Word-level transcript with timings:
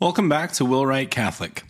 Welcome 0.00 0.28
back 0.28 0.52
to 0.52 0.64
Will 0.64 0.86
Wright 0.86 1.10
Catholic. 1.10 1.64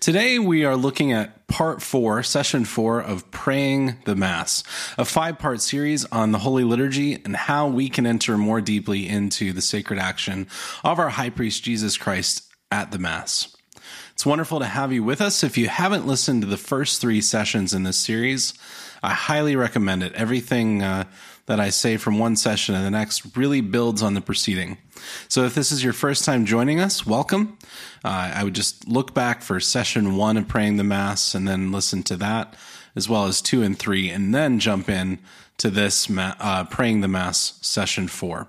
Today 0.00 0.38
we 0.38 0.64
are 0.64 0.76
looking 0.76 1.12
at 1.12 1.46
part 1.46 1.82
four, 1.82 2.22
session 2.22 2.64
four 2.64 3.00
of 3.00 3.30
Praying 3.30 3.96
the 4.06 4.16
Mass, 4.16 4.64
a 4.96 5.04
five 5.04 5.38
part 5.38 5.60
series 5.60 6.06
on 6.06 6.32
the 6.32 6.38
Holy 6.38 6.64
Liturgy 6.64 7.18
and 7.22 7.36
how 7.36 7.68
we 7.68 7.90
can 7.90 8.06
enter 8.06 8.38
more 8.38 8.62
deeply 8.62 9.06
into 9.06 9.52
the 9.52 9.60
sacred 9.60 9.98
action 9.98 10.46
of 10.84 10.98
our 10.98 11.10
High 11.10 11.28
Priest 11.28 11.64
Jesus 11.64 11.98
Christ 11.98 12.50
at 12.72 12.92
the 12.92 12.98
Mass. 12.98 13.54
It's 14.14 14.24
wonderful 14.24 14.60
to 14.60 14.64
have 14.64 14.90
you 14.90 15.04
with 15.04 15.20
us. 15.20 15.44
If 15.44 15.58
you 15.58 15.68
haven't 15.68 16.06
listened 16.06 16.40
to 16.40 16.48
the 16.48 16.56
first 16.56 17.02
three 17.02 17.20
sessions 17.20 17.74
in 17.74 17.82
this 17.82 17.98
series, 17.98 18.54
I 19.02 19.12
highly 19.12 19.54
recommend 19.54 20.02
it. 20.02 20.14
Everything 20.14 20.82
uh, 20.82 21.04
that 21.46 21.60
I 21.60 21.70
say 21.70 21.96
from 21.96 22.18
one 22.18 22.36
session 22.36 22.74
to 22.74 22.80
the 22.80 22.90
next 22.90 23.36
really 23.36 23.60
builds 23.60 24.02
on 24.02 24.14
the 24.14 24.20
preceding. 24.20 24.78
So 25.28 25.44
if 25.44 25.54
this 25.54 25.72
is 25.72 25.82
your 25.82 25.92
first 25.92 26.24
time 26.24 26.44
joining 26.44 26.80
us, 26.80 27.06
welcome. 27.06 27.58
Uh, 28.04 28.32
I 28.34 28.44
would 28.44 28.54
just 28.54 28.86
look 28.88 29.14
back 29.14 29.42
for 29.42 29.58
session 29.60 30.16
one 30.16 30.36
of 30.36 30.48
praying 30.48 30.76
the 30.76 30.84
Mass 30.84 31.34
and 31.34 31.46
then 31.46 31.72
listen 31.72 32.02
to 32.04 32.16
that, 32.16 32.54
as 32.94 33.08
well 33.08 33.26
as 33.26 33.40
two 33.40 33.62
and 33.62 33.78
three, 33.78 34.10
and 34.10 34.34
then 34.34 34.58
jump 34.58 34.88
in 34.88 35.18
to 35.58 35.70
this 35.70 36.10
uh, 36.10 36.64
praying 36.64 37.00
the 37.00 37.08
Mass 37.08 37.58
session 37.62 38.08
four. 38.08 38.48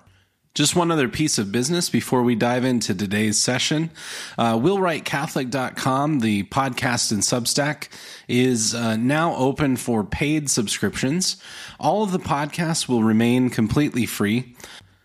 Just 0.57 0.75
one 0.75 0.89
other 0.89 1.07
piece 1.07 1.37
of 1.37 1.51
business 1.51 1.87
before 1.87 2.23
we 2.23 2.33
dive 2.33 2.65
into 2.65 2.95
today's 2.95 3.39
session. 3.39 3.91
Uh, 4.39 4.55
WillWrightCatholic.com, 4.55 6.21
the 6.21 6.45
podcast 6.45 7.11
and 7.11 7.21
Substack, 7.21 7.89
is 8.27 8.73
uh, 8.73 8.95
now 8.95 9.35
open 9.35 9.75
for 9.75 10.03
paid 10.03 10.49
subscriptions. 10.49 11.37
All 11.79 12.01
of 12.01 12.11
the 12.11 12.17
podcasts 12.17 12.87
will 12.87 13.03
remain 13.03 13.51
completely 13.51 14.07
free. 14.07 14.55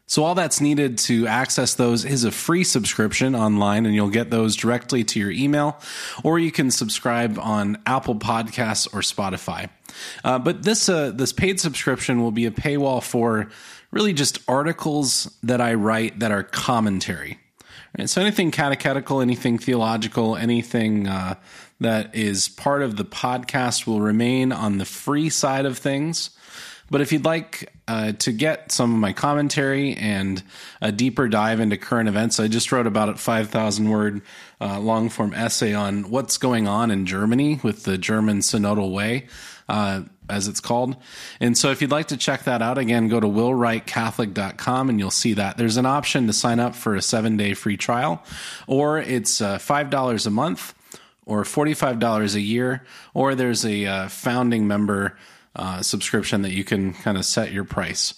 So 0.06 0.24
all 0.24 0.34
that's 0.34 0.62
needed 0.62 0.96
to 0.98 1.26
access 1.26 1.74
those 1.74 2.06
is 2.06 2.24
a 2.24 2.30
free 2.30 2.64
subscription 2.64 3.34
online 3.34 3.84
and 3.84 3.94
you'll 3.94 4.08
get 4.08 4.30
those 4.30 4.56
directly 4.56 5.04
to 5.04 5.20
your 5.20 5.30
email 5.30 5.78
or 6.24 6.38
you 6.38 6.50
can 6.50 6.70
subscribe 6.70 7.38
on 7.38 7.76
Apple 7.84 8.14
Podcasts 8.14 8.86
or 8.94 9.00
Spotify. 9.00 9.68
Uh, 10.24 10.38
but 10.38 10.62
this 10.62 10.88
uh, 10.88 11.10
this 11.10 11.32
paid 11.34 11.60
subscription 11.60 12.22
will 12.22 12.30
be 12.30 12.46
a 12.46 12.50
paywall 12.50 13.02
for 13.02 13.50
really 13.92 14.12
just 14.12 14.38
articles 14.48 15.32
that 15.42 15.60
I 15.60 15.74
write 15.74 16.18
that 16.18 16.32
are 16.32 16.42
commentary. 16.42 17.38
Right? 17.96 18.10
So 18.10 18.20
anything 18.20 18.50
catechetical, 18.50 19.20
anything 19.20 19.58
theological, 19.58 20.34
anything 20.34 21.06
uh, 21.06 21.36
that 21.80 22.14
is 22.14 22.48
part 22.48 22.82
of 22.82 22.96
the 22.96 23.04
podcast 23.04 23.86
will 23.86 24.00
remain 24.00 24.50
on 24.50 24.78
the 24.78 24.84
free 24.84 25.28
side 25.28 25.66
of 25.66 25.78
things. 25.78 26.30
But 26.90 27.00
if 27.00 27.10
you'd 27.10 27.24
like 27.24 27.72
uh, 27.88 28.12
to 28.12 28.32
get 28.32 28.70
some 28.70 28.92
of 28.92 29.00
my 29.00 29.14
commentary 29.14 29.94
and 29.94 30.42
a 30.82 30.92
deeper 30.92 31.26
dive 31.26 31.58
into 31.58 31.78
current 31.78 32.08
events, 32.08 32.38
I 32.38 32.48
just 32.48 32.70
wrote 32.70 32.86
about 32.86 33.08
a 33.08 33.14
5,000 33.14 33.88
word 33.88 34.20
uh, 34.60 34.78
long 34.78 35.08
form 35.08 35.32
essay 35.32 35.72
on 35.72 36.10
what's 36.10 36.36
going 36.36 36.68
on 36.68 36.90
in 36.90 37.06
Germany 37.06 37.60
with 37.62 37.84
the 37.84 37.96
German 37.96 38.40
Synodal 38.40 38.92
Way. 38.92 39.26
Uh, 39.70 40.02
as 40.28 40.48
it's 40.48 40.60
called. 40.60 40.96
And 41.40 41.56
so 41.56 41.70
if 41.70 41.82
you'd 41.82 41.90
like 41.90 42.08
to 42.08 42.16
check 42.16 42.44
that 42.44 42.62
out, 42.62 42.78
again, 42.78 43.08
go 43.08 43.20
to 43.20 43.26
willwrightcatholic.com 43.26 44.88
and 44.88 44.98
you'll 44.98 45.10
see 45.10 45.34
that. 45.34 45.56
There's 45.56 45.76
an 45.76 45.86
option 45.86 46.26
to 46.26 46.32
sign 46.32 46.60
up 46.60 46.74
for 46.74 46.94
a 46.94 47.02
seven 47.02 47.36
day 47.36 47.54
free 47.54 47.76
trial, 47.76 48.22
or 48.66 48.98
it's 48.98 49.40
uh, 49.40 49.58
$5 49.58 50.26
a 50.26 50.30
month 50.30 50.74
or 51.24 51.44
$45 51.44 52.34
a 52.34 52.40
year, 52.40 52.84
or 53.14 53.34
there's 53.34 53.64
a 53.64 53.86
uh, 53.86 54.08
founding 54.08 54.66
member 54.66 55.16
uh, 55.54 55.82
subscription 55.82 56.42
that 56.42 56.52
you 56.52 56.64
can 56.64 56.94
kind 56.94 57.16
of 57.16 57.24
set 57.24 57.52
your 57.52 57.64
price. 57.64 58.14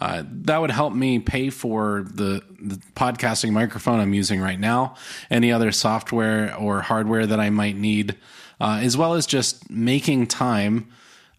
Uh, 0.00 0.24
that 0.26 0.60
would 0.60 0.72
help 0.72 0.92
me 0.92 1.20
pay 1.20 1.50
for 1.50 2.04
the, 2.10 2.42
the, 2.60 2.74
podcasting 2.96 3.52
microphone 3.52 4.00
I'm 4.00 4.12
using 4.12 4.40
right 4.40 4.58
now, 4.58 4.96
any 5.30 5.52
other 5.52 5.70
software 5.70 6.54
or 6.56 6.80
hardware 6.80 7.26
that 7.26 7.38
I 7.38 7.50
might 7.50 7.76
need, 7.76 8.16
uh, 8.60 8.80
as 8.82 8.96
well 8.96 9.14
as 9.14 9.24
just 9.24 9.70
making 9.70 10.26
time 10.26 10.88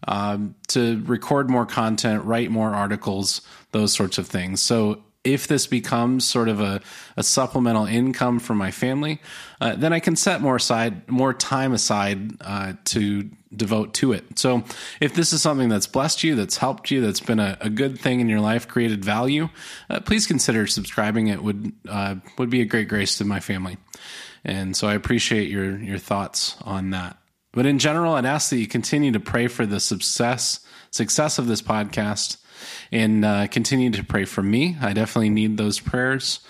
um, 0.06 0.54
to 0.68 1.02
record 1.04 1.50
more 1.50 1.66
content, 1.66 2.24
write 2.24 2.50
more 2.50 2.74
articles, 2.74 3.42
those 3.72 3.92
sorts 3.92 4.18
of 4.18 4.26
things. 4.26 4.62
So 4.62 5.02
if 5.24 5.48
this 5.48 5.66
becomes 5.66 6.24
sort 6.24 6.48
of 6.48 6.60
a, 6.60 6.80
a 7.16 7.22
supplemental 7.22 7.84
income 7.86 8.38
for 8.38 8.54
my 8.54 8.70
family, 8.70 9.20
uh, 9.60 9.74
then 9.74 9.92
I 9.92 9.98
can 9.98 10.14
set 10.14 10.40
more 10.40 10.56
aside, 10.56 11.10
more 11.10 11.34
time 11.34 11.72
aside 11.72 12.32
uh, 12.40 12.74
to 12.86 13.28
devote 13.54 13.94
to 13.94 14.12
it. 14.12 14.38
So 14.38 14.62
if 15.00 15.14
this 15.14 15.32
is 15.32 15.42
something 15.42 15.68
that's 15.68 15.86
blessed 15.86 16.22
you, 16.22 16.36
that's 16.36 16.56
helped 16.56 16.90
you, 16.90 17.00
that's 17.00 17.20
been 17.20 17.40
a, 17.40 17.58
a 17.60 17.70
good 17.70 17.98
thing 17.98 18.20
in 18.20 18.28
your 18.28 18.40
life, 18.40 18.68
created 18.68 19.04
value, 19.04 19.48
uh, 19.90 20.00
please 20.00 20.26
consider 20.26 20.66
subscribing. 20.66 21.26
It 21.28 21.42
would 21.42 21.72
uh, 21.88 22.16
would 22.38 22.50
be 22.50 22.60
a 22.60 22.64
great 22.66 22.88
grace 22.88 23.18
to 23.18 23.24
my 23.24 23.40
family, 23.40 23.78
and 24.44 24.76
so 24.76 24.86
I 24.86 24.94
appreciate 24.94 25.48
your 25.48 25.78
your 25.78 25.98
thoughts 25.98 26.56
on 26.62 26.90
that. 26.90 27.16
But 27.56 27.64
in 27.64 27.78
general, 27.78 28.12
I'd 28.12 28.26
ask 28.26 28.50
that 28.50 28.58
you 28.58 28.66
continue 28.66 29.12
to 29.12 29.18
pray 29.18 29.46
for 29.46 29.64
the 29.64 29.80
success 29.80 30.60
success 30.90 31.38
of 31.38 31.46
this 31.46 31.62
podcast 31.62 32.36
and 32.92 33.24
uh, 33.24 33.46
continue 33.46 33.90
to 33.90 34.04
pray 34.04 34.26
for 34.26 34.42
me. 34.42 34.76
I 34.80 34.92
definitely 34.92 35.30
need 35.30 35.56
those 35.56 35.80
prayers 35.80 36.40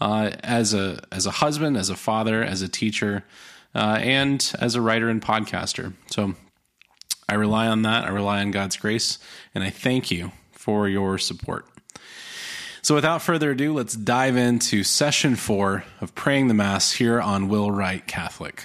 uh, 0.00 0.32
as 0.42 0.74
a 0.74 1.04
as 1.12 1.24
a 1.24 1.30
husband, 1.30 1.76
as 1.76 1.88
a 1.88 1.94
father, 1.94 2.42
as 2.42 2.62
a 2.62 2.68
teacher, 2.68 3.24
uh, 3.76 3.98
and 4.00 4.52
as 4.60 4.74
a 4.74 4.80
writer 4.80 5.08
and 5.08 5.22
podcaster. 5.22 5.94
So 6.10 6.34
I 7.28 7.34
rely 7.34 7.68
on 7.68 7.82
that. 7.82 8.04
I 8.04 8.08
rely 8.08 8.40
on 8.40 8.50
God's 8.50 8.76
grace, 8.76 9.20
and 9.54 9.62
I 9.62 9.70
thank 9.70 10.10
you 10.10 10.32
for 10.50 10.88
your 10.88 11.16
support. 11.16 11.66
So 12.82 12.96
without 12.96 13.22
further 13.22 13.52
ado, 13.52 13.72
let's 13.72 13.94
dive 13.94 14.36
into 14.36 14.82
session 14.82 15.36
four 15.36 15.84
of 16.00 16.16
praying 16.16 16.48
the 16.48 16.54
Mass 16.54 16.90
here 16.90 17.20
on 17.20 17.48
Will 17.48 17.70
Wright 17.70 18.04
Catholic. 18.04 18.64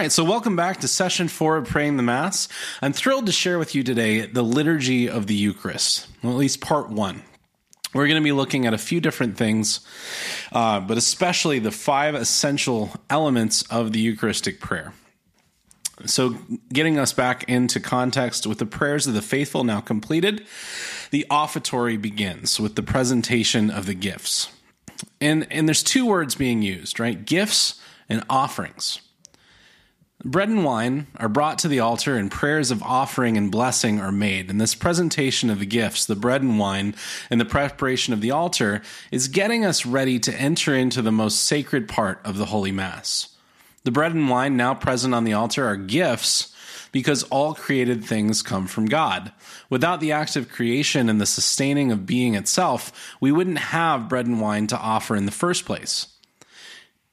Right, 0.00 0.10
so 0.10 0.24
welcome 0.24 0.56
back 0.56 0.80
to 0.80 0.88
session 0.88 1.28
four 1.28 1.58
of 1.58 1.68
Praying 1.68 1.98
the 1.98 2.02
Mass. 2.02 2.48
I'm 2.80 2.94
thrilled 2.94 3.26
to 3.26 3.32
share 3.32 3.58
with 3.58 3.74
you 3.74 3.82
today 3.82 4.24
the 4.24 4.42
Liturgy 4.42 5.10
of 5.10 5.26
the 5.26 5.34
Eucharist, 5.34 6.08
well, 6.22 6.32
at 6.32 6.38
least 6.38 6.62
part 6.62 6.88
one. 6.88 7.22
We're 7.92 8.06
going 8.06 8.18
to 8.18 8.24
be 8.24 8.32
looking 8.32 8.64
at 8.64 8.72
a 8.72 8.78
few 8.78 9.02
different 9.02 9.36
things, 9.36 9.80
uh, 10.52 10.80
but 10.80 10.96
especially 10.96 11.58
the 11.58 11.70
five 11.70 12.14
essential 12.14 12.94
elements 13.10 13.60
of 13.70 13.92
the 13.92 13.98
Eucharistic 14.00 14.58
prayer. 14.58 14.94
So, 16.06 16.38
getting 16.72 16.98
us 16.98 17.12
back 17.12 17.44
into 17.44 17.78
context 17.78 18.46
with 18.46 18.56
the 18.56 18.64
prayers 18.64 19.06
of 19.06 19.12
the 19.12 19.20
faithful 19.20 19.64
now 19.64 19.82
completed, 19.82 20.46
the 21.10 21.26
offertory 21.28 21.98
begins 21.98 22.58
with 22.58 22.74
the 22.74 22.82
presentation 22.82 23.68
of 23.68 23.84
the 23.84 23.92
gifts. 23.92 24.50
And, 25.20 25.46
and 25.52 25.68
there's 25.68 25.82
two 25.82 26.06
words 26.06 26.36
being 26.36 26.62
used, 26.62 26.98
right? 26.98 27.22
Gifts 27.22 27.78
and 28.08 28.24
offerings. 28.30 29.02
Bread 30.22 30.50
and 30.50 30.64
wine 30.66 31.06
are 31.16 31.30
brought 31.30 31.58
to 31.60 31.68
the 31.68 31.80
altar, 31.80 32.16
and 32.16 32.30
prayers 32.30 32.70
of 32.70 32.82
offering 32.82 33.38
and 33.38 33.50
blessing 33.50 34.00
are 34.00 34.12
made. 34.12 34.50
And 34.50 34.60
this 34.60 34.74
presentation 34.74 35.48
of 35.48 35.60
the 35.60 35.66
gifts, 35.66 36.04
the 36.04 36.14
bread 36.14 36.42
and 36.42 36.58
wine, 36.58 36.94
and 37.30 37.40
the 37.40 37.46
preparation 37.46 38.12
of 38.12 38.20
the 38.20 38.30
altar 38.30 38.82
is 39.10 39.28
getting 39.28 39.64
us 39.64 39.86
ready 39.86 40.18
to 40.18 40.34
enter 40.34 40.74
into 40.74 41.00
the 41.00 41.10
most 41.10 41.44
sacred 41.44 41.88
part 41.88 42.20
of 42.22 42.36
the 42.36 42.46
Holy 42.46 42.70
Mass. 42.70 43.34
The 43.84 43.90
bread 43.90 44.12
and 44.12 44.28
wine 44.28 44.58
now 44.58 44.74
present 44.74 45.14
on 45.14 45.24
the 45.24 45.32
altar 45.32 45.64
are 45.64 45.76
gifts 45.76 46.54
because 46.92 47.22
all 47.24 47.54
created 47.54 48.04
things 48.04 48.42
come 48.42 48.66
from 48.66 48.86
God. 48.86 49.32
Without 49.70 50.00
the 50.00 50.12
act 50.12 50.36
of 50.36 50.50
creation 50.50 51.08
and 51.08 51.18
the 51.18 51.24
sustaining 51.24 51.90
of 51.90 52.04
being 52.04 52.34
itself, 52.34 53.14
we 53.20 53.32
wouldn't 53.32 53.58
have 53.58 54.08
bread 54.08 54.26
and 54.26 54.38
wine 54.38 54.66
to 54.66 54.78
offer 54.78 55.16
in 55.16 55.24
the 55.24 55.32
first 55.32 55.64
place. 55.64 56.08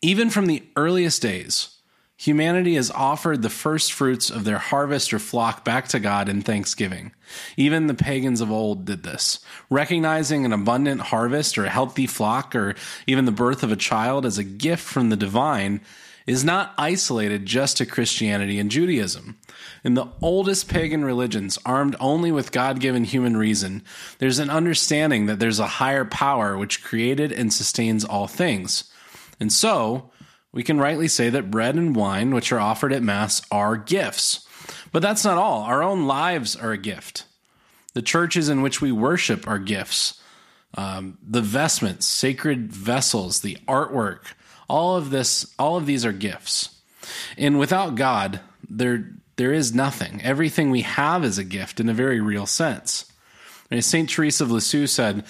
Even 0.01 0.29
from 0.29 0.47
the 0.47 0.63
earliest 0.75 1.21
days, 1.21 1.76
Humanity 2.19 2.73
has 2.75 2.89
offered 2.89 3.43
the 3.43 3.49
first 3.49 3.93
fruits 3.93 4.31
of 4.31 4.43
their 4.43 4.57
harvest 4.57 5.13
or 5.13 5.19
flock 5.19 5.63
back 5.63 5.87
to 5.89 5.99
God 5.99 6.27
in 6.27 6.41
thanksgiving. 6.41 7.11
Even 7.55 7.85
the 7.85 7.93
pagans 7.93 8.41
of 8.41 8.51
old 8.51 8.85
did 8.85 9.03
this. 9.03 9.39
Recognizing 9.69 10.43
an 10.43 10.51
abundant 10.51 10.99
harvest 10.99 11.59
or 11.59 11.65
a 11.65 11.69
healthy 11.69 12.07
flock 12.07 12.55
or 12.55 12.73
even 13.05 13.25
the 13.25 13.31
birth 13.31 13.61
of 13.61 13.71
a 13.71 13.75
child 13.75 14.25
as 14.25 14.39
a 14.39 14.43
gift 14.43 14.83
from 14.83 15.09
the 15.09 15.15
divine 15.15 15.79
is 16.25 16.43
not 16.43 16.73
isolated 16.75 17.45
just 17.45 17.77
to 17.77 17.85
Christianity 17.85 18.57
and 18.59 18.71
Judaism. 18.71 19.37
In 19.83 19.93
the 19.93 20.07
oldest 20.19 20.67
pagan 20.67 21.05
religions, 21.05 21.59
armed 21.65 21.95
only 21.99 22.31
with 22.31 22.51
God 22.51 22.79
given 22.79 23.03
human 23.03 23.37
reason, 23.37 23.83
there's 24.17 24.39
an 24.39 24.49
understanding 24.49 25.27
that 25.27 25.39
there's 25.39 25.59
a 25.59 25.67
higher 25.67 26.03
power 26.03 26.57
which 26.57 26.83
created 26.83 27.31
and 27.31 27.53
sustains 27.53 28.03
all 28.03 28.27
things. 28.27 28.91
And 29.39 29.53
so, 29.53 30.11
we 30.53 30.63
can 30.63 30.79
rightly 30.79 31.07
say 31.07 31.29
that 31.29 31.51
bread 31.51 31.75
and 31.75 31.95
wine, 31.95 32.33
which 32.33 32.51
are 32.51 32.59
offered 32.59 32.93
at 32.93 33.03
Mass, 33.03 33.41
are 33.51 33.77
gifts. 33.77 34.47
But 34.91 35.01
that's 35.01 35.23
not 35.23 35.37
all. 35.37 35.61
Our 35.63 35.83
own 35.83 36.07
lives 36.07 36.55
are 36.55 36.71
a 36.71 36.77
gift. 36.77 37.25
The 37.93 38.01
churches 38.01 38.49
in 38.49 38.61
which 38.61 38.81
we 38.81 38.91
worship 38.91 39.47
are 39.47 39.59
gifts. 39.59 40.21
Um, 40.75 41.17
the 41.21 41.41
vestments, 41.41 42.05
sacred 42.05 42.71
vessels, 42.71 43.41
the 43.41 43.57
artwork, 43.67 44.33
all 44.69 44.95
of 44.95 45.09
this, 45.09 45.53
all 45.57 45.77
of 45.77 45.85
these 45.85 46.05
are 46.05 46.11
gifts. 46.11 46.81
And 47.37 47.57
without 47.57 47.95
God, 47.95 48.41
there 48.69 49.11
there 49.37 49.53
is 49.53 49.73
nothing. 49.73 50.19
Everything 50.23 50.71
we 50.71 50.81
have 50.81 51.23
is 51.23 51.37
a 51.37 51.43
gift 51.43 51.79
in 51.79 51.89
a 51.89 51.93
very 51.93 52.19
real 52.19 52.45
sense. 52.45 53.05
St. 53.79 54.09
Teresa 54.09 54.43
of 54.43 54.51
Lisieux 54.51 54.87
said, 54.87 55.23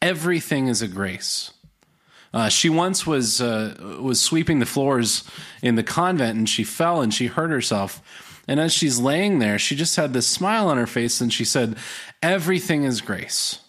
Everything 0.00 0.66
is 0.66 0.82
a 0.82 0.88
grace. 0.88 1.52
Uh, 2.34 2.48
she 2.48 2.68
once 2.68 3.06
was 3.06 3.40
uh, 3.40 3.74
was 4.00 4.20
sweeping 4.20 4.58
the 4.58 4.66
floors 4.66 5.24
in 5.62 5.74
the 5.74 5.82
convent 5.82 6.38
and 6.38 6.48
she 6.48 6.64
fell 6.64 7.02
and 7.02 7.12
she 7.12 7.26
hurt 7.26 7.50
herself. 7.50 8.02
And 8.48 8.58
as 8.58 8.72
she's 8.72 8.98
laying 8.98 9.38
there, 9.38 9.58
she 9.58 9.76
just 9.76 9.96
had 9.96 10.12
this 10.12 10.26
smile 10.26 10.68
on 10.68 10.76
her 10.76 10.86
face 10.86 11.20
and 11.20 11.32
she 11.32 11.44
said, 11.44 11.76
"Everything 12.22 12.84
is 12.84 13.00
grace." 13.00 13.60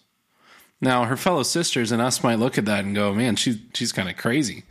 Now, 0.82 1.06
her 1.06 1.18
fellow 1.18 1.44
sisters 1.44 1.92
and 1.92 2.02
us 2.02 2.24
might 2.24 2.40
look 2.40 2.58
at 2.58 2.66
that 2.66 2.86
and 2.86 2.96
go, 2.96 3.14
"Man, 3.14 3.36
she's 3.36 3.58
she's 3.74 3.92
kind 3.92 4.10
of 4.10 4.18
crazy." 4.18 4.64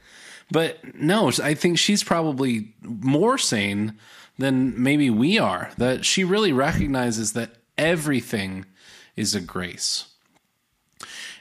But 0.50 0.95
no, 0.95 1.31
I 1.43 1.55
think 1.55 1.79
she's 1.79 2.05
probably 2.05 2.75
more 2.83 3.38
sane 3.38 3.99
than 4.38 4.81
maybe 4.83 5.09
we 5.09 5.38
are. 5.38 5.71
That 5.79 6.05
she 6.05 6.25
really 6.25 6.53
recognizes 6.53 7.33
that 7.33 7.56
everything 7.79 8.67
is 9.17 9.35
a 9.35 9.41
grace. 9.41 10.12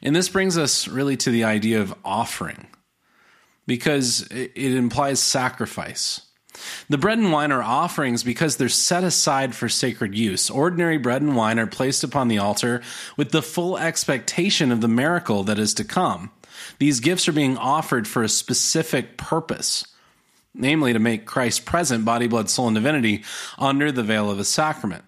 And 0.02 0.16
this 0.16 0.30
brings 0.30 0.58
us 0.58 0.88
really 0.88 1.18
to 1.18 1.32
the 1.32 1.44
idea 1.44 1.82
of 1.82 1.94
offering, 2.04 2.68
because 3.68 4.28
it 4.32 4.56
implies 4.56 5.20
sacrifice. 5.20 6.22
The 6.90 6.98
bread 6.98 7.18
and 7.18 7.32
wine 7.32 7.52
are 7.52 7.64
offerings 7.64 8.24
because 8.24 8.58
they're 8.58 8.70
set 8.70 9.04
aside 9.04 9.56
for 9.56 9.70
sacred 9.70 10.16
use. 10.16 10.50
Ordinary 10.50 10.98
bread 10.98 11.22
and 11.22 11.36
wine 11.36 11.58
are 11.58 11.68
placed 11.68 12.04
upon 12.04 12.28
the 12.28 12.40
altar 12.40 12.82
with 13.16 13.32
the 13.32 13.42
full 13.42 13.78
expectation 13.78 14.72
of 14.72 14.82
the 14.82 14.88
miracle 14.88 15.44
that 15.44 15.58
is 15.58 15.74
to 15.76 15.84
come. 15.84 16.30
These 16.78 17.00
gifts 17.00 17.28
are 17.28 17.34
being 17.34 17.58
offered 17.58 18.08
for 18.08 18.22
a 18.22 18.30
specific 18.30 19.18
purpose, 19.18 19.88
namely 20.54 20.92
to 20.94 21.00
make 21.00 21.26
Christ 21.26 21.66
present, 21.66 22.04
body, 22.04 22.28
blood, 22.28 22.50
soul, 22.50 22.68
and 22.68 22.76
divinity, 22.76 23.24
under 23.58 23.92
the 23.92 24.04
veil 24.04 24.30
of 24.30 24.38
a 24.38 24.44
sacrament. 24.44 25.06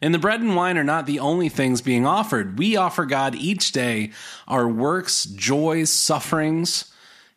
And 0.00 0.12
the 0.12 0.18
bread 0.18 0.40
and 0.40 0.54
wine 0.54 0.76
are 0.76 0.84
not 0.84 1.06
the 1.06 1.20
only 1.20 1.48
things 1.48 1.80
being 1.80 2.06
offered. 2.06 2.58
We 2.58 2.76
offer 2.76 3.06
God 3.06 3.34
each 3.34 3.72
day 3.72 4.12
our 4.46 4.68
works, 4.68 5.24
joys, 5.24 5.90
sufferings 5.90 6.92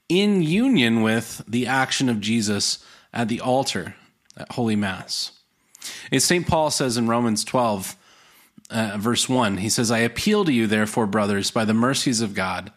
in 0.09 0.41
union 0.41 1.01
with 1.01 1.41
the 1.47 1.67
action 1.67 2.09
of 2.09 2.19
Jesus 2.19 2.83
at 3.13 3.27
the 3.27 3.39
altar 3.39 3.95
at 4.35 4.51
Holy 4.51 4.75
Mass. 4.75 5.31
As 6.11 6.23
St. 6.23 6.47
Paul 6.47 6.71
says 6.71 6.97
in 6.97 7.07
Romans 7.07 7.43
12, 7.43 7.95
uh, 8.71 8.97
verse 8.97 9.29
1, 9.29 9.57
he 9.57 9.69
says, 9.69 9.91
I 9.91 9.99
appeal 9.99 10.45
to 10.45 10.51
you, 10.51 10.67
therefore, 10.67 11.07
brothers, 11.07 11.51
by 11.51 11.65
the 11.65 11.73
mercies 11.73 12.21
of 12.21 12.33
God, 12.33 12.71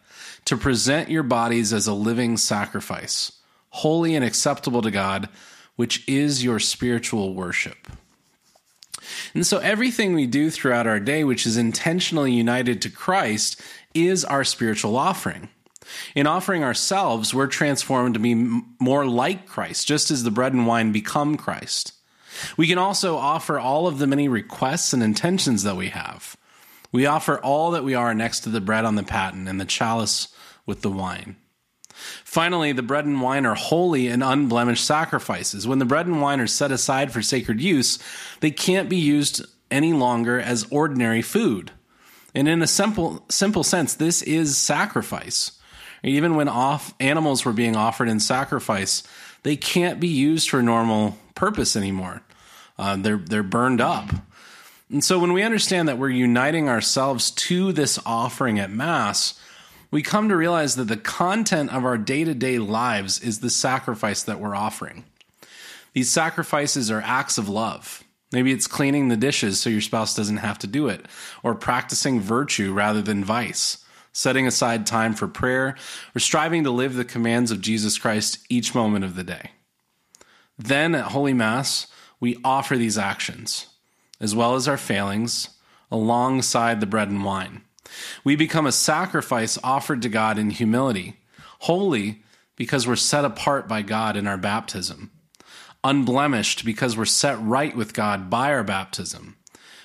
to 0.45 0.57
present 0.57 1.09
your 1.09 1.23
bodies 1.23 1.73
as 1.73 1.87
a 1.87 1.93
living 1.93 2.37
sacrifice, 2.37 3.31
holy 3.69 4.15
and 4.15 4.23
acceptable 4.23 4.81
to 4.81 4.91
God, 4.91 5.29
which 5.75 6.07
is 6.07 6.43
your 6.43 6.59
spiritual 6.59 7.33
worship. 7.33 7.87
And 9.33 9.45
so 9.45 9.57
everything 9.59 10.13
we 10.13 10.27
do 10.27 10.49
throughout 10.49 10.87
our 10.87 10.99
day, 10.99 11.23
which 11.23 11.45
is 11.45 11.57
intentionally 11.57 12.33
united 12.33 12.81
to 12.83 12.89
Christ, 12.89 13.59
is 13.93 14.23
our 14.23 14.43
spiritual 14.43 14.95
offering. 14.95 15.49
In 16.15 16.27
offering 16.27 16.63
ourselves, 16.63 17.33
we're 17.33 17.47
transformed 17.47 18.13
to 18.13 18.19
be 18.19 18.35
more 18.79 19.05
like 19.05 19.47
Christ, 19.47 19.87
just 19.87 20.11
as 20.11 20.23
the 20.23 20.31
bread 20.31 20.53
and 20.53 20.67
wine 20.67 20.91
become 20.91 21.35
Christ. 21.37 21.93
We 22.57 22.67
can 22.67 22.77
also 22.77 23.15
offer 23.15 23.59
all 23.59 23.87
of 23.87 23.99
the 23.99 24.07
many 24.07 24.27
requests 24.27 24.93
and 24.93 25.03
intentions 25.03 25.63
that 25.63 25.75
we 25.75 25.89
have. 25.89 26.35
We 26.91 27.05
offer 27.05 27.39
all 27.39 27.71
that 27.71 27.83
we 27.83 27.95
are 27.95 28.13
next 28.13 28.41
to 28.41 28.49
the 28.49 28.61
bread 28.61 28.85
on 28.85 28.95
the 28.95 29.03
paten 29.03 29.47
and 29.47 29.59
the 29.59 29.65
chalice 29.65 30.27
with 30.65 30.81
the 30.81 30.91
wine. 30.91 31.35
Finally, 32.23 32.71
the 32.71 32.81
bread 32.81 33.05
and 33.05 33.21
wine 33.21 33.45
are 33.45 33.55
holy 33.55 34.07
and 34.07 34.23
unblemished 34.23 34.85
sacrifices. 34.85 35.67
When 35.67 35.79
the 35.79 35.85
bread 35.85 36.07
and 36.07 36.21
wine 36.21 36.39
are 36.39 36.47
set 36.47 36.71
aside 36.71 37.11
for 37.11 37.21
sacred 37.21 37.61
use, 37.61 37.99
they 38.39 38.51
can't 38.51 38.89
be 38.89 38.97
used 38.97 39.45
any 39.69 39.93
longer 39.93 40.39
as 40.39 40.67
ordinary 40.69 41.21
food. 41.21 41.71
And 42.35 42.47
in 42.47 42.61
a 42.61 42.67
simple 42.67 43.25
simple 43.29 43.63
sense, 43.63 43.93
this 43.93 44.21
is 44.21 44.57
sacrifice. 44.57 45.51
Even 46.03 46.35
when 46.35 46.49
off 46.49 46.93
animals 46.99 47.45
were 47.45 47.53
being 47.53 47.75
offered 47.75 48.09
in 48.09 48.19
sacrifice, 48.19 49.03
they 49.43 49.55
can't 49.55 49.99
be 49.99 50.07
used 50.07 50.49
for 50.49 50.61
normal 50.61 51.17
purpose 51.35 51.75
anymore. 51.75 52.21
Uh, 52.77 52.95
they're 52.97 53.17
they're 53.17 53.43
burned 53.43 53.81
up. 53.81 54.09
And 54.89 55.03
so 55.03 55.17
when 55.17 55.33
we 55.33 55.43
understand 55.43 55.87
that 55.87 55.97
we're 55.97 56.09
uniting 56.09 56.69
ourselves 56.69 57.31
to 57.31 57.71
this 57.71 57.99
offering 58.05 58.59
at 58.59 58.69
Mass, 58.69 59.39
we 59.93 60.01
come 60.01 60.27
to 60.27 60.35
realize 60.35 60.75
that 60.75 60.85
the 60.85 60.97
content 60.97 61.71
of 61.71 61.85
our 61.85 61.99
day 61.99 62.23
to 62.23 62.33
day 62.33 62.57
lives 62.57 63.19
is 63.19 63.39
the 63.39 63.49
sacrifice 63.49 64.23
that 64.23 64.39
we're 64.39 64.55
offering. 64.55 65.05
These 65.93 66.09
sacrifices 66.09 66.89
are 66.89 67.03
acts 67.05 67.37
of 67.37 67.47
love. 67.47 68.03
Maybe 68.31 68.51
it's 68.51 68.65
cleaning 68.65 69.09
the 69.09 69.15
dishes 69.15 69.59
so 69.59 69.69
your 69.69 69.81
spouse 69.81 70.15
doesn't 70.15 70.37
have 70.37 70.57
to 70.59 70.67
do 70.67 70.87
it, 70.87 71.05
or 71.43 71.53
practicing 71.53 72.19
virtue 72.19 72.73
rather 72.73 73.03
than 73.03 73.23
vice, 73.23 73.85
setting 74.11 74.47
aside 74.47 74.87
time 74.87 75.13
for 75.13 75.27
prayer, 75.27 75.75
or 76.15 76.19
striving 76.19 76.63
to 76.63 76.71
live 76.71 76.95
the 76.95 77.05
commands 77.05 77.51
of 77.51 77.61
Jesus 77.61 77.99
Christ 77.99 78.39
each 78.49 78.73
moment 78.73 79.05
of 79.05 79.15
the 79.15 79.23
day. 79.23 79.51
Then 80.57 80.95
at 80.95 81.11
Holy 81.11 81.33
Mass, 81.33 81.85
we 82.19 82.39
offer 82.43 82.77
these 82.77 82.97
actions, 82.97 83.67
as 84.19 84.33
well 84.33 84.55
as 84.55 84.67
our 84.67 84.75
failings, 84.75 85.49
alongside 85.91 86.79
the 86.79 86.87
bread 86.87 87.09
and 87.09 87.23
wine. 87.23 87.61
We 88.23 88.35
become 88.35 88.65
a 88.65 88.71
sacrifice 88.71 89.57
offered 89.63 90.01
to 90.01 90.09
God 90.09 90.37
in 90.37 90.49
humility, 90.49 91.19
holy 91.59 92.23
because 92.55 92.87
we're 92.87 92.95
set 92.95 93.25
apart 93.25 93.67
by 93.67 93.81
God 93.81 94.15
in 94.15 94.27
our 94.27 94.37
baptism, 94.37 95.11
unblemished 95.83 96.65
because 96.65 96.95
we're 96.97 97.05
set 97.05 97.41
right 97.41 97.75
with 97.75 97.93
God 97.93 98.29
by 98.29 98.51
our 98.51 98.63
baptism, 98.63 99.37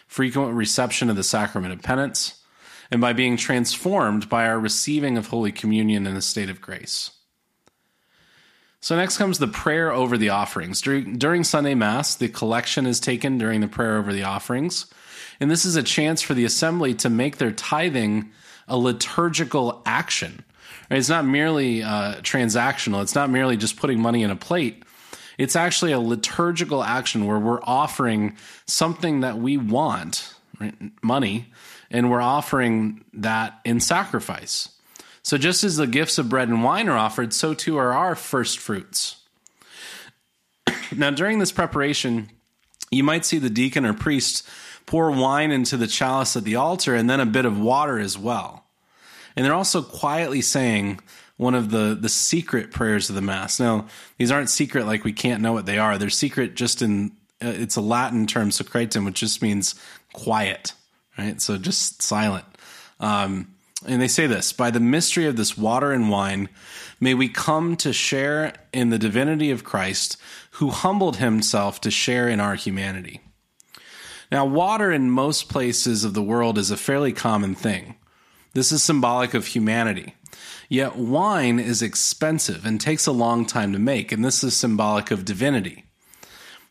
frequent 0.07 0.55
reception 0.55 1.11
of 1.11 1.17
the 1.17 1.23
sacrament 1.23 1.73
of 1.73 1.83
penance, 1.83 2.43
and 2.91 3.01
by 3.01 3.13
being 3.13 3.37
transformed 3.37 4.29
by 4.29 4.47
our 4.47 4.59
receiving 4.59 5.19
of 5.19 5.29
Holy 5.29 5.53
Communion 5.53 6.07
in 6.07 6.17
a 6.17 6.23
state 6.23 6.51
of 6.51 6.61
grace. 6.61 7.11
So, 8.81 8.97
next 8.97 9.19
comes 9.19 9.39
the 9.39 9.49
prayer 9.49 9.93
over 9.93 10.17
the 10.17 10.29
offerings. 10.29 10.81
During, 10.81 11.19
during 11.19 11.43
Sunday 11.43 11.75
Mass, 11.75 12.15
the 12.15 12.29
collection 12.29 12.87
is 12.87 13.01
taken 13.01 13.37
during 13.37 13.61
the 13.61 13.69
prayer 13.69 13.97
over 13.97 14.13
the 14.13 14.23
offerings. 14.23 14.87
And 15.41 15.51
this 15.51 15.65
is 15.65 15.77
a 15.77 15.83
chance 15.83 16.23
for 16.23 16.35
the 16.35 16.45
assembly 16.45 16.95
to 16.95 17.11
make 17.11 17.37
their 17.37 17.53
tithing 17.53 18.31
a 18.67 18.77
liturgical 18.77 19.83
action. 19.87 20.45
It's 20.91 21.09
not 21.09 21.25
merely 21.25 21.83
uh, 21.83 22.17
transactional, 22.17 23.03
it's 23.03 23.15
not 23.15 23.31
merely 23.31 23.57
just 23.57 23.77
putting 23.77 24.01
money 24.01 24.23
in 24.23 24.31
a 24.31 24.37
plate. 24.37 24.83
It's 25.37 25.55
actually 25.55 25.93
a 25.93 26.01
liturgical 26.01 26.83
action 26.83 27.27
where 27.27 27.39
we're 27.39 27.63
offering 27.63 28.37
something 28.67 29.21
that 29.21 29.39
we 29.39 29.57
want, 29.57 30.35
right? 30.59 30.75
money, 31.01 31.47
and 31.91 32.11
we're 32.11 32.21
offering 32.21 33.05
that 33.15 33.61
in 33.65 33.79
sacrifice. 33.79 34.71
So, 35.23 35.39
just 35.39 35.63
as 35.63 35.77
the 35.77 35.87
gifts 35.87 36.19
of 36.19 36.29
bread 36.29 36.49
and 36.49 36.65
wine 36.65 36.89
are 36.89 36.97
offered, 36.97 37.33
so 37.33 37.55
too 37.55 37.77
are 37.77 37.93
our 37.93 38.17
first 38.17 38.59
fruits. 38.59 39.23
now, 40.97 41.11
during 41.11 41.39
this 41.39 41.53
preparation, 41.53 42.31
you 42.91 43.05
might 43.05 43.25
see 43.25 43.39
the 43.39 43.51
deacon 43.51 43.85
or 43.85 43.93
priest 43.93 44.49
pour 44.89 45.11
wine 45.11 45.51
into 45.51 45.77
the 45.77 45.87
chalice 45.87 46.35
at 46.35 46.45
the 46.45 46.57
altar 46.57 46.95
and 46.95 47.11
then 47.11 47.21
a 47.21 47.27
bit 47.27 47.45
of 47.45 47.61
water 47.61 47.99
as 47.99 48.17
well. 48.17 48.65
And 49.37 49.45
they're 49.45 49.53
also 49.53 49.83
quietly 49.83 50.41
saying 50.41 51.01
one 51.37 51.55
of 51.55 51.71
the, 51.71 51.95
the 51.95 52.09
secret 52.09 52.71
prayers 52.71 53.11
of 53.11 53.15
the 53.15 53.21
Mass. 53.21 53.61
Now, 53.61 53.87
these 54.17 54.31
aren't 54.31 54.49
secret 54.49 54.87
like 54.87 55.05
we 55.05 55.13
can't 55.13 55.43
know 55.43 55.53
what 55.53 55.67
they 55.67 55.77
are. 55.77 55.99
They're 55.99 56.09
secret 56.09 56.55
just 56.55 56.81
in, 56.81 57.13
uh, 57.45 57.53
it's 57.55 57.77
a 57.77 57.83
Latin 57.83 58.27
term, 58.27 58.51
secretum, 58.51 59.05
which 59.05 59.21
just 59.21 59.43
means 59.43 59.75
quiet, 60.15 60.73
right? 61.19 61.39
So 61.39 61.59
just 61.59 62.01
silent. 62.01 62.47
Um, 62.99 63.55
and 63.87 64.01
they 64.01 64.09
say 64.09 64.27
this 64.27 64.55
by 64.55 64.71
the 64.71 64.81
mystery 64.81 65.27
of 65.27 65.37
this 65.37 65.59
water 65.59 65.93
and 65.93 66.09
wine, 66.09 66.49
may 66.99 67.13
we 67.13 67.29
come 67.29 67.77
to 67.77 67.93
share 67.93 68.55
in 68.73 68.89
the 68.89 68.99
divinity 68.99 69.51
of 69.51 69.65
Christ, 69.65 70.17
who 70.53 70.71
humbled 70.71 71.19
himself 71.19 71.79
to 71.83 71.91
share 71.91 72.27
in 72.27 72.41
our 72.41 72.55
humanity. 72.55 73.21
Now, 74.31 74.45
water 74.45 74.93
in 74.93 75.11
most 75.11 75.49
places 75.49 76.05
of 76.05 76.15
the 76.15 76.23
world 76.23 76.59
is 76.59 76.71
a 76.71 76.77
fairly 76.77 77.13
common 77.13 77.55
thing. 77.55 77.97
This 78.53 78.73
is 78.73 78.83
symbolic 78.83 79.35
of 79.35 79.47
humanity. 79.47 80.15
Yet 80.69 80.97
wine 80.97 81.59
is 81.59 81.81
expensive 81.81 82.67
and 82.67 82.81
takes 82.81 83.07
a 83.07 83.13
long 83.13 83.47
time 83.47 83.73
to 83.73 83.79
make, 83.79 84.13
and 84.13 84.25
this 84.25 84.45
is 84.45 84.55
symbolic 84.55 85.11
of 85.11 85.25
divinity. 85.25 85.85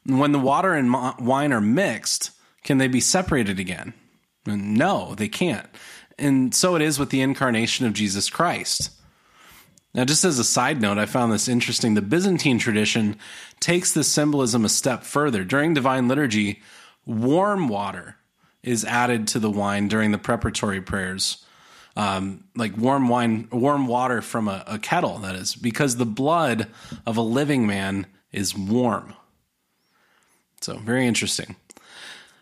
When 0.05 0.31
the 0.31 0.39
water 0.39 0.73
and 0.73 0.93
wine 1.19 1.51
are 1.51 1.61
mixed, 1.61 2.31
can 2.63 2.77
they 2.77 2.87
be 2.87 2.99
separated 2.99 3.59
again? 3.59 3.93
No, 4.45 5.15
they 5.15 5.27
can't. 5.27 5.67
And 6.19 6.53
so 6.53 6.75
it 6.75 6.81
is 6.81 6.99
with 6.99 7.09
the 7.09 7.21
incarnation 7.21 7.85
of 7.85 7.93
Jesus 7.93 8.29
Christ. 8.29 8.91
Now, 9.93 10.05
just 10.05 10.23
as 10.23 10.37
a 10.37 10.43
side 10.43 10.79
note, 10.79 10.97
I 10.97 11.05
found 11.05 11.31
this 11.31 11.47
interesting. 11.47 11.95
The 11.95 12.01
Byzantine 12.01 12.59
tradition 12.59 13.17
takes 13.59 13.93
this 13.93 14.07
symbolism 14.07 14.63
a 14.63 14.69
step 14.69 15.03
further. 15.03 15.43
During 15.43 15.73
Divine 15.73 16.07
Liturgy, 16.07 16.61
warm 17.07 17.69
water 17.69 18.17
is 18.61 18.85
added 18.85 19.27
to 19.29 19.39
the 19.39 19.49
wine 19.49 19.87
during 19.87 20.11
the 20.11 20.17
preparatory 20.17 20.81
prayers. 20.81 21.43
Um, 21.95 22.43
like 22.55 22.77
warm 22.77 23.09
wine, 23.09 23.47
warm 23.51 23.87
water 23.87 24.21
from 24.21 24.47
a, 24.47 24.63
a 24.67 24.77
kettle, 24.77 25.17
that 25.19 25.33
is, 25.33 25.55
because 25.55 25.95
the 25.95 26.05
blood 26.05 26.67
of 27.07 27.17
a 27.17 27.21
living 27.21 27.65
man 27.65 28.05
is 28.31 28.55
warm. 28.55 29.15
So, 30.61 30.77
very 30.77 31.07
interesting. 31.07 31.55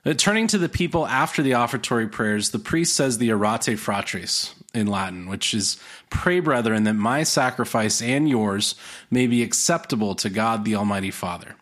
Uh, 0.05 0.13
turning 0.13 0.47
to 0.47 0.57
the 0.57 0.69
people 0.69 1.07
after 1.07 1.41
the 1.41 1.53
offertory 1.53 2.07
prayers, 2.07 2.49
the 2.49 2.59
priest 2.59 2.95
says 2.95 3.17
the 3.17 3.29
Orate 3.29 3.77
Fratres 3.77 4.53
in 4.73 4.87
Latin, 4.87 5.27
which 5.27 5.53
is 5.53 5.79
pray, 6.09 6.39
brethren, 6.39 6.83
that 6.83 6.93
my 6.93 7.23
sacrifice 7.23 8.01
and 8.01 8.29
yours 8.29 8.75
may 9.09 9.25
be 9.25 9.41
acceptable 9.41 10.15
to 10.15 10.29
God 10.29 10.65
the 10.65 10.75
Almighty 10.75 11.11
Father. 11.11 11.55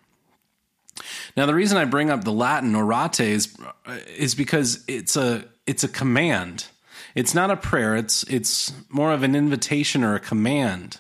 Now, 1.36 1.46
the 1.46 1.56
reason 1.56 1.78
I 1.78 1.86
bring 1.86 2.10
up 2.10 2.24
the 2.24 2.32
Latin 2.32 2.74
orate 2.74 3.20
is, 3.20 3.56
uh, 3.86 3.98
is 4.18 4.36
because 4.36 4.84
it's 4.88 5.16
a 5.16 5.46
it's 5.66 5.84
a 5.84 5.88
command. 5.88 6.68
It's 7.16 7.34
not 7.34 7.52
a 7.52 7.58
prayer. 7.58 7.96
It's 7.96 8.24
it's 8.24 8.74
more 8.90 9.12
of 9.12 9.24
an 9.24 9.36
invitation 9.36 10.04
or 10.04 10.16
a 10.16 10.20
command. 10.20 11.00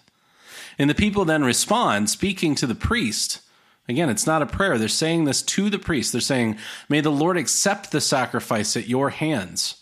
And 0.79 0.89
the 0.89 0.95
people 0.95 1.25
then 1.25 1.43
respond, 1.43 2.09
speaking 2.09 2.55
to 2.55 2.67
the 2.67 2.75
priest. 2.75 3.41
Again, 3.87 4.09
it's 4.09 4.25
not 4.25 4.41
a 4.41 4.47
prayer. 4.47 4.77
They're 4.77 4.87
saying 4.87 5.25
this 5.25 5.41
to 5.41 5.69
the 5.69 5.77
priest. 5.77 6.13
They're 6.13 6.21
saying, 6.21 6.57
May 6.87 7.01
the 7.01 7.11
Lord 7.11 7.37
accept 7.37 7.91
the 7.91 8.01
sacrifice 8.01 8.77
at 8.77 8.87
your 8.87 9.09
hands 9.09 9.75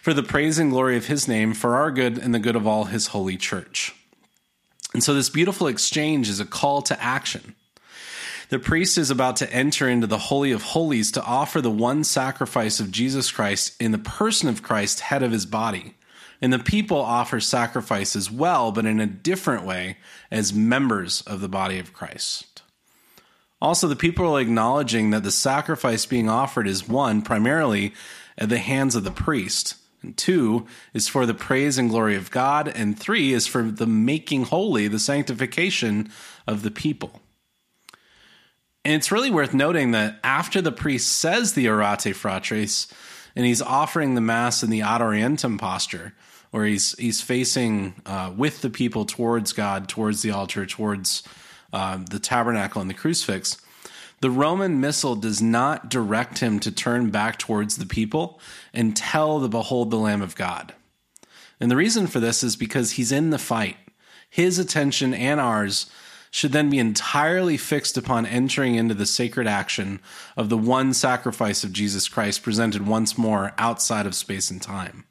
for 0.00 0.14
the 0.14 0.22
praise 0.22 0.58
and 0.58 0.70
glory 0.70 0.96
of 0.96 1.06
his 1.06 1.26
name, 1.26 1.54
for 1.54 1.76
our 1.76 1.90
good 1.90 2.18
and 2.18 2.34
the 2.34 2.38
good 2.38 2.56
of 2.56 2.66
all 2.66 2.84
his 2.84 3.08
holy 3.08 3.36
church. 3.36 3.94
And 4.92 5.02
so 5.02 5.14
this 5.14 5.30
beautiful 5.30 5.66
exchange 5.66 6.28
is 6.28 6.40
a 6.40 6.44
call 6.44 6.82
to 6.82 7.02
action. 7.02 7.54
The 8.54 8.60
priest 8.60 8.98
is 8.98 9.10
about 9.10 9.34
to 9.38 9.52
enter 9.52 9.88
into 9.88 10.06
the 10.06 10.16
Holy 10.16 10.52
of 10.52 10.62
Holies 10.62 11.10
to 11.10 11.24
offer 11.24 11.60
the 11.60 11.72
one 11.72 12.04
sacrifice 12.04 12.78
of 12.78 12.92
Jesus 12.92 13.32
Christ 13.32 13.74
in 13.82 13.90
the 13.90 13.98
person 13.98 14.48
of 14.48 14.62
Christ, 14.62 15.00
head 15.00 15.24
of 15.24 15.32
his 15.32 15.44
body. 15.44 15.96
And 16.40 16.52
the 16.52 16.60
people 16.60 16.98
offer 16.98 17.40
sacrifice 17.40 18.14
as 18.14 18.30
well, 18.30 18.70
but 18.70 18.86
in 18.86 19.00
a 19.00 19.06
different 19.06 19.66
way 19.66 19.96
as 20.30 20.54
members 20.54 21.20
of 21.22 21.40
the 21.40 21.48
body 21.48 21.80
of 21.80 21.92
Christ. 21.92 22.62
Also, 23.60 23.88
the 23.88 23.96
people 23.96 24.36
are 24.36 24.40
acknowledging 24.40 25.10
that 25.10 25.24
the 25.24 25.32
sacrifice 25.32 26.06
being 26.06 26.28
offered 26.28 26.68
is 26.68 26.88
one, 26.88 27.22
primarily 27.22 27.92
at 28.38 28.50
the 28.50 28.58
hands 28.58 28.94
of 28.94 29.02
the 29.02 29.10
priest, 29.10 29.74
and 30.00 30.16
two 30.16 30.64
is 30.92 31.08
for 31.08 31.26
the 31.26 31.34
praise 31.34 31.76
and 31.76 31.90
glory 31.90 32.14
of 32.14 32.30
God, 32.30 32.68
and 32.68 32.96
three 32.96 33.32
is 33.32 33.48
for 33.48 33.62
the 33.62 33.88
making 33.88 34.44
holy, 34.44 34.86
the 34.86 35.00
sanctification 35.00 36.08
of 36.46 36.62
the 36.62 36.70
people. 36.70 37.20
And 38.84 38.94
it's 38.94 39.10
really 39.10 39.30
worth 39.30 39.54
noting 39.54 39.92
that 39.92 40.18
after 40.22 40.60
the 40.60 40.72
priest 40.72 41.10
says 41.10 41.54
the 41.54 41.66
Orate 41.66 42.14
Fratres, 42.14 42.92
and 43.34 43.46
he's 43.46 43.62
offering 43.62 44.14
the 44.14 44.20
Mass 44.20 44.62
in 44.62 44.70
the 44.70 44.82
Ad 44.82 45.00
Orientem 45.00 45.58
posture, 45.58 46.14
where 46.50 46.66
he's 46.66 46.92
he's 46.98 47.20
facing 47.20 47.94
uh, 48.06 48.32
with 48.36 48.60
the 48.60 48.70
people 48.70 49.04
towards 49.04 49.52
God, 49.52 49.88
towards 49.88 50.22
the 50.22 50.30
altar, 50.30 50.66
towards 50.66 51.22
uh, 51.72 51.98
the 52.10 52.18
tabernacle 52.18 52.80
and 52.80 52.90
the 52.90 52.94
crucifix. 52.94 53.56
The 54.20 54.30
Roman 54.30 54.80
Missal 54.80 55.16
does 55.16 55.42
not 55.42 55.90
direct 55.90 56.38
him 56.38 56.60
to 56.60 56.70
turn 56.70 57.10
back 57.10 57.38
towards 57.38 57.76
the 57.76 57.86
people 57.86 58.40
and 58.72 58.96
tell 58.96 59.38
the 59.38 59.48
Behold 59.48 59.90
the 59.90 59.98
Lamb 59.98 60.22
of 60.22 60.36
God. 60.36 60.72
And 61.58 61.70
the 61.70 61.76
reason 61.76 62.06
for 62.06 62.20
this 62.20 62.42
is 62.42 62.56
because 62.56 62.92
he's 62.92 63.12
in 63.12 63.30
the 63.30 63.38
fight. 63.38 63.76
His 64.30 64.58
attention 64.58 65.12
and 65.14 65.40
ours 65.40 65.90
should 66.34 66.50
then 66.50 66.68
be 66.68 66.80
entirely 66.80 67.56
fixed 67.56 67.96
upon 67.96 68.26
entering 68.26 68.74
into 68.74 68.92
the 68.92 69.06
sacred 69.06 69.46
action 69.46 70.00
of 70.36 70.48
the 70.48 70.58
one 70.58 70.92
sacrifice 70.92 71.62
of 71.62 71.72
Jesus 71.72 72.08
Christ 72.08 72.42
presented 72.42 72.88
once 72.88 73.16
more 73.16 73.52
outside 73.56 74.04
of 74.04 74.16
space 74.16 74.50
and 74.50 74.60
time. 74.60 75.04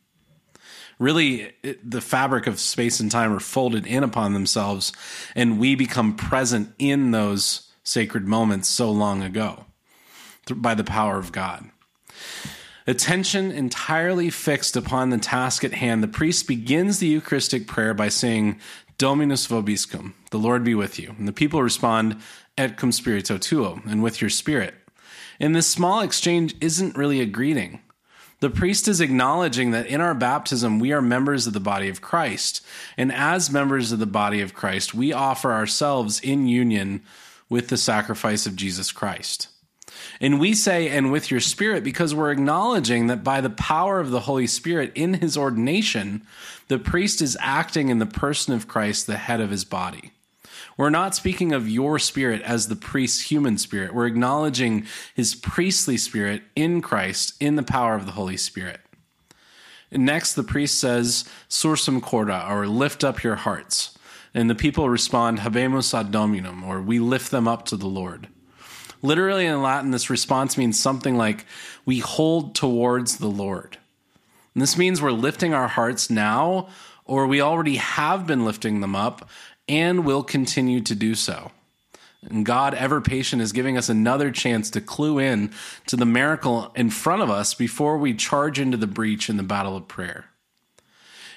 Really, 1.00 1.54
it, 1.64 1.90
the 1.90 2.02
fabric 2.02 2.46
of 2.46 2.60
space 2.60 3.00
and 3.00 3.10
time 3.10 3.32
are 3.32 3.40
folded 3.40 3.88
in 3.88 4.04
upon 4.04 4.34
themselves, 4.34 4.92
and 5.34 5.60
we 5.60 5.76
become 5.76 6.18
present 6.18 6.74
in 6.78 7.12
those 7.12 7.72
sacred 7.86 8.28
moments 8.28 8.68
so 8.68 8.92
long 8.92 9.24
ago 9.24 9.64
by 10.54 10.76
the 10.76 10.84
power 10.84 11.18
of 11.18 11.32
God. 11.32 11.70
Attention 12.86 13.50
entirely 13.50 14.30
fixed 14.30 14.76
upon 14.76 15.10
the 15.10 15.18
task 15.18 15.64
at 15.64 15.74
hand, 15.74 16.04
the 16.04 16.08
priest 16.10 16.50
begins 16.50 17.00
the 17.00 17.08
Eucharistic 17.08 17.66
prayer 17.66 17.94
by 17.94 18.10
saying, 18.10 18.60
Dominus 19.04 19.48
vobiscum, 19.48 20.14
the 20.32 20.40
Lord 20.40 20.64
be 20.64 20.74
with 20.74 20.98
you. 20.98 21.14
And 21.18 21.28
the 21.28 21.34
people 21.34 21.62
respond, 21.62 22.22
Et 22.58 22.78
cum 22.78 22.94
spiritu 22.94 23.38
tuo, 23.38 23.82
and 23.86 24.02
with 24.02 24.22
your 24.22 24.30
spirit. 24.30 24.76
And 25.42 25.54
this 25.54 25.68
small 25.68 26.00
exchange 26.00 26.56
isn't 26.62 26.96
really 26.96 27.20
a 27.20 27.26
greeting. 27.26 27.82
The 28.40 28.50
priest 28.50 28.88
is 28.88 29.02
acknowledging 29.02 29.72
that 29.72 29.88
in 29.88 30.00
our 30.00 30.16
baptism, 30.16 30.80
we 30.80 30.94
are 30.94 31.02
members 31.02 31.46
of 31.46 31.52
the 31.52 31.60
body 31.60 31.90
of 31.90 32.00
Christ. 32.00 32.66
And 32.96 33.12
as 33.12 33.52
members 33.52 33.92
of 33.92 34.00
the 34.00 34.06
body 34.06 34.40
of 34.40 34.54
Christ, 34.54 34.94
we 34.94 35.12
offer 35.12 35.52
ourselves 35.52 36.22
in 36.22 36.48
union 36.48 37.02
with 37.50 37.68
the 37.68 37.76
sacrifice 37.76 38.46
of 38.46 38.56
Jesus 38.56 38.94
Christ. 38.94 39.50
And 40.22 40.40
we 40.40 40.54
say, 40.54 40.90
and 40.90 41.12
with 41.12 41.32
your 41.32 41.40
spirit, 41.40 41.84
because 41.84 42.14
we're 42.14 42.32
acknowledging 42.32 43.08
that 43.08 43.24
by 43.24 43.42
the 43.42 43.50
power 43.50 44.00
of 44.00 44.12
the 44.12 44.22
Holy 44.22 44.48
Spirit 44.48 44.92
in 44.96 45.16
his 45.16 45.38
ordination, 45.38 46.24
the 46.68 46.80
priest 46.80 47.22
is 47.22 47.38
acting 47.40 47.90
in 47.90 48.00
the 48.00 48.06
person 48.06 48.54
of 48.54 48.68
Christ, 48.68 49.08
the 49.08 49.18
head 49.18 49.42
of 49.42 49.50
his 49.50 49.66
body. 49.66 50.12
We're 50.78 50.90
not 50.90 51.16
speaking 51.16 51.52
of 51.54 51.70
your 51.70 52.00
spirit 52.00 52.42
as 52.42 52.68
the 52.68 52.76
priest's 52.76 53.30
human 53.30 53.58
spirit. 53.58 53.94
We're 53.94 54.08
acknowledging 54.08 54.86
his 55.14 55.36
priestly 55.36 55.98
spirit 55.98 56.42
in 56.56 56.82
Christ 56.82 57.36
in 57.40 57.56
the 57.56 57.64
power 57.64 57.96
of 57.96 58.06
the 58.06 58.14
Holy 58.14 58.38
Spirit. 58.38 58.80
And 59.92 60.06
next, 60.06 60.34
the 60.34 60.44
priest 60.44 60.80
says, 60.80 61.26
Sursum 61.48 62.02
corda, 62.02 62.48
or 62.50 62.66
lift 62.66 63.04
up 63.04 63.22
your 63.24 63.36
hearts. 63.36 63.98
And 64.34 64.50
the 64.50 64.56
people 64.56 64.90
respond, 64.90 65.40
Habemus 65.40 65.94
ad 65.94 66.12
Dominum, 66.12 66.64
or 66.64 66.82
we 66.82 66.98
lift 66.98 67.30
them 67.30 67.48
up 67.48 67.66
to 67.66 67.78
the 67.78 67.88
Lord. 67.88 68.28
Literally 69.04 69.46
in 69.46 69.62
Latin, 69.62 69.92
this 69.92 70.10
response 70.10 70.58
means 70.58 70.80
something 70.80 71.16
like, 71.18 71.46
we 71.86 72.00
hold 72.00 72.56
towards 72.56 73.18
the 73.18 73.28
Lord. 73.28 73.78
And 74.56 74.62
this 74.62 74.78
means 74.78 75.02
we're 75.02 75.12
lifting 75.12 75.54
our 75.54 75.68
hearts 75.68 76.10
now, 76.10 76.70
or 77.06 77.28
we 77.28 77.42
already 77.42 77.76
have 77.76 78.26
been 78.26 78.46
lifting 78.46 78.80
them 78.82 78.96
up 78.96 79.30
and 79.68 80.06
will 80.06 80.24
continue 80.24 80.80
to 80.82 80.96
do 80.96 81.16
so. 81.16 81.52
And 82.30 82.46
God, 82.46 82.74
ever 82.74 83.02
patient, 83.02 83.42
is 83.42 83.52
giving 83.52 83.78
us 83.78 83.90
another 83.90 84.32
chance 84.32 84.70
to 84.72 84.82
clue 84.82 85.20
in 85.20 85.52
to 85.88 85.98
the 85.98 86.06
miracle 86.06 86.72
in 86.74 86.90
front 86.90 87.22
of 87.22 87.30
us 87.30 87.54
before 87.54 87.98
we 87.98 88.14
charge 88.14 88.60
into 88.60 88.78
the 88.78 88.88
breach 88.88 89.30
in 89.30 89.36
the 89.36 89.44
battle 89.44 89.76
of 89.76 89.90
prayer. 89.90 90.26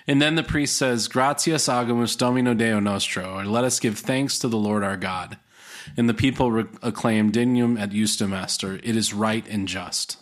And 0.07 0.23
then 0.23 0.37
the 0.37 0.45
priest 0.45 0.77
says, 0.77 1.09
Gratias 1.09 1.67
agamus 1.67 2.17
Domino 2.17 2.55
Deo 2.55 2.79
nostro, 2.79 3.39
or 3.39 3.45
let 3.45 3.65
us 3.65 3.81
give 3.81 3.99
thanks 3.99 4.39
to 4.39 4.47
the 4.47 4.57
Lord 4.57 4.85
our 4.85 4.97
God. 4.97 5.37
And 5.97 6.09
the 6.09 6.15
people 6.15 6.51
re- 6.51 6.65
acclaim, 6.83 7.31
Dignum 7.31 7.79
et 7.79 7.91
justum 7.91 8.33
est, 8.33 8.65
it 8.65 8.97
is 8.97 9.13
right 9.13 9.47
and 9.49 9.69
just. 9.69 10.17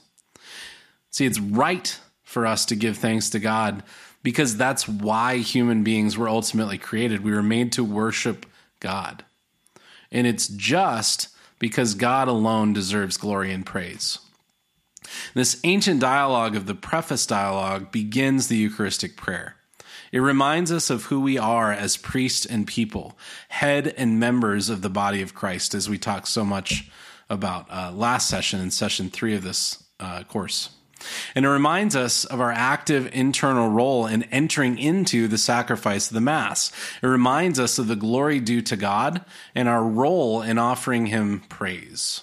See, 1.11 1.27
it's 1.27 1.41
right 1.41 1.99
for 2.23 2.47
us 2.47 2.65
to 2.67 2.77
give 2.77 2.99
thanks 2.99 3.31
to 3.31 3.39
God 3.39 3.83
because 4.25 4.57
that's 4.57 4.89
why 4.89 5.37
human 5.37 5.85
beings 5.85 6.19
were 6.19 6.29
ultimately 6.29 6.79
created. 6.79 7.23
We 7.23 7.33
were 7.33 7.43
made 7.43 7.73
to 7.73 7.85
worship 7.85 8.47
God. 8.81 9.25
And 10.11 10.27
it's 10.27 10.49
just 10.49 11.29
because 11.59 11.95
God 11.95 12.27
alone 12.27 12.73
deserves 12.73 13.17
glory 13.17 13.53
and 13.53 13.65
praise. 13.65 14.19
This 15.35 15.61
ancient 15.65 16.01
dialogue 16.01 16.57
of 16.57 16.67
the 16.67 16.75
preface 16.75 17.27
dialogue 17.27 17.93
begins 17.93 18.49
the 18.49 18.57
Eucharistic 18.57 19.17
prayer. 19.17 19.57
It 20.15 20.21
reminds 20.21 20.71
us 20.71 20.91
of 20.91 21.07
who 21.07 21.21
we 21.21 21.39
are 21.39 21.73
as 21.73 21.97
priests 21.97 22.47
and 22.47 22.69
people, 22.69 23.19
head 23.49 23.93
and 23.97 24.21
members 24.21 24.69
of 24.69 24.81
the 24.81 24.89
body 24.89 25.23
of 25.23 25.35
Christ, 25.35 25.75
as 25.75 25.91
we 25.91 25.99
talked 25.99 26.29
so 26.29 26.45
much 26.45 26.89
about 27.29 27.67
uh, 27.69 27.91
last 27.91 28.29
session 28.29 28.61
in 28.61 28.71
session 28.71 29.11
three 29.11 29.35
of 29.35 29.43
this 29.43 29.83
uh, 29.99 30.23
course. 30.23 30.71
And 31.35 31.45
it 31.45 31.49
reminds 31.49 31.97
us 31.97 32.25
of 32.25 32.41
our 32.41 32.53
active 32.53 33.11
internal 33.13 33.71
role 33.71 34.07
in 34.07 34.23
entering 34.25 34.79
into 34.79 35.27
the 35.27 35.37
sacrifice 35.37 36.07
of 36.07 36.15
the 36.15 36.21
Mass. 36.21 36.71
It 37.03 37.09
reminds 37.09 37.59
us 37.59 37.81
of 37.81 37.89
the 37.89 37.97
glory 37.97 38.39
due 38.39 38.63
to 38.63 38.77
God 38.77 39.25
and 39.53 39.69
our 39.69 39.83
role 39.83 40.43
in 40.43 40.59
offering 40.59 41.07
Him 41.07 41.41
praise. 41.49 42.23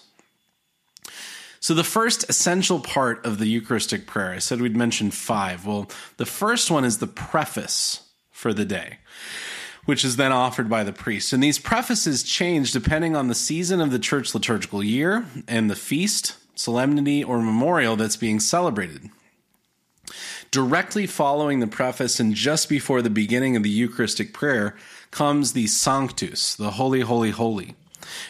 So, 1.61 1.73
the 1.73 1.83
first 1.83 2.27
essential 2.27 2.79
part 2.79 3.25
of 3.25 3.37
the 3.37 3.45
Eucharistic 3.45 4.07
prayer, 4.07 4.31
I 4.31 4.39
said 4.39 4.59
we'd 4.59 4.75
mention 4.75 5.11
five. 5.11 5.65
Well, 5.65 5.89
the 6.17 6.25
first 6.25 6.69
one 6.69 6.83
is 6.83 6.97
the 6.97 7.07
preface 7.07 8.09
for 8.31 8.51
the 8.51 8.65
day, 8.65 8.97
which 9.85 10.03
is 10.03 10.15
then 10.15 10.31
offered 10.31 10.69
by 10.69 10.83
the 10.83 10.91
priest. 10.91 11.31
And 11.31 11.41
these 11.43 11.59
prefaces 11.59 12.23
change 12.23 12.71
depending 12.71 13.15
on 13.15 13.27
the 13.27 13.35
season 13.35 13.79
of 13.79 13.91
the 13.91 13.99
church 13.99 14.33
liturgical 14.33 14.83
year 14.83 15.25
and 15.47 15.69
the 15.69 15.75
feast 15.75 16.35
solemnity, 16.55 17.23
or 17.23 17.41
memorial 17.41 17.95
that's 17.95 18.17
being 18.17 18.39
celebrated. 18.39 19.09
Directly 20.51 21.07
following 21.07 21.59
the 21.59 21.67
preface 21.67 22.19
and 22.19 22.35
just 22.35 22.69
before 22.69 23.01
the 23.01 23.09
beginning 23.09 23.55
of 23.55 23.63
the 23.63 23.69
Eucharistic 23.69 24.33
prayer 24.33 24.75
comes 25.09 25.53
the 25.53 25.67
Sanctus, 25.67 26.55
the 26.55 26.71
Holy, 26.71 27.01
Holy, 27.01 27.31
Holy. 27.31 27.75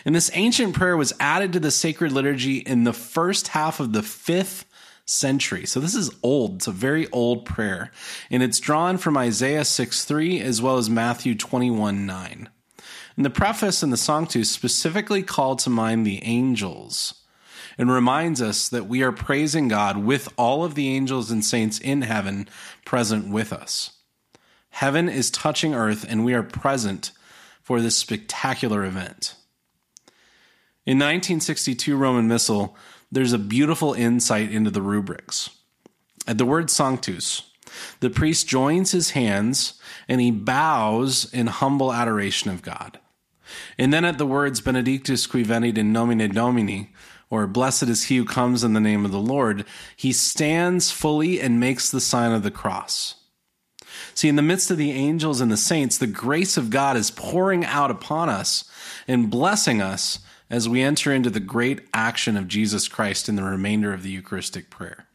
And 0.05 0.15
this 0.15 0.31
ancient 0.33 0.75
prayer 0.75 0.97
was 0.97 1.13
added 1.19 1.53
to 1.53 1.59
the 1.59 1.71
sacred 1.71 2.11
liturgy 2.11 2.57
in 2.57 2.83
the 2.83 2.93
first 2.93 3.49
half 3.49 3.79
of 3.79 3.93
the 3.93 4.03
fifth 4.03 4.65
century. 5.05 5.65
So 5.65 5.79
this 5.79 5.95
is 5.95 6.11
old. 6.23 6.55
It's 6.55 6.67
a 6.67 6.71
very 6.71 7.09
old 7.11 7.45
prayer. 7.45 7.91
And 8.29 8.41
it's 8.41 8.59
drawn 8.59 8.97
from 8.97 9.17
Isaiah 9.17 9.65
6 9.65 10.05
3 10.05 10.41
as 10.41 10.61
well 10.61 10.77
as 10.77 10.89
Matthew 10.89 11.35
21 11.35 12.05
9. 12.05 12.49
And 13.17 13.25
the 13.25 13.29
preface 13.29 13.83
and 13.83 13.91
the 13.91 13.97
Sanctus 13.97 14.49
specifically 14.49 15.21
call 15.21 15.55
to 15.57 15.69
mind 15.69 16.05
the 16.05 16.23
angels 16.23 17.21
and 17.77 17.91
reminds 17.91 18.41
us 18.41 18.69
that 18.69 18.87
we 18.87 19.01
are 19.01 19.11
praising 19.11 19.67
God 19.67 19.97
with 19.97 20.29
all 20.37 20.63
of 20.63 20.75
the 20.75 20.89
angels 20.89 21.31
and 21.31 21.43
saints 21.43 21.79
in 21.79 22.03
heaven 22.03 22.47
present 22.85 23.29
with 23.29 23.51
us. 23.51 23.91
Heaven 24.71 25.09
is 25.09 25.29
touching 25.29 25.73
earth, 25.73 26.05
and 26.07 26.23
we 26.23 26.33
are 26.33 26.43
present 26.43 27.11
for 27.61 27.81
this 27.81 27.95
spectacular 27.95 28.83
event. 28.85 29.35
In 30.83 30.97
1962 30.97 31.95
Roman 31.95 32.27
Missal, 32.27 32.75
there's 33.11 33.33
a 33.33 33.37
beautiful 33.37 33.93
insight 33.93 34.51
into 34.51 34.71
the 34.71 34.81
rubrics. 34.81 35.51
At 36.25 36.39
the 36.39 36.45
word 36.45 36.71
sanctus, 36.71 37.43
the 37.99 38.09
priest 38.09 38.47
joins 38.47 38.91
his 38.91 39.11
hands 39.11 39.79
and 40.07 40.19
he 40.19 40.31
bows 40.31 41.31
in 41.31 41.47
humble 41.47 41.93
adoration 41.93 42.49
of 42.49 42.63
God. 42.63 42.99
And 43.77 43.93
then 43.93 44.05
at 44.05 44.17
the 44.17 44.25
words 44.25 44.59
Benedictus 44.59 45.27
qui 45.27 45.43
venit 45.43 45.77
in 45.77 45.93
nomine 45.93 46.29
Domini, 46.31 46.93
or 47.29 47.45
blessed 47.45 47.83
is 47.83 48.05
he 48.05 48.17
who 48.17 48.25
comes 48.25 48.63
in 48.63 48.73
the 48.73 48.79
name 48.79 49.05
of 49.05 49.11
the 49.11 49.19
Lord, 49.19 49.65
he 49.95 50.11
stands 50.11 50.89
fully 50.89 51.39
and 51.39 51.59
makes 51.59 51.91
the 51.91 52.01
sign 52.01 52.31
of 52.31 52.43
the 52.43 52.51
cross. 52.51 53.15
See, 54.15 54.27
in 54.27 54.35
the 54.35 54.41
midst 54.41 54.71
of 54.71 54.77
the 54.77 54.91
angels 54.91 55.41
and 55.41 55.51
the 55.51 55.57
saints, 55.57 55.97
the 55.97 56.07
grace 56.07 56.57
of 56.57 56.69
God 56.69 56.97
is 56.97 57.11
pouring 57.11 57.65
out 57.65 57.91
upon 57.91 58.29
us 58.29 58.65
and 59.07 59.29
blessing 59.29 59.81
us 59.81 60.19
as 60.51 60.67
we 60.67 60.81
enter 60.81 61.13
into 61.13 61.29
the 61.29 61.39
great 61.39 61.79
action 61.93 62.35
of 62.35 62.49
Jesus 62.49 62.89
Christ 62.89 63.29
in 63.29 63.37
the 63.37 63.43
remainder 63.43 63.93
of 63.93 64.03
the 64.03 64.09
Eucharistic 64.09 64.69
prayer. 64.69 65.07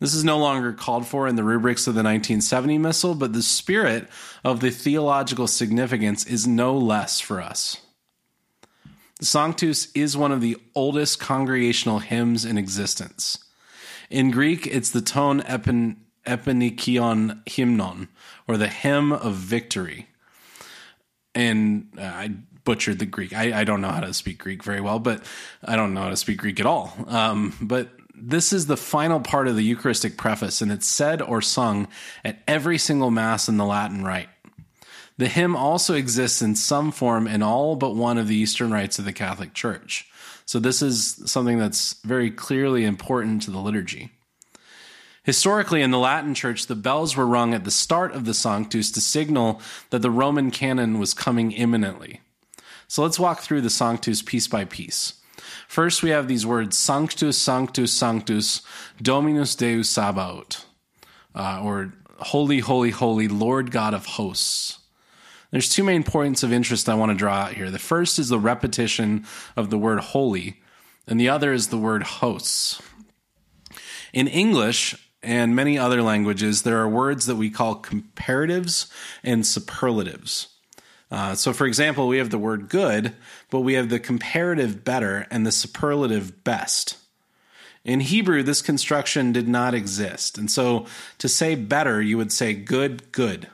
This 0.00 0.14
is 0.14 0.24
no 0.24 0.38
longer 0.38 0.72
called 0.72 1.06
for 1.06 1.28
in 1.28 1.36
the 1.36 1.44
rubrics 1.44 1.86
of 1.86 1.94
the 1.94 1.98
1970 1.98 2.78
Missal, 2.78 3.14
but 3.14 3.34
the 3.34 3.42
spirit 3.42 4.08
of 4.42 4.60
the 4.60 4.70
theological 4.70 5.46
significance 5.46 6.24
is 6.26 6.46
no 6.46 6.76
less 6.76 7.20
for 7.20 7.42
us. 7.42 7.76
The 9.20 9.26
Sanctus 9.26 9.92
is 9.92 10.16
one 10.16 10.32
of 10.32 10.40
the 10.40 10.56
oldest 10.74 11.20
congregational 11.20 12.00
hymns 12.00 12.44
in 12.44 12.56
existence. 12.56 13.38
In 14.10 14.30
Greek, 14.30 14.66
it's 14.66 14.90
the 14.90 15.02
tone 15.02 15.42
epin, 15.42 15.96
epinikion 16.26 17.46
hymnon, 17.46 18.08
or 18.48 18.56
the 18.56 18.68
hymn 18.68 19.12
of 19.12 19.34
victory. 19.34 20.08
And 21.34 21.88
uh, 21.98 22.02
I 22.02 22.30
butchered 22.64 22.98
the 22.98 23.06
Greek. 23.06 23.32
I, 23.32 23.60
I, 23.60 23.64
don't 23.64 23.80
know 23.80 23.88
how 23.88 24.00
to 24.00 24.14
speak 24.14 24.38
Greek 24.38 24.62
very 24.62 24.80
well, 24.80 24.98
but 24.98 25.22
I 25.64 25.76
don't 25.76 25.94
know 25.94 26.02
how 26.02 26.10
to 26.10 26.16
speak 26.16 26.38
Greek 26.38 26.60
at 26.60 26.66
all. 26.66 26.94
Um, 27.08 27.54
but 27.60 27.88
this 28.14 28.52
is 28.52 28.66
the 28.66 28.76
final 28.76 29.20
part 29.20 29.48
of 29.48 29.56
the 29.56 29.64
Eucharistic 29.64 30.16
preface, 30.16 30.60
and 30.60 30.70
it's 30.70 30.86
said 30.86 31.20
or 31.20 31.42
sung 31.42 31.88
at 32.24 32.38
every 32.46 32.78
single 32.78 33.10
Mass 33.10 33.48
in 33.48 33.56
the 33.56 33.64
Latin 33.64 34.04
Rite. 34.04 34.28
The 35.18 35.28
hymn 35.28 35.56
also 35.56 35.94
exists 35.94 36.40
in 36.40 36.54
some 36.54 36.90
form 36.90 37.26
in 37.26 37.42
all 37.42 37.76
but 37.76 37.94
one 37.94 38.18
of 38.18 38.28
the 38.28 38.36
Eastern 38.36 38.70
rites 38.70 38.98
of 38.98 39.04
the 39.04 39.12
Catholic 39.12 39.54
Church. 39.54 40.08
So, 40.46 40.58
this 40.58 40.82
is 40.82 41.22
something 41.26 41.58
that's 41.58 41.94
very 42.02 42.30
clearly 42.30 42.84
important 42.84 43.42
to 43.42 43.50
the 43.50 43.58
liturgy. 43.58 44.10
Historically, 45.24 45.82
in 45.82 45.92
the 45.92 45.98
Latin 45.98 46.34
Church, 46.34 46.66
the 46.66 46.74
bells 46.74 47.16
were 47.16 47.26
rung 47.26 47.54
at 47.54 47.64
the 47.64 47.70
start 47.70 48.12
of 48.12 48.24
the 48.24 48.34
Sanctus 48.34 48.90
to 48.90 49.00
signal 49.00 49.60
that 49.90 50.00
the 50.00 50.10
Roman 50.10 50.50
canon 50.50 50.98
was 50.98 51.14
coming 51.14 51.52
imminently. 51.52 52.20
So, 52.88 53.02
let's 53.02 53.20
walk 53.20 53.40
through 53.40 53.60
the 53.60 53.70
Sanctus 53.70 54.20
piece 54.20 54.48
by 54.48 54.64
piece. 54.64 55.14
First, 55.68 56.02
we 56.02 56.10
have 56.10 56.26
these 56.26 56.44
words 56.44 56.76
Sanctus, 56.76 57.38
Sanctus, 57.38 57.92
Sanctus, 57.92 58.62
Dominus 59.00 59.54
Deus 59.54 59.88
Sabaoth, 59.88 60.64
uh, 61.34 61.60
or 61.62 61.94
Holy, 62.18 62.58
Holy, 62.58 62.90
Holy, 62.90 63.28
Lord 63.28 63.70
God 63.70 63.94
of 63.94 64.06
hosts. 64.06 64.80
There's 65.52 65.68
two 65.68 65.84
main 65.84 66.02
points 66.02 66.42
of 66.42 66.52
interest 66.52 66.88
I 66.88 66.94
want 66.94 67.10
to 67.10 67.16
draw 67.16 67.34
out 67.34 67.52
here. 67.52 67.70
The 67.70 67.78
first 67.78 68.18
is 68.18 68.28
the 68.28 68.38
repetition 68.38 69.24
of 69.54 69.70
the 69.70 69.78
word 69.78 70.00
holy, 70.00 70.60
and 71.06 71.20
the 71.20 71.28
other 71.28 71.52
is 71.52 71.68
the 71.68 71.78
word 71.78 72.02
hosts. 72.02 72.82
In 74.12 74.26
English 74.28 74.96
and 75.22 75.54
many 75.54 75.78
other 75.78 76.02
languages, 76.02 76.62
there 76.62 76.78
are 76.78 76.88
words 76.88 77.26
that 77.26 77.36
we 77.36 77.50
call 77.50 77.80
comparatives 77.80 78.90
and 79.22 79.46
superlatives. 79.46 80.48
Uh, 81.10 81.34
so, 81.34 81.52
for 81.52 81.66
example, 81.66 82.08
we 82.08 82.18
have 82.18 82.30
the 82.30 82.38
word 82.38 82.68
good, 82.68 83.14
but 83.50 83.60
we 83.60 83.74
have 83.74 83.90
the 83.90 84.00
comparative 84.00 84.84
better 84.84 85.26
and 85.30 85.46
the 85.46 85.52
superlative 85.52 86.42
best. 86.42 86.96
In 87.84 88.00
Hebrew, 88.00 88.42
this 88.42 88.62
construction 88.62 89.32
did 89.32 89.48
not 89.48 89.74
exist. 89.74 90.38
And 90.38 90.50
so 90.50 90.86
to 91.18 91.28
say 91.28 91.54
better, 91.54 92.00
you 92.00 92.16
would 92.16 92.32
say 92.32 92.54
good, 92.54 93.12
good. 93.12 93.48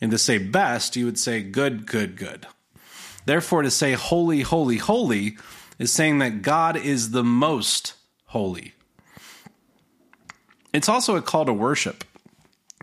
And 0.00 0.10
to 0.10 0.18
say 0.18 0.38
best, 0.38 0.96
you 0.96 1.04
would 1.06 1.18
say 1.18 1.42
good, 1.42 1.86
good, 1.86 2.16
good. 2.16 2.46
Therefore, 3.26 3.62
to 3.62 3.70
say 3.70 3.92
holy, 3.92 4.40
holy, 4.40 4.78
holy 4.78 5.36
is 5.78 5.92
saying 5.92 6.18
that 6.18 6.42
God 6.42 6.76
is 6.76 7.12
the 7.12 7.24
most 7.24 7.94
holy. 8.26 8.74
It's 10.72 10.88
also 10.88 11.16
a 11.16 11.22
call 11.22 11.44
to 11.46 11.52
worship 11.52 12.04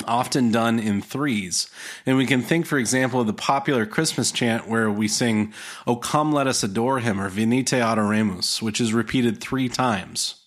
often 0.05 0.51
done 0.51 0.79
in 0.79 1.01
threes. 1.01 1.69
And 2.05 2.17
we 2.17 2.25
can 2.25 2.41
think, 2.41 2.65
for 2.65 2.77
example, 2.77 3.21
of 3.21 3.27
the 3.27 3.33
popular 3.33 3.85
Christmas 3.85 4.31
chant 4.31 4.67
where 4.67 4.91
we 4.91 5.07
sing, 5.07 5.53
O 5.87 5.95
come, 5.95 6.31
let 6.31 6.47
us 6.47 6.63
adore 6.63 6.99
him, 6.99 7.19
or 7.19 7.29
Venite 7.29 7.65
adoremus, 7.65 8.61
which 8.61 8.79
is 8.79 8.93
repeated 8.93 9.39
three 9.41 9.69
times. 9.69 10.43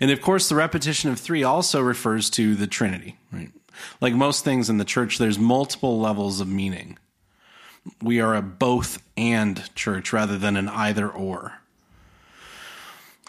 And 0.00 0.10
of 0.10 0.20
course, 0.20 0.48
the 0.48 0.56
repetition 0.56 1.10
of 1.10 1.20
three 1.20 1.42
also 1.42 1.80
refers 1.80 2.28
to 2.30 2.54
the 2.54 2.66
Trinity, 2.66 3.16
right? 3.32 3.50
Like 4.00 4.14
most 4.14 4.44
things 4.44 4.68
in 4.68 4.78
the 4.78 4.84
church, 4.84 5.18
there's 5.18 5.38
multiple 5.38 6.00
levels 6.00 6.40
of 6.40 6.48
meaning. 6.48 6.98
We 8.02 8.20
are 8.20 8.34
a 8.34 8.42
both 8.42 9.02
and 9.16 9.74
church 9.74 10.12
rather 10.12 10.38
than 10.38 10.56
an 10.56 10.68
either 10.68 11.08
or. 11.08 11.61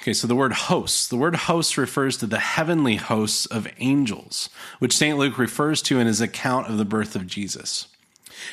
Okay, 0.03 0.11
so 0.11 0.27
the 0.27 0.35
word 0.35 0.51
hosts. 0.51 1.07
The 1.07 1.15
word 1.15 1.33
hosts 1.33 1.77
refers 1.77 2.17
to 2.17 2.25
the 2.25 2.37
heavenly 2.37 2.97
hosts 2.97 3.45
of 3.45 3.69
angels, 3.77 4.49
which 4.79 4.97
St. 4.97 5.17
Luke 5.17 5.37
refers 5.37 5.81
to 5.83 5.97
in 5.97 6.07
his 6.07 6.19
account 6.19 6.67
of 6.67 6.77
the 6.77 6.83
birth 6.83 7.15
of 7.15 7.25
Jesus. 7.25 7.87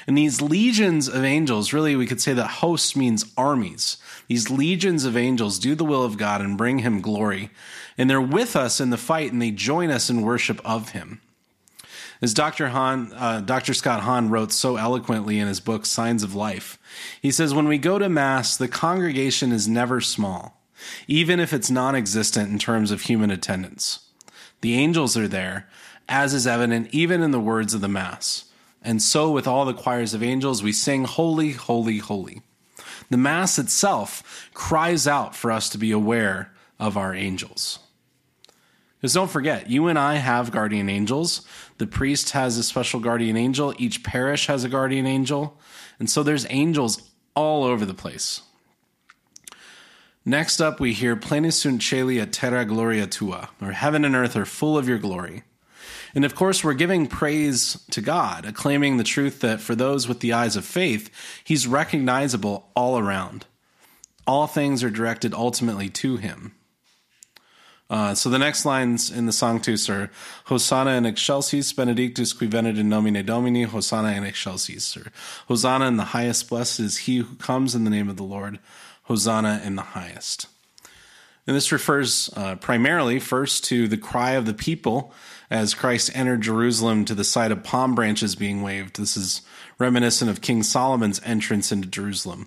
And 0.07 0.17
these 0.17 0.41
legions 0.41 1.09
of 1.09 1.25
angels, 1.25 1.73
really, 1.73 1.97
we 1.97 2.07
could 2.07 2.21
say 2.21 2.33
that 2.35 2.47
hosts 2.47 2.95
means 2.95 3.33
armies. 3.37 3.97
These 4.29 4.49
legions 4.49 5.05
of 5.05 5.17
angels 5.17 5.59
do 5.59 5.75
the 5.75 5.85
will 5.85 6.05
of 6.05 6.17
God 6.17 6.41
and 6.41 6.57
bring 6.57 6.79
him 6.79 7.01
glory. 7.01 7.51
And 7.99 8.09
they're 8.09 8.21
with 8.21 8.55
us 8.55 8.81
in 8.81 8.91
the 8.91 8.97
fight 8.97 9.33
and 9.33 9.43
they 9.43 9.51
join 9.51 9.91
us 9.91 10.09
in 10.09 10.23
worship 10.23 10.61
of 10.65 10.91
him. 10.91 11.21
As 12.23 12.33
Dr. 12.33 12.69
Hahn, 12.69 13.13
uh, 13.17 13.41
Dr. 13.41 13.75
Scott 13.75 14.03
Hahn 14.03 14.31
wrote 14.31 14.53
so 14.53 14.77
eloquently 14.77 15.41
in 15.41 15.49
his 15.49 15.59
book, 15.59 15.85
Signs 15.85 16.23
of 16.23 16.33
Life, 16.33 16.79
he 17.21 17.33
says, 17.33 17.53
When 17.53 17.67
we 17.67 17.77
go 17.77 17.99
to 17.99 18.09
Mass, 18.09 18.57
the 18.57 18.69
congregation 18.69 19.51
is 19.51 19.67
never 19.67 20.01
small 20.01 20.60
even 21.07 21.40
if 21.40 21.53
it's 21.53 21.71
non 21.71 21.95
existent 21.95 22.51
in 22.51 22.59
terms 22.59 22.90
of 22.90 23.03
human 23.03 23.31
attendance. 23.31 24.01
The 24.61 24.75
angels 24.75 25.16
are 25.16 25.29
there, 25.29 25.69
as 26.09 26.35
is 26.35 26.47
evident 26.47 26.88
even 26.93 27.23
in 27.23 27.31
the 27.31 27.40
words 27.40 27.75
of 27.75 27.81
the 27.81 27.88
Mass. 27.88 28.45
And 28.83 29.03
so, 29.03 29.31
with 29.31 29.47
all 29.47 29.64
the 29.64 29.75
choirs 29.75 30.14
of 30.14 30.23
angels, 30.23 30.62
we 30.62 30.73
sing, 30.73 31.05
Holy, 31.05 31.53
Holy, 31.53 31.99
Holy. 31.99 32.43
The 33.11 33.16
Mass 33.16 33.59
itself 33.59 34.51
cries 34.55 35.07
out 35.07 35.35
for 35.35 35.51
us 35.51 35.69
to 35.71 35.79
be 35.79 35.90
aware 35.90 36.53
of 36.79 36.97
our 36.97 37.14
angels. 37.14 37.79
Because 39.01 39.14
don't 39.14 39.31
forget, 39.31 39.71
you 39.71 39.87
and 39.88 39.99
I 39.99 40.16
have 40.16 40.51
guardian 40.51 40.88
angels. 40.90 41.47
The 41.79 41.87
priest 41.87 42.31
has 42.31 42.59
a 42.59 42.62
special 42.62 43.01
guardian 43.01 43.37
angel. 43.37 43.75
Each 43.79 44.03
parish 44.03 44.47
has 44.47 44.62
a 44.62 44.69
guardian 44.69 45.07
angel. 45.07 45.59
And 45.99 46.09
so 46.09 46.23
there's 46.23 46.47
angels 46.51 47.03
all 47.35 47.64
over 47.64 47.87
the 47.87 47.95
place. 47.95 48.43
Next 50.24 50.61
up, 50.61 50.80
we 50.80 50.92
hear 50.92 51.16
Pleni 51.16 51.52
sunt 51.52 51.80
caeli 51.80 52.20
et 52.20 52.33
terra 52.33 52.64
gloria 52.66 53.06
tua, 53.06 53.48
or 53.61 53.72
heaven 53.72 54.04
and 54.04 54.14
earth 54.14 54.37
are 54.37 54.44
full 54.44 54.76
of 54.76 54.87
your 54.87 54.98
glory. 54.98 55.44
And 56.14 56.24
of 56.24 56.35
course, 56.35 56.62
we're 56.62 56.74
giving 56.74 57.06
praise 57.06 57.83
to 57.90 58.00
God, 58.00 58.44
acclaiming 58.44 58.96
the 58.96 59.04
truth 59.04 59.40
that 59.40 59.61
for 59.61 59.74
those 59.74 60.09
with 60.09 60.20
the 60.20 60.33
eyes 60.33 60.56
of 60.56 60.64
faith, 60.64 61.09
He's 61.42 61.66
recognizable 61.66 62.68
all 62.74 62.98
around. 62.98 63.46
All 64.26 64.46
things 64.46 64.85
are 64.85 64.90
directed 64.90 65.33
ultimately 65.33 65.88
to 65.90 66.16
Him. 66.16 66.54
Uh, 67.88 68.14
so 68.14 68.30
the 68.30 68.38
next 68.38 68.64
lines 68.64 69.11
in 69.11 69.26
the 69.26 69.33
Sanctus 69.33 69.90
are 69.90 70.11
Hosanna 70.44 70.92
in 70.92 71.06
excelsis, 71.06 71.72
benedictus 71.72 72.33
qui 72.33 72.46
venit 72.46 72.78
in 72.78 72.88
nomine 72.88 73.24
Domini, 73.24 73.64
Hosanna 73.64 74.12
in 74.12 74.22
excelsis, 74.22 74.96
or 74.96 75.11
Hosanna 75.48 75.87
in 75.87 75.96
the 75.96 76.04
highest, 76.04 76.48
blessed 76.48 76.78
is 76.78 76.98
he 76.98 77.16
who 77.16 77.35
comes 77.37 77.74
in 77.74 77.83
the 77.83 77.90
name 77.90 78.09
of 78.09 78.16
the 78.16 78.22
Lord. 78.22 78.61
Hosanna 79.11 79.61
in 79.64 79.75
the 79.75 79.83
highest. 79.83 80.46
And 81.44 81.57
this 81.57 81.73
refers 81.73 82.31
uh, 82.37 82.55
primarily 82.55 83.18
first 83.18 83.64
to 83.64 83.88
the 83.88 83.96
cry 83.96 84.33
of 84.35 84.46
the 84.46 84.55
people 84.55 85.12
as 85.51 85.75
Christ 85.75 86.12
entered 86.14 86.42
Jerusalem 86.42 87.05
to 87.07 87.14
the 87.16 87.25
sight 87.25 87.51
of 87.51 87.64
palm 87.64 87.96
branches 87.96 88.37
being 88.37 88.62
waved. 88.62 89.01
This 89.01 89.16
is 89.16 89.42
reminiscent 89.81 90.31
of 90.31 90.40
King 90.40 90.62
Solomon's 90.62 91.20
entrance 91.25 91.73
into 91.73 91.88
Jerusalem. 91.88 92.46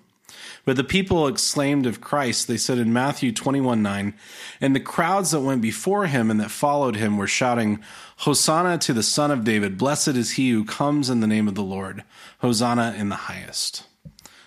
But 0.63 0.77
the 0.77 0.85
people 0.85 1.27
exclaimed 1.27 1.85
of 1.85 1.99
Christ, 1.99 2.47
they 2.47 2.55
said 2.55 2.77
in 2.77 2.93
Matthew 2.93 3.33
21 3.33 3.83
9, 3.83 4.13
and 4.61 4.73
the 4.73 4.79
crowds 4.79 5.31
that 5.31 5.41
went 5.41 5.61
before 5.61 6.05
him 6.05 6.31
and 6.31 6.39
that 6.39 6.49
followed 6.49 6.95
him 6.95 7.17
were 7.17 7.27
shouting, 7.27 7.83
Hosanna 8.19 8.77
to 8.77 8.93
the 8.93 9.03
Son 9.03 9.31
of 9.31 9.43
David, 9.43 9.77
blessed 9.77 10.15
is 10.15 10.31
he 10.31 10.51
who 10.51 10.63
comes 10.63 11.09
in 11.09 11.19
the 11.19 11.27
name 11.27 11.49
of 11.49 11.55
the 11.55 11.61
Lord, 11.61 12.05
Hosanna 12.39 12.95
in 12.97 13.09
the 13.09 13.15
highest. 13.15 13.83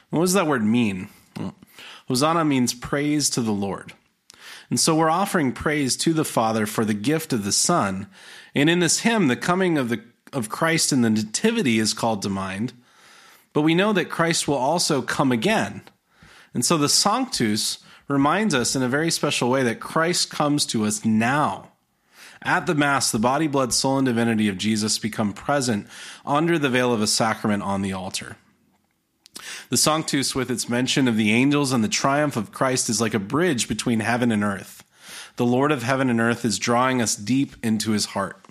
What 0.09 0.23
does 0.23 0.33
that 0.33 0.47
word 0.47 0.65
mean? 0.65 1.11
Hosanna 2.09 2.45
means 2.45 2.75
praise 2.75 3.29
to 3.31 3.41
the 3.41 3.53
Lord. 3.53 3.93
And 4.71 4.81
so 4.81 4.95
we're 4.95 5.11
offering 5.11 5.53
praise 5.53 5.97
to 5.99 6.13
the 6.13 6.25
Father 6.25 6.67
for 6.67 6.85
the 6.85 6.95
gift 6.95 7.33
of 7.33 7.45
the 7.45 7.53
Son. 7.53 8.09
And 8.55 8.69
in 8.69 8.81
this 8.81 9.01
hymn, 9.01 9.29
the 9.29 9.37
coming 9.37 9.79
of 9.79 9.89
the 9.89 10.03
of 10.33 10.49
Christ 10.49 10.93
in 10.93 11.03
the 11.03 11.11
nativity 11.11 11.79
is 11.79 11.95
called 11.95 12.23
to 12.23 12.29
mind. 12.29 12.73
But 13.53 13.63
we 13.63 13.75
know 13.75 13.93
that 13.93 14.11
Christ 14.11 14.47
will 14.47 14.57
also 14.57 15.01
come 15.03 15.33
again. 15.33 15.83
And 16.53 16.65
so 16.65 16.77
the 16.77 16.89
Sanctus 16.89 17.79
reminds 18.09 18.55
us 18.55 18.77
in 18.77 18.83
a 18.83 18.89
very 18.89 19.11
special 19.11 19.51
way 19.51 19.63
that 19.63 19.81
Christ 19.81 20.31
comes 20.31 20.67
to 20.67 20.85
us 20.85 21.05
now. 21.05 21.73
At 22.43 22.67
the 22.67 22.75
Mass, 22.75 23.11
the 23.11 23.19
body, 23.19 23.47
blood, 23.47 23.73
soul, 23.73 23.99
and 23.99 24.07
divinity 24.07 24.49
of 24.49 24.59
Jesus 24.59 24.99
become 24.99 25.33
present 25.33 25.87
under 26.25 26.59
the 26.59 26.69
veil 26.69 26.93
of 26.93 27.01
a 27.01 27.07
sacrament 27.07 27.63
on 27.63 27.83
the 27.83 27.93
altar. 27.93 28.37
The 29.69 29.77
Sanctus, 29.77 30.35
with 30.35 30.51
its 30.51 30.69
mention 30.69 31.09
of 31.09 31.17
the 31.17 31.33
angels 31.33 31.73
and 31.73 31.83
the 31.83 31.89
triumph 31.89 32.37
of 32.37 32.53
Christ, 32.53 32.89
is 32.89 33.01
like 33.01 33.15
a 33.15 33.19
bridge 33.19 33.69
between 33.69 34.01
heaven 34.01 34.33
and 34.33 34.45
earth. 34.45 34.85
The 35.37 35.47
Lord 35.47 35.73
of 35.73 35.83
heaven 35.83 36.09
and 36.09 36.21
earth 36.21 36.45
is 36.45 36.59
drawing 36.59 37.03
us 37.03 37.15
deep 37.15 37.57
into 37.63 37.91
his 37.91 38.07
heart. 38.07 38.47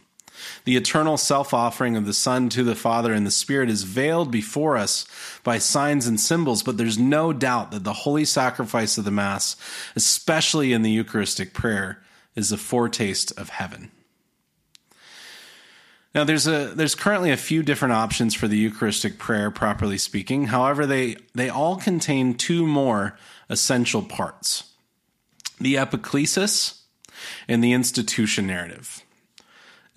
The 0.65 0.75
eternal 0.75 1.17
self 1.17 1.53
offering 1.53 1.95
of 1.95 2.05
the 2.05 2.13
Son 2.13 2.49
to 2.49 2.63
the 2.63 2.75
Father 2.75 3.13
and 3.13 3.25
the 3.25 3.31
Spirit 3.31 3.69
is 3.69 3.83
veiled 3.83 4.31
before 4.31 4.77
us 4.77 5.05
by 5.43 5.57
signs 5.57 6.07
and 6.07 6.19
symbols, 6.19 6.63
but 6.63 6.77
there's 6.77 6.99
no 6.99 7.33
doubt 7.33 7.71
that 7.71 7.83
the 7.83 7.93
holy 7.93 8.25
sacrifice 8.25 8.97
of 8.97 9.05
the 9.05 9.11
Mass, 9.11 9.55
especially 9.95 10.73
in 10.73 10.81
the 10.81 10.91
Eucharistic 10.91 11.53
prayer, 11.53 12.03
is 12.35 12.51
a 12.51 12.57
foretaste 12.57 13.31
of 13.39 13.49
heaven. 13.49 13.91
Now, 16.15 16.23
there's 16.23 16.47
a 16.47 16.71
there's 16.73 16.95
currently 16.95 17.31
a 17.31 17.37
few 17.37 17.61
different 17.61 17.93
options 17.93 18.33
for 18.33 18.47
the 18.47 18.57
Eucharistic 18.57 19.19
prayer, 19.19 19.51
properly 19.51 19.97
speaking. 19.97 20.45
However, 20.45 20.85
they 20.85 21.17
they 21.35 21.49
all 21.49 21.75
contain 21.75 22.35
two 22.35 22.65
more 22.65 23.19
essential 23.49 24.01
parts: 24.01 24.71
the 25.59 25.75
epiclesis 25.75 26.79
and 27.49 27.61
the 27.61 27.73
institution 27.73 28.47
narrative. 28.47 29.03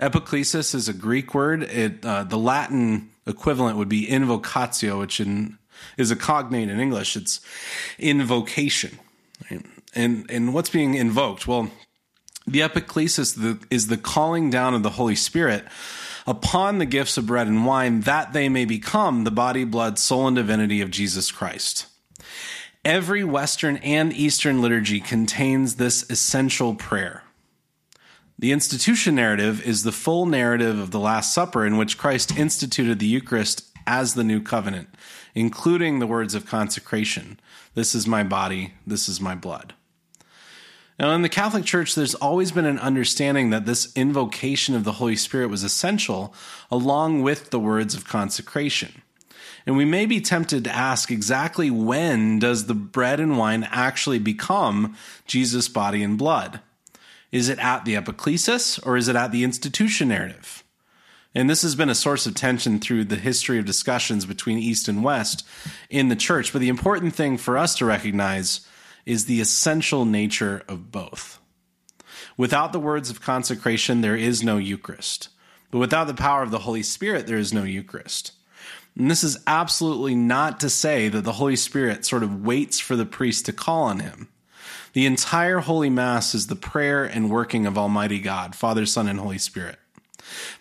Epiclesis 0.00 0.74
is 0.74 0.88
a 0.88 0.92
Greek 0.92 1.35
word. 1.35 1.62
It 1.62 2.04
uh, 2.04 2.24
the 2.24 2.37
Latin 2.37 3.11
equivalent 3.24 3.78
would 3.78 3.88
be 3.88 4.04
invocatio, 4.04 4.98
which 4.98 5.20
in, 5.20 5.57
is 5.96 6.11
a 6.11 6.16
cognate 6.16 6.68
in 6.68 6.81
English. 6.81 7.16
It's 7.16 7.40
invocation, 7.96 8.98
right? 9.48 9.64
and 9.94 10.28
and 10.28 10.52
what's 10.52 10.70
being 10.70 10.94
invoked? 10.94 11.46
Well, 11.46 11.70
the 12.44 12.59
epiclesis 12.59 13.62
is 13.70 13.87
the 13.87 13.96
calling 13.96 14.50
down 14.50 14.74
of 14.74 14.83
the 14.83 14.90
Holy 14.90 15.14
Spirit 15.14 15.64
upon 16.28 16.76
the 16.76 16.84
gifts 16.84 17.16
of 17.16 17.26
bread 17.26 17.46
and 17.46 17.64
wine 17.64 18.02
that 18.02 18.34
they 18.34 18.50
may 18.50 18.66
become 18.66 19.24
the 19.24 19.30
body, 19.30 19.64
blood, 19.64 19.98
soul, 19.98 20.26
and 20.26 20.36
divinity 20.36 20.82
of 20.82 20.90
Jesus 20.90 21.32
Christ. 21.32 21.86
Every 22.84 23.24
Western 23.24 23.78
and 23.78 24.12
Eastern 24.12 24.60
liturgy 24.60 25.00
contains 25.00 25.76
this 25.76 26.08
essential 26.10 26.74
prayer. 26.74 27.22
The 28.38 28.52
institution 28.52 29.14
narrative 29.14 29.66
is 29.66 29.84
the 29.84 29.90
full 29.90 30.26
narrative 30.26 30.78
of 30.78 30.90
the 30.90 31.00
Last 31.00 31.32
Supper 31.32 31.64
in 31.64 31.78
which 31.78 31.96
Christ 31.96 32.36
instituted 32.36 32.98
the 32.98 33.06
Eucharist 33.06 33.66
as 33.86 34.12
the 34.12 34.22
new 34.22 34.42
covenant, 34.42 34.88
including 35.34 35.98
the 35.98 36.06
words 36.06 36.34
of 36.34 36.44
consecration 36.44 37.40
This 37.74 37.94
is 37.94 38.06
my 38.06 38.22
body, 38.22 38.74
this 38.86 39.08
is 39.08 39.18
my 39.18 39.34
blood. 39.34 39.72
Now, 40.98 41.12
in 41.12 41.22
the 41.22 41.28
Catholic 41.28 41.64
Church, 41.64 41.94
there's 41.94 42.16
always 42.16 42.50
been 42.50 42.64
an 42.64 42.80
understanding 42.80 43.50
that 43.50 43.66
this 43.66 43.92
invocation 43.94 44.74
of 44.74 44.82
the 44.82 44.92
Holy 44.92 45.14
Spirit 45.14 45.48
was 45.48 45.62
essential, 45.62 46.34
along 46.72 47.22
with 47.22 47.50
the 47.50 47.61
words 47.61 47.94
of 47.94 48.04
consecration. 48.04 49.02
And 49.64 49.76
we 49.76 49.84
may 49.84 50.06
be 50.06 50.20
tempted 50.20 50.64
to 50.64 50.74
ask 50.74 51.11
exactly 51.11 51.70
when 51.70 52.40
does 52.40 52.66
the 52.66 52.74
bread 52.74 53.20
and 53.20 53.38
wine 53.38 53.68
actually 53.70 54.18
become 54.18 54.96
Jesus' 55.26 55.68
body 55.68 56.02
and 56.02 56.18
blood? 56.18 56.61
Is 57.30 57.48
it 57.48 57.58
at 57.58 57.84
the 57.84 57.94
epiclesis 57.94 58.84
or 58.84 58.96
is 58.96 59.06
it 59.08 59.14
at 59.14 59.30
the 59.30 59.44
institution 59.44 60.08
narrative? 60.08 60.64
And 61.34 61.48
this 61.48 61.62
has 61.62 61.74
been 61.74 61.90
a 61.90 61.94
source 61.94 62.26
of 62.26 62.34
tension 62.34 62.80
through 62.80 63.04
the 63.04 63.16
history 63.16 63.58
of 63.58 63.66
discussions 63.66 64.24
between 64.24 64.58
East 64.58 64.88
and 64.88 65.04
West 65.04 65.46
in 65.90 66.08
the 66.08 66.16
church. 66.16 66.52
But 66.52 66.61
the 66.61 66.70
important 66.70 67.14
thing 67.14 67.37
for 67.37 67.58
us 67.58 67.76
to 67.76 67.84
recognize 67.84 68.66
is 69.09 69.25
the 69.25 69.40
essential 69.40 70.05
nature 70.05 70.62
of 70.68 70.92
both. 70.92 71.40
Without 72.37 72.73
the 72.73 72.79
words 72.79 73.09
of 73.09 73.23
consecration, 73.23 74.03
there 74.03 74.14
is 74.14 74.44
no 74.44 74.59
Eucharist. 74.59 75.31
But 75.71 75.79
without 75.79 76.07
the 76.07 76.14
power 76.14 76.42
of 76.42 76.51
the 76.51 76.61
Holy 76.61 76.83
Spirit, 76.83 77.27
there 77.27 77.38
is 77.38 77.53
no 77.53 77.64
Eucharist. 77.64 78.33
And 78.94 79.11
this 79.11 79.25
is 79.25 79.38
absolutely 79.47 80.14
not 80.14 80.61
to 80.61 80.68
say 80.68 81.09
that 81.09 81.25
the 81.25 81.33
Holy 81.33 81.57
Spirit 81.57 82.05
sort 82.05 82.23
of 82.23 82.44
waits 82.44 82.79
for 82.79 82.97
the 82.97 83.07
priest 83.07 83.47
to 83.47 83.53
call 83.53 83.85
on 83.85 84.01
him. 84.01 84.29
The 84.92 85.07
entire 85.07 85.61
Holy 85.61 85.88
Mass 85.88 86.35
is 86.35 86.49
the 86.49 86.57
prayer 86.57 87.05
and 87.05 87.31
working 87.31 87.64
of 87.64 87.79
Almighty 87.79 88.18
God, 88.18 88.55
Father, 88.55 88.85
Son, 88.85 89.09
and 89.09 89.18
Holy 89.18 89.38
Spirit. 89.38 89.79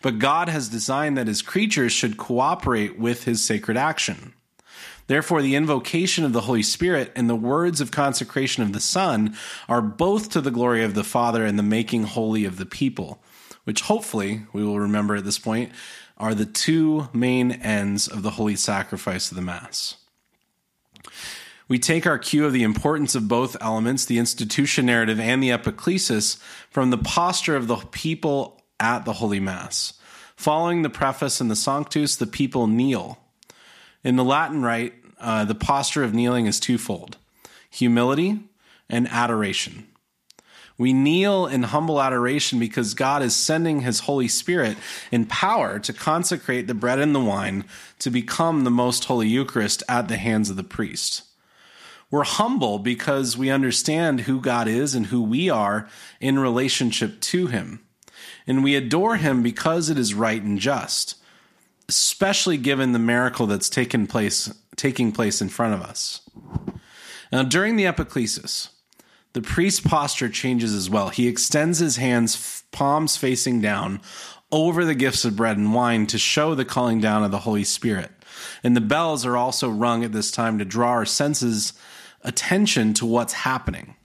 But 0.02 0.20
God 0.20 0.48
has 0.48 0.70
designed 0.70 1.18
that 1.18 1.28
his 1.28 1.42
creatures 1.42 1.92
should 1.92 2.16
cooperate 2.16 2.98
with 2.98 3.26
his 3.26 3.44
sacred 3.44 3.76
action. 3.76 4.34
Therefore, 5.08 5.41
the 5.41 5.56
invocation 5.56 6.26
of 6.26 6.34
the 6.34 6.41
Holy 6.41 6.63
Spirit 6.63 7.12
and 7.15 7.30
the 7.30 7.36
words 7.36 7.80
of 7.82 7.91
consecration 7.91 8.62
of 8.62 8.74
the 8.74 8.80
Son 8.80 9.36
are 9.67 9.82
both 9.82 10.30
to 10.32 10.41
the 10.41 10.52
glory 10.52 10.84
of 10.84 10.93
the 10.93 11.04
Father 11.04 11.46
and 11.46 11.58
the 11.58 11.63
making 11.63 12.04
holy 12.04 12.43
of 12.43 12.58
the 12.58 12.65
people, 12.65 13.22
which 13.63 13.82
hopefully 13.82 14.43
we 14.52 14.63
will 14.63 14.80
remember 14.80 15.15
at 15.15 15.24
this 15.24 15.39
point 15.39 15.72
are 16.17 16.36
the 16.36 16.46
two 16.46 17.08
main 17.13 17.52
ends 17.52 18.08
of 18.08 18.22
the 18.22 18.32
holy 18.32 18.56
sacrifice 18.56 19.32
of 19.32 19.36
the 19.36 19.41
Mass. 19.41 19.96
We 21.70 21.80
take 21.80 22.08
our 22.08 22.17
cue 22.17 22.46
of 22.46 22.54
the 22.54 22.63
importance 22.63 23.13
of 23.13 23.28
both 23.28 23.58
elements, 23.62 24.06
the 24.06 24.20
institution 24.20 24.86
narrative 24.86 25.20
and 25.20 25.43
the 25.43 25.50
epiclesis, 25.50 26.38
from 26.70 26.89
the 26.89 26.98
posture 26.98 27.56
of 27.56 27.67
the 27.67 27.78
people 27.91 28.62
at 28.80 29.06
the 29.06 29.13
Holy 29.13 29.39
Mass. 29.39 29.93
Following 30.36 30.82
the 30.82 30.89
preface 30.89 31.41
and 31.41 31.52
the 31.52 31.56
Sanctus, 31.56 32.15
the 32.15 32.28
people 32.28 32.67
kneel. 32.67 33.20
In 34.08 34.15
the 34.15 34.24
Latin 34.24 34.63
Rite, 34.63 34.93
uh, 35.20 35.43
the 35.43 35.54
posture 35.54 36.02
of 36.02 36.13
kneeling 36.13 36.46
is 36.46 36.62
twofold 36.62 37.17
humility 37.70 38.39
and 38.89 39.06
adoration. 39.10 39.86
We 40.78 40.93
kneel 40.93 41.46
in 41.46 41.63
humble 41.63 42.02
adoration 42.02 42.58
because 42.58 42.93
God 42.93 43.22
is 43.22 43.36
sending 43.36 43.82
His 43.82 44.00
Holy 44.00 44.30
Spirit 44.30 44.78
in 45.12 45.26
power 45.26 45.78
to 45.80 45.91
consecrate 45.91 46.67
the 46.67 46.74
bread 46.74 47.00
and 47.00 47.13
the 47.13 47.20
wine 47.20 47.65
to 48.00 48.10
become 48.10 48.63
the 48.63 48.72
most 48.72 49.04
holy 49.04 49.28
Eucharist 49.28 49.84
at 49.89 50.08
the 50.08 50.15
hands 50.15 50.50
of 50.50 50.56
the 50.56 50.63
priest. 50.63 51.24
We're 52.10 52.24
humble 52.24 52.80
because 52.80 53.38
we 53.38 53.50
understand 53.50 54.22
who 54.22 54.39
God 54.39 54.70
is 54.70 54.96
and 54.96 55.08
who 55.08 55.22
we 55.22 55.50
are 55.50 55.89
in 56.22 56.39
relationship 56.39 57.20
to 57.20 57.48
Him. 57.48 57.82
And 58.48 58.63
we 58.63 58.74
adore 58.74 59.17
Him 59.17 59.43
because 59.43 59.89
it 59.89 59.98
is 59.98 60.13
right 60.13 60.41
and 60.41 60.58
just 60.58 61.15
especially 61.89 62.58
given 62.58 62.91
the 62.91 63.00
miracle 63.00 63.47
that's 63.47 63.69
taken 63.69 64.08
place 64.08 64.52
taking 64.76 65.12
place 65.12 65.41
in 65.41 65.50
front 65.50 65.73
of 65.73 65.82
us. 65.82 66.21
Now, 67.32 67.43
during 67.43 67.76
the 67.76 67.86
epiclesis, 67.86 68.69
the 69.34 69.41
priest's 69.41 69.80
posture 69.80 70.30
changes 70.30 70.73
as 70.73 70.89
well. 70.89 71.10
He 71.10 71.28
extends 71.28 71.80
his 71.80 71.97
hands, 71.97 72.63
palms 72.71 73.17
facing 73.17 73.60
down, 73.60 74.02
over 74.52 74.86
the 74.86 74.95
gifts 74.95 75.26
of 75.26 75.36
bread 75.36 75.58
and 75.58 75.73
wine 75.73 76.08
to 76.08 76.17
show 76.17 76.56
the 76.56 76.63
calling 76.63 77.02
down 77.02 77.23
of 77.23 77.32
the 77.32 77.39
Holy 77.39 77.63
Spirit. 77.63 78.12
And 78.63 78.76
the 78.76 78.82
bells 78.82 79.26
are 79.26 79.36
also 79.36 79.69
rung 79.69 80.04
at 80.04 80.13
this 80.13 80.32
time 80.32 80.58
to 80.60 80.65
draw 80.65 80.89
our 80.89 81.06
senses' 81.06 81.73
attention 82.23 82.93
to 82.93 83.06
what's 83.06 83.34
happening. 83.34 83.95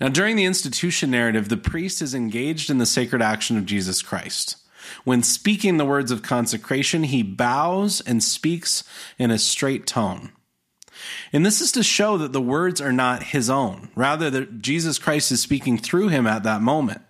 Now, 0.00 0.08
during 0.08 0.36
the 0.36 0.44
institution 0.44 1.10
narrative, 1.10 1.48
the 1.48 1.56
priest 1.56 2.02
is 2.02 2.14
engaged 2.14 2.70
in 2.70 2.78
the 2.78 2.86
sacred 2.86 3.22
action 3.22 3.56
of 3.56 3.66
Jesus 3.66 4.02
Christ. 4.02 4.56
When 5.04 5.22
speaking 5.22 5.76
the 5.76 5.84
words 5.84 6.10
of 6.10 6.22
consecration, 6.22 7.04
he 7.04 7.22
bows 7.22 8.00
and 8.00 8.22
speaks 8.22 8.84
in 9.18 9.30
a 9.30 9.38
straight 9.38 9.86
tone. 9.86 10.32
And 11.32 11.46
this 11.46 11.60
is 11.60 11.72
to 11.72 11.82
show 11.82 12.18
that 12.18 12.32
the 12.32 12.40
words 12.40 12.80
are 12.80 12.92
not 12.92 13.22
his 13.22 13.48
own, 13.48 13.90
rather, 13.94 14.30
that 14.30 14.60
Jesus 14.60 14.98
Christ 14.98 15.30
is 15.30 15.40
speaking 15.40 15.78
through 15.78 16.08
him 16.08 16.26
at 16.26 16.42
that 16.42 16.60
moment. 16.60 17.02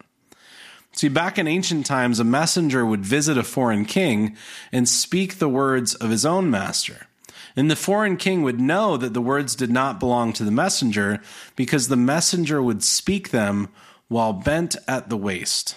See, 0.92 1.08
back 1.08 1.38
in 1.38 1.46
ancient 1.46 1.86
times, 1.86 2.18
a 2.18 2.24
messenger 2.24 2.84
would 2.84 3.04
visit 3.04 3.38
a 3.38 3.44
foreign 3.44 3.84
king 3.84 4.36
and 4.72 4.88
speak 4.88 5.38
the 5.38 5.48
words 5.48 5.94
of 5.94 6.10
his 6.10 6.26
own 6.26 6.50
master. 6.50 7.06
And 7.54 7.70
the 7.70 7.76
foreign 7.76 8.16
king 8.16 8.42
would 8.42 8.60
know 8.60 8.96
that 8.96 9.14
the 9.14 9.20
words 9.20 9.54
did 9.54 9.70
not 9.70 10.00
belong 10.00 10.32
to 10.34 10.44
the 10.44 10.50
messenger 10.50 11.20
because 11.56 11.88
the 11.88 11.96
messenger 11.96 12.62
would 12.62 12.82
speak 12.82 13.30
them 13.30 13.68
while 14.08 14.32
bent 14.32 14.76
at 14.86 15.08
the 15.08 15.16
waist. 15.16 15.76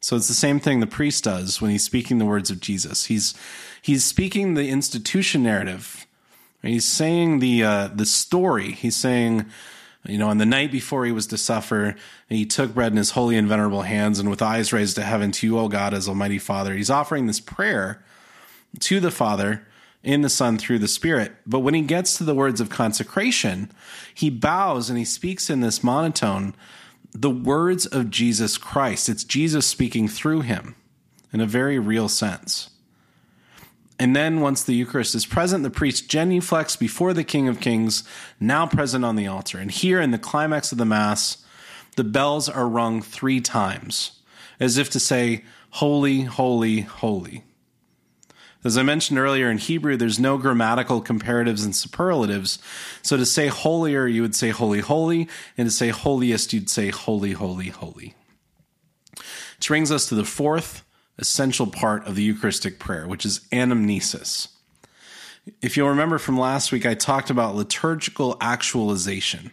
So 0.00 0.16
it's 0.16 0.28
the 0.28 0.34
same 0.34 0.60
thing 0.60 0.80
the 0.80 0.86
priest 0.86 1.24
does 1.24 1.60
when 1.60 1.70
he's 1.70 1.84
speaking 1.84 2.18
the 2.18 2.24
words 2.24 2.50
of 2.50 2.60
Jesus. 2.60 3.06
He's 3.06 3.34
he's 3.82 4.04
speaking 4.04 4.54
the 4.54 4.68
institution 4.68 5.42
narrative. 5.42 6.06
He's 6.62 6.84
saying 6.84 7.40
the 7.40 7.64
uh, 7.64 7.88
the 7.88 8.06
story. 8.06 8.72
He's 8.72 8.96
saying, 8.96 9.46
you 10.04 10.18
know, 10.18 10.28
on 10.28 10.38
the 10.38 10.46
night 10.46 10.70
before 10.70 11.04
he 11.04 11.12
was 11.12 11.26
to 11.28 11.36
suffer, 11.36 11.96
he 12.28 12.46
took 12.46 12.74
bread 12.74 12.92
in 12.92 12.98
his 12.98 13.12
holy 13.12 13.36
and 13.36 13.48
venerable 13.48 13.82
hands, 13.82 14.18
and 14.18 14.30
with 14.30 14.42
eyes 14.42 14.72
raised 14.72 14.96
to 14.96 15.02
heaven 15.02 15.32
to 15.32 15.46
you, 15.46 15.58
O 15.58 15.68
God, 15.68 15.94
as 15.94 16.08
Almighty 16.08 16.38
Father, 16.38 16.74
he's 16.74 16.90
offering 16.90 17.26
this 17.26 17.40
prayer 17.40 18.02
to 18.80 19.00
the 19.00 19.10
Father 19.10 19.66
in 20.02 20.22
the 20.22 20.28
Son 20.28 20.58
through 20.58 20.78
the 20.78 20.88
Spirit. 20.88 21.32
But 21.46 21.60
when 21.60 21.74
he 21.74 21.82
gets 21.82 22.16
to 22.18 22.24
the 22.24 22.34
words 22.34 22.60
of 22.60 22.70
consecration, 22.70 23.70
he 24.14 24.30
bows 24.30 24.88
and 24.88 24.98
he 24.98 25.04
speaks 25.04 25.50
in 25.50 25.60
this 25.60 25.82
monotone 25.82 26.54
the 27.12 27.30
words 27.30 27.86
of 27.86 28.10
Jesus 28.10 28.58
Christ. 28.58 29.08
It's 29.08 29.24
Jesus 29.24 29.66
speaking 29.66 30.08
through 30.08 30.42
him 30.42 30.76
in 31.32 31.40
a 31.40 31.46
very 31.46 31.78
real 31.78 32.08
sense. 32.08 32.70
And 33.98 34.14
then, 34.14 34.40
once 34.40 34.62
the 34.62 34.74
Eucharist 34.74 35.14
is 35.16 35.26
present, 35.26 35.64
the 35.64 35.70
priest 35.70 36.08
genuflects 36.08 36.78
before 36.78 37.12
the 37.12 37.24
King 37.24 37.48
of 37.48 37.60
Kings, 37.60 38.04
now 38.38 38.64
present 38.64 39.04
on 39.04 39.16
the 39.16 39.26
altar. 39.26 39.58
And 39.58 39.72
here, 39.72 40.00
in 40.00 40.12
the 40.12 40.18
climax 40.18 40.70
of 40.70 40.78
the 40.78 40.84
Mass, 40.84 41.44
the 41.96 42.04
bells 42.04 42.48
are 42.48 42.68
rung 42.68 43.02
three 43.02 43.40
times, 43.40 44.12
as 44.60 44.78
if 44.78 44.88
to 44.90 45.00
say, 45.00 45.44
Holy, 45.70 46.22
holy, 46.22 46.82
holy. 46.82 47.42
As 48.64 48.76
I 48.76 48.82
mentioned 48.82 49.18
earlier, 49.18 49.50
in 49.50 49.58
Hebrew, 49.58 49.96
there's 49.96 50.18
no 50.18 50.36
grammatical 50.36 51.00
comparatives 51.02 51.64
and 51.64 51.74
superlatives. 51.74 52.58
So 53.02 53.16
to 53.16 53.24
say 53.24 53.46
holier, 53.46 54.06
you 54.06 54.22
would 54.22 54.34
say 54.34 54.50
holy, 54.50 54.80
holy, 54.80 55.28
and 55.56 55.68
to 55.68 55.70
say 55.70 55.90
holiest, 55.90 56.52
you'd 56.52 56.68
say 56.68 56.90
holy, 56.90 57.32
holy, 57.32 57.68
holy. 57.68 58.14
Which 59.56 59.68
brings 59.68 59.92
us 59.92 60.08
to 60.08 60.16
the 60.16 60.24
fourth 60.24 60.84
essential 61.18 61.66
part 61.66 62.06
of 62.06 62.16
the 62.16 62.22
Eucharistic 62.22 62.78
prayer, 62.78 63.06
which 63.06 63.24
is 63.24 63.40
anamnesis. 63.52 64.48
If 65.62 65.76
you'll 65.76 65.88
remember 65.88 66.18
from 66.18 66.38
last 66.38 66.72
week, 66.72 66.84
I 66.84 66.94
talked 66.94 67.30
about 67.30 67.54
liturgical 67.54 68.36
actualization. 68.40 69.52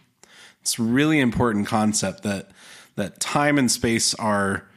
It's 0.60 0.78
a 0.78 0.82
really 0.82 1.20
important 1.20 1.66
concept 1.66 2.22
that 2.24 2.50
that 2.96 3.20
time 3.20 3.56
and 3.58 3.70
space 3.70 4.14
are 4.14 4.68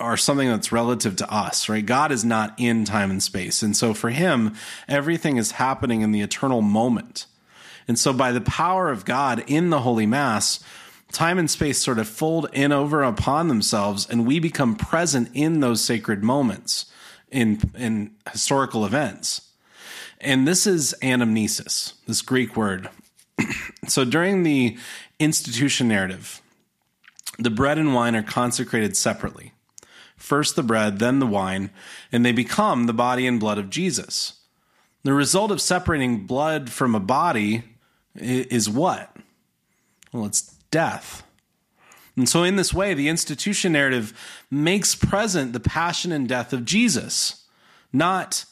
are 0.00 0.16
something 0.16 0.48
that's 0.48 0.72
relative 0.72 1.16
to 1.16 1.32
us, 1.32 1.68
right? 1.68 1.84
God 1.84 2.12
is 2.12 2.24
not 2.24 2.54
in 2.56 2.84
time 2.84 3.10
and 3.10 3.22
space. 3.22 3.62
And 3.62 3.76
so 3.76 3.94
for 3.94 4.10
him, 4.10 4.54
everything 4.86 5.36
is 5.36 5.52
happening 5.52 6.02
in 6.02 6.12
the 6.12 6.20
eternal 6.20 6.62
moment. 6.62 7.26
And 7.88 7.98
so 7.98 8.12
by 8.12 8.32
the 8.32 8.40
power 8.40 8.90
of 8.90 9.04
God 9.04 9.42
in 9.46 9.70
the 9.70 9.80
Holy 9.80 10.06
Mass, 10.06 10.60
time 11.12 11.38
and 11.38 11.50
space 11.50 11.78
sort 11.78 11.98
of 11.98 12.06
fold 12.06 12.48
in 12.52 12.72
over 12.72 13.02
upon 13.02 13.48
themselves 13.48 14.06
and 14.08 14.26
we 14.26 14.38
become 14.38 14.76
present 14.76 15.30
in 15.34 15.60
those 15.60 15.82
sacred 15.82 16.22
moments 16.22 16.86
in 17.30 17.60
in 17.76 18.10
historical 18.30 18.84
events 18.84 19.50
and 20.20 20.46
this 20.46 20.66
is 20.66 20.94
anamnesis 21.02 21.94
this 22.06 22.22
greek 22.22 22.56
word 22.56 22.90
so 23.88 24.04
during 24.04 24.42
the 24.42 24.76
institution 25.18 25.88
narrative 25.88 26.42
the 27.38 27.50
bread 27.50 27.78
and 27.78 27.94
wine 27.94 28.14
are 28.14 28.22
consecrated 28.22 28.96
separately 28.96 29.52
first 30.18 30.56
the 30.56 30.62
bread 30.62 30.98
then 30.98 31.18
the 31.18 31.26
wine 31.26 31.70
and 32.12 32.24
they 32.24 32.32
become 32.32 32.84
the 32.84 32.92
body 32.92 33.26
and 33.26 33.40
blood 33.40 33.58
of 33.58 33.70
jesus 33.70 34.40
the 35.04 35.12
result 35.14 35.50
of 35.50 35.60
separating 35.60 36.26
blood 36.26 36.70
from 36.70 36.94
a 36.94 37.00
body 37.00 37.62
is 38.14 38.68
what 38.68 39.16
well 40.12 40.26
it's 40.26 40.58
death. 40.70 41.24
And 42.16 42.28
so, 42.28 42.42
in 42.42 42.56
this 42.56 42.74
way, 42.74 42.94
the 42.94 43.08
institution 43.08 43.72
narrative 43.72 44.12
makes 44.50 44.94
present 44.94 45.52
the 45.52 45.60
passion 45.60 46.10
and 46.10 46.28
death 46.28 46.52
of 46.52 46.64
Jesus, 46.64 47.46
not 47.92 48.44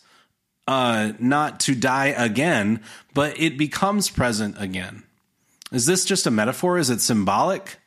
uh, 0.69 1.13
not 1.19 1.61
to 1.61 1.75
die 1.75 2.07
again, 2.07 2.81
but 3.15 3.39
it 3.41 3.57
becomes 3.59 4.11
present 4.11 4.57
again. 4.59 5.05
Is 5.73 5.87
this 5.87 6.05
just 6.05 6.27
a 6.27 6.31
metaphor? 6.31 6.79
Is 6.79 6.91
it 6.91 7.01
symbolic? 7.01 7.79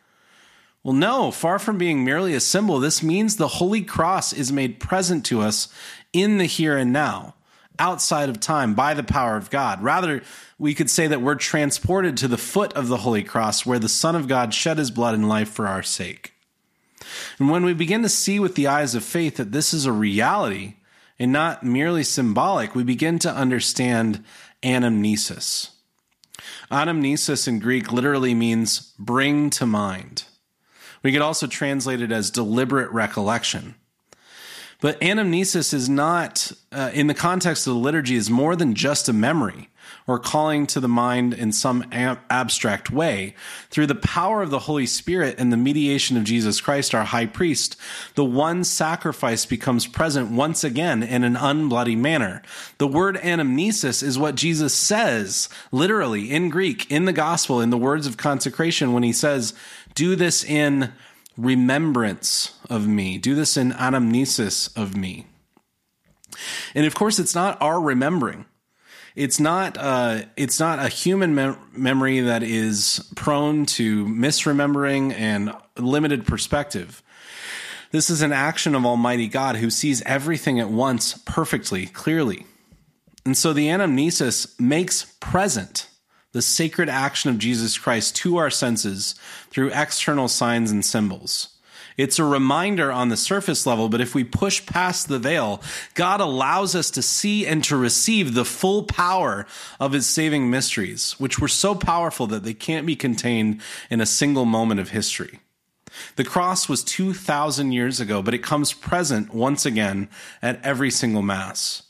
Well, 0.83 0.93
no, 0.93 1.31
far 1.31 1.59
from 1.59 1.77
being 1.77 2.05
merely 2.05 2.33
a 2.33 2.39
symbol, 2.39 2.79
this 2.79 3.03
means 3.03 3.35
the 3.35 3.47
Holy 3.47 3.81
Cross 3.81 4.33
is 4.33 4.51
made 4.51 4.79
present 4.79 5.25
to 5.25 5.41
us 5.41 5.67
in 6.13 6.37
the 6.37 6.45
here 6.45 6.77
and 6.77 6.93
now 6.93 7.35
outside 7.77 8.29
of 8.29 8.39
time 8.39 8.75
by 8.75 8.93
the 8.93 9.03
power 9.03 9.37
of 9.37 9.49
God. 9.49 9.81
Rather, 9.81 10.21
we 10.57 10.73
could 10.73 10.89
say 10.89 11.07
that 11.07 11.21
we're 11.21 11.35
transported 11.35 12.17
to 12.17 12.27
the 12.27 12.37
foot 12.37 12.73
of 12.73 12.87
the 12.87 12.97
Holy 12.97 13.23
Cross 13.23 13.65
where 13.65 13.79
the 13.79 13.89
Son 13.89 14.15
of 14.15 14.27
God 14.27 14.53
shed 14.53 14.77
his 14.77 14.91
blood 14.91 15.15
and 15.15 15.27
life 15.27 15.49
for 15.49 15.67
our 15.67 15.83
sake. 15.83 16.33
And 17.39 17.49
when 17.49 17.63
we 17.63 17.73
begin 17.73 18.03
to 18.03 18.09
see 18.09 18.39
with 18.39 18.55
the 18.55 18.67
eyes 18.67 18.95
of 18.95 19.03
faith 19.03 19.37
that 19.37 19.53
this 19.53 19.73
is 19.73 19.85
a 19.85 19.91
reality 19.91 20.75
and 21.17 21.31
not 21.31 21.63
merely 21.63 22.03
symbolic, 22.03 22.75
we 22.75 22.83
begin 22.83 23.19
to 23.19 23.33
understand 23.33 24.23
anamnesis. 24.61 25.71
Anamnesis 26.69 27.47
in 27.47 27.59
Greek 27.59 27.91
literally 27.91 28.33
means 28.33 28.93
bring 28.99 29.49
to 29.51 29.65
mind. 29.65 30.25
We 31.03 31.11
could 31.11 31.21
also 31.21 31.47
translate 31.47 32.01
it 32.01 32.11
as 32.11 32.31
deliberate 32.31 32.91
recollection. 32.91 33.75
But 34.81 34.99
anamnesis 35.01 35.73
is 35.73 35.89
not, 35.89 36.51
uh, 36.71 36.91
in 36.93 37.07
the 37.07 37.13
context 37.13 37.67
of 37.67 37.73
the 37.73 37.79
liturgy, 37.79 38.15
is 38.15 38.29
more 38.29 38.55
than 38.55 38.75
just 38.75 39.09
a 39.09 39.13
memory 39.13 39.69
or 40.07 40.19
calling 40.19 40.65
to 40.65 40.79
the 40.79 40.87
mind 40.87 41.33
in 41.33 41.51
some 41.51 41.85
ab- 41.91 42.19
abstract 42.29 42.89
way. 42.89 43.35
Through 43.69 43.87
the 43.87 43.95
power 43.95 44.41
of 44.41 44.49
the 44.49 44.59
Holy 44.59 44.85
Spirit 44.85 45.35
and 45.37 45.51
the 45.51 45.57
mediation 45.57 46.17
of 46.17 46.23
Jesus 46.23 46.61
Christ, 46.61 46.95
our 46.95 47.03
high 47.03 47.25
priest, 47.25 47.75
the 48.15 48.25
one 48.25 48.63
sacrifice 48.63 49.45
becomes 49.45 49.85
present 49.85 50.31
once 50.31 50.63
again 50.63 51.03
in 51.03 51.23
an 51.23 51.35
unbloody 51.35 51.97
manner. 51.97 52.41
The 52.77 52.87
word 52.87 53.17
anamnesis 53.17 54.01
is 54.01 54.17
what 54.17 54.35
Jesus 54.35 54.73
says, 54.73 55.49
literally 55.71 56.31
in 56.31 56.49
Greek, 56.49 56.89
in 56.91 57.05
the 57.05 57.13
gospel, 57.13 57.61
in 57.61 57.69
the 57.69 57.77
words 57.77 58.07
of 58.07 58.17
consecration, 58.17 58.93
when 58.93 59.03
he 59.03 59.13
says, 59.13 59.53
Do 59.99 60.15
this 60.15 60.45
in 60.45 60.93
remembrance 61.35 62.57
of 62.69 62.87
me. 62.87 63.17
Do 63.17 63.35
this 63.35 63.57
in 63.57 63.73
anamnesis 63.73 64.73
of 64.77 64.95
me. 64.95 65.27
And 66.73 66.85
of 66.85 66.95
course, 66.95 67.19
it's 67.19 67.35
not 67.35 67.61
our 67.61 67.81
remembering. 67.81 68.45
It's 69.17 69.41
not. 69.41 69.77
Uh, 69.77 70.21
it's 70.37 70.57
not 70.57 70.79
a 70.79 70.87
human 70.87 71.35
mem- 71.35 71.57
memory 71.73 72.21
that 72.21 72.43
is 72.43 73.11
prone 73.17 73.65
to 73.75 74.05
misremembering 74.05 75.11
and 75.11 75.53
limited 75.75 76.25
perspective. 76.25 77.03
This 77.91 78.09
is 78.09 78.21
an 78.21 78.31
action 78.31 78.75
of 78.75 78.85
Almighty 78.85 79.27
God 79.27 79.57
who 79.57 79.69
sees 79.69 80.01
everything 80.03 80.61
at 80.61 80.69
once 80.69 81.21
perfectly, 81.25 81.87
clearly. 81.87 82.45
And 83.25 83.37
so 83.37 83.51
the 83.51 83.67
anamnesis 83.67 84.57
makes 84.61 85.13
present 85.19 85.88
the 86.31 86.41
sacred 86.41 86.89
action 86.89 87.29
of 87.29 87.39
Jesus 87.39 87.77
Christ 87.77 88.15
to 88.17 88.37
our 88.37 88.49
senses 88.49 89.15
through 89.49 89.71
external 89.73 90.27
signs 90.27 90.71
and 90.71 90.85
symbols. 90.85 91.49
It's 91.97 92.17
a 92.17 92.23
reminder 92.23 92.93
on 92.93 93.09
the 93.09 93.17
surface 93.17 93.65
level, 93.65 93.89
but 93.89 93.99
if 93.99 94.15
we 94.15 94.23
push 94.23 94.65
past 94.65 95.09
the 95.09 95.19
veil, 95.19 95.61
God 95.95 96.21
allows 96.21 96.73
us 96.73 96.89
to 96.91 97.01
see 97.01 97.45
and 97.45 97.61
to 97.65 97.75
receive 97.75 98.33
the 98.33 98.45
full 98.45 98.83
power 98.83 99.45
of 99.81 99.91
his 99.91 100.07
saving 100.07 100.49
mysteries, 100.49 101.19
which 101.19 101.39
were 101.39 101.49
so 101.49 101.75
powerful 101.75 102.25
that 102.27 102.43
they 102.43 102.53
can't 102.53 102.87
be 102.87 102.95
contained 102.95 103.59
in 103.89 103.99
a 103.99 104.05
single 104.05 104.45
moment 104.45 104.79
of 104.79 104.91
history. 104.91 105.41
The 106.15 106.23
cross 106.23 106.69
was 106.69 106.85
2,000 106.85 107.73
years 107.73 107.99
ago, 107.99 108.21
but 108.21 108.33
it 108.33 108.43
comes 108.43 108.71
present 108.71 109.33
once 109.33 109.65
again 109.65 110.07
at 110.41 110.63
every 110.63 110.91
single 110.91 111.21
Mass. 111.21 111.83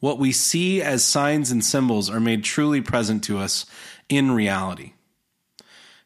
What 0.00 0.18
we 0.18 0.32
see 0.32 0.82
as 0.82 1.04
signs 1.04 1.50
and 1.50 1.64
symbols 1.64 2.10
are 2.10 2.20
made 2.20 2.42
truly 2.42 2.80
present 2.80 3.22
to 3.24 3.38
us 3.38 3.66
in 4.08 4.32
reality. 4.32 4.94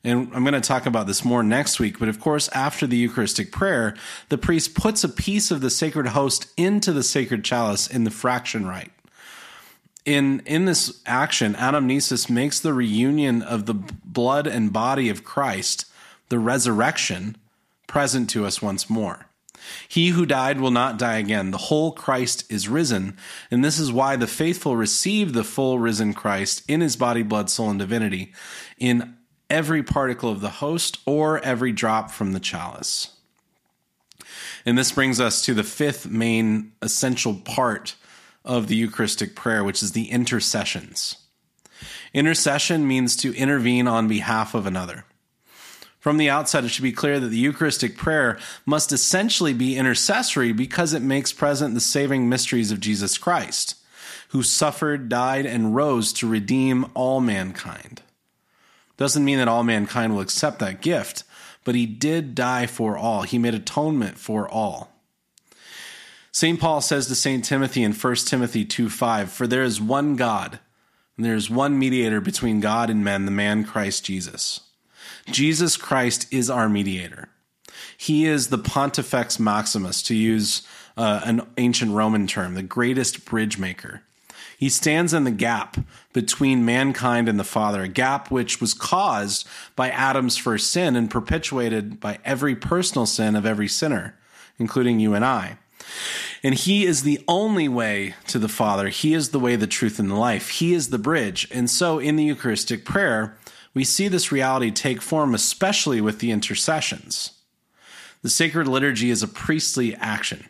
And 0.04 0.30
I'm 0.35 0.44
going 0.44 0.52
to 0.52 0.61
talk 0.61 0.85
about 0.85 1.07
this 1.07 1.24
more 1.24 1.42
next 1.42 1.80
week, 1.80 1.98
but 1.98 2.11
of 2.11 2.20
course, 2.20 2.48
after 2.48 2.87
the 2.87 2.96
Eucharistic 2.96 3.50
prayer, 3.50 3.96
the 4.28 4.37
priest 4.37 4.74
puts 4.74 5.02
a 5.02 5.09
piece 5.09 5.50
of 5.50 5.62
the 5.62 5.70
sacred 5.70 6.09
host 6.09 6.46
into 6.59 6.92
the 6.92 7.02
sacred 7.02 7.42
chalice 7.42 7.87
in 7.87 8.04
the 8.04 8.11
fraction 8.11 8.66
rite. 8.66 8.92
In, 10.04 10.40
in 10.40 10.66
this 10.66 11.00
action, 11.07 11.54
anamnesis 11.54 12.28
makes 12.28 12.61
the 12.61 12.74
reunion 12.74 13.40
of 13.40 13.64
the 13.64 13.72
blood 13.72 14.46
and 14.46 14.70
body 14.70 15.09
of 15.09 15.24
Christ, 15.24 15.87
the 16.28 16.38
resurrection, 16.38 17.38
present 17.87 18.28
to 18.30 18.44
us 18.44 18.61
once 18.61 18.90
more. 18.90 19.26
He 19.88 20.09
who 20.09 20.27
died 20.27 20.61
will 20.61 20.70
not 20.70 20.98
die 20.98 21.18
again. 21.18 21.50
The 21.50 21.59
whole 21.59 21.92
Christ 21.92 22.50
is 22.50 22.68
risen. 22.68 23.16
And 23.50 23.64
this 23.64 23.79
is 23.79 23.92
why 23.92 24.16
the 24.16 24.27
faithful 24.27 24.77
receive 24.77 25.33
the 25.33 25.44
full 25.44 25.79
risen 25.79 26.14
Christ 26.14 26.62
in 26.68 26.81
his 26.81 26.96
body, 26.96 27.22
blood, 27.22 27.50
soul, 27.50 27.70
and 27.70 27.79
divinity 27.79 28.33
in 28.79 29.16
every 29.50 29.83
particle 29.83 30.31
of 30.31 30.40
the 30.40 30.50
host 30.50 30.98
or 31.07 31.38
every 31.44 31.72
drop 31.72 32.11
from 32.11 32.33
the 32.33 32.40
chalice. 32.40 33.11
And 34.66 34.79
this 34.79 34.92
brings 34.92 35.20
us 35.20 35.42
to 35.42 35.55
the 35.55 35.64
fifth 35.64 36.07
main 36.07 36.72
essential 36.81 37.35
part 37.35 37.96
of 38.44 38.66
the 38.66 38.77
Eucharistic 38.77 39.35
prayer, 39.35 39.62
which 39.62 39.83
is 39.83 39.92
the 39.92 40.11
intercessions. 40.11 41.16
Intercession 42.12 42.87
means 42.87 43.16
to 43.16 43.35
intervene 43.37 43.88
on 43.88 44.09
behalf 44.09 44.55
of 44.55 44.66
another. 44.66 45.05
From 46.05 46.19
the 46.19 46.29
outset, 46.29 46.67
it 46.67 46.69
should 46.69 46.83
be 46.83 46.93
clear 46.93 47.19
that 47.19 47.29
the 47.29 47.38
Eucharistic 47.38 47.97
prayer 47.97 48.38
must 48.67 48.93
essentially 48.93 49.55
be 49.55 49.79
intercessory 49.79 50.53
because 50.53 50.93
it 50.93 51.01
makes 51.01 51.33
present 51.33 51.73
the 51.73 51.81
saving 51.81 52.29
mysteries 52.29 52.71
of 52.71 52.79
Jesus 52.79 53.17
Christ, 53.17 53.77
who 54.29 54.43
suffered, 54.43 55.09
died, 55.09 55.47
and 55.47 55.75
rose 55.75 56.12
to 56.12 56.29
redeem 56.29 56.85
all 56.93 57.23
mankind. 57.23 58.03
Doesn't 58.99 59.25
mean 59.25 59.38
that 59.38 59.49
all 59.49 59.64
mankind 59.64 60.12
will 60.12 60.21
accept 60.21 60.59
that 60.59 60.83
gift, 60.83 61.25
but 61.64 61.75
he 61.75 61.87
did 61.87 62.35
die 62.35 62.67
for 62.67 62.99
all. 62.99 63.23
He 63.23 63.38
made 63.38 63.55
atonement 63.55 64.19
for 64.19 64.47
all. 64.47 64.93
St. 66.33 66.61
Paul 66.61 66.83
says 66.83 67.07
to 67.07 67.14
St. 67.14 67.43
Timothy 67.43 67.83
in 67.83 67.95
1 67.95 68.14
Timothy 68.27 68.67
2 68.67 68.90
5, 68.90 69.33
For 69.33 69.47
there 69.47 69.62
is 69.62 69.81
one 69.81 70.17
God, 70.17 70.59
and 71.17 71.25
there 71.25 71.35
is 71.35 71.49
one 71.49 71.79
mediator 71.79 72.21
between 72.21 72.61
God 72.61 72.90
and 72.90 73.03
men, 73.03 73.25
the 73.25 73.31
man 73.31 73.64
Christ 73.64 74.05
Jesus. 74.05 74.61
Jesus 75.31 75.77
Christ 75.77 76.27
is 76.31 76.51
our 76.51 76.69
mediator. 76.69 77.29
He 77.97 78.27
is 78.27 78.49
the 78.49 78.59
Pontifex 78.59 79.39
Maximus, 79.39 80.03
to 80.03 80.15
use 80.15 80.63
uh, 80.97 81.21
an 81.25 81.47
ancient 81.57 81.93
Roman 81.93 82.27
term, 82.27 82.55
the 82.55 82.63
greatest 82.63 83.25
bridge 83.25 83.59
maker. 83.59 84.03
He 84.59 84.69
stands 84.69 85.13
in 85.13 85.25
the 85.25 85.31
gap 85.31 85.77
between 86.13 86.65
mankind 86.65 87.29
and 87.29 87.39
the 87.39 87.45
Father, 87.45 87.83
a 87.83 87.89
gap 87.89 88.31
which 88.31 88.61
was 88.61 88.73
caused 88.73 89.47
by 89.75 89.91
Adam's 89.91 90.37
first 90.37 90.71
sin 90.71 90.97
and 90.97 91.11
perpetuated 91.11 92.01
by 92.01 92.19
every 92.25 92.55
personal 92.55 93.07
sin 93.07 93.35
of 93.35 93.45
every 93.45 93.69
sinner, 93.69 94.17
including 94.59 95.01
you 95.01 95.15
and 95.15 95.25
I. 95.25 95.59
And 96.43 96.55
he 96.55 96.85
is 96.85 97.03
the 97.03 97.23
only 97.27 97.69
way 97.69 98.15
to 98.29 98.39
the 98.39 98.49
Father. 98.49 98.89
He 98.89 99.15
is 99.15 99.31
the 99.31 99.41
way, 99.41 99.57
the 99.57 99.67
truth, 99.67 99.99
and 99.99 100.11
the 100.11 100.15
life. 100.15 100.51
He 100.51 100.75
is 100.75 100.91
the 100.91 100.99
bridge. 100.99 101.49
And 101.51 101.69
so 101.71 101.99
in 101.99 102.17
the 102.17 102.25
Eucharistic 102.25 102.85
prayer, 102.85 103.37
we 103.75 103.85
see 103.85 104.09
this 104.09 104.33
reality 104.33 104.71
take 104.71 105.03
form, 105.03 105.35
especially 105.35 106.01
with 106.01 106.21
the 106.21 106.31
intercessions. 106.31 107.33
The 108.23 108.31
sacred 108.31 108.69
liturgy 108.69 109.11
is 109.11 109.23
a 109.23 109.29
priestly 109.29 109.95
action. 109.97 110.47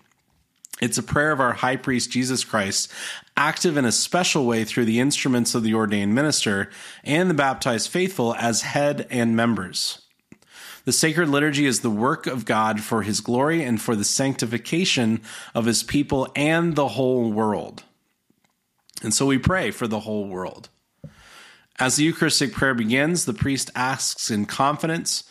It's 0.80 0.98
a 0.98 1.02
prayer 1.02 1.32
of 1.32 1.40
our 1.40 1.54
high 1.54 1.76
priest 1.76 2.10
Jesus 2.10 2.44
Christ, 2.44 2.92
active 3.36 3.76
in 3.76 3.84
a 3.84 3.92
special 3.92 4.44
way 4.44 4.64
through 4.64 4.84
the 4.84 5.00
instruments 5.00 5.54
of 5.54 5.62
the 5.62 5.74
ordained 5.74 6.14
minister 6.14 6.70
and 7.02 7.30
the 7.30 7.34
baptized 7.34 7.90
faithful 7.90 8.34
as 8.34 8.62
head 8.62 9.06
and 9.10 9.34
members. 9.34 10.02
The 10.84 10.92
sacred 10.92 11.28
liturgy 11.30 11.64
is 11.64 11.80
the 11.80 11.90
work 11.90 12.26
of 12.26 12.44
God 12.44 12.80
for 12.80 13.02
his 13.02 13.20
glory 13.20 13.62
and 13.62 13.80
for 13.80 13.96
the 13.96 14.04
sanctification 14.04 15.22
of 15.54 15.64
his 15.64 15.82
people 15.82 16.28
and 16.36 16.76
the 16.76 16.88
whole 16.88 17.32
world. 17.32 17.84
And 19.02 19.14
so 19.14 19.26
we 19.26 19.38
pray 19.38 19.70
for 19.70 19.86
the 19.86 20.00
whole 20.00 20.28
world. 20.28 20.68
As 21.78 21.96
the 21.96 22.04
Eucharistic 22.04 22.52
prayer 22.52 22.74
begins, 22.74 23.24
the 23.24 23.34
priest 23.34 23.70
asks 23.74 24.30
in 24.30 24.46
confidence 24.46 25.24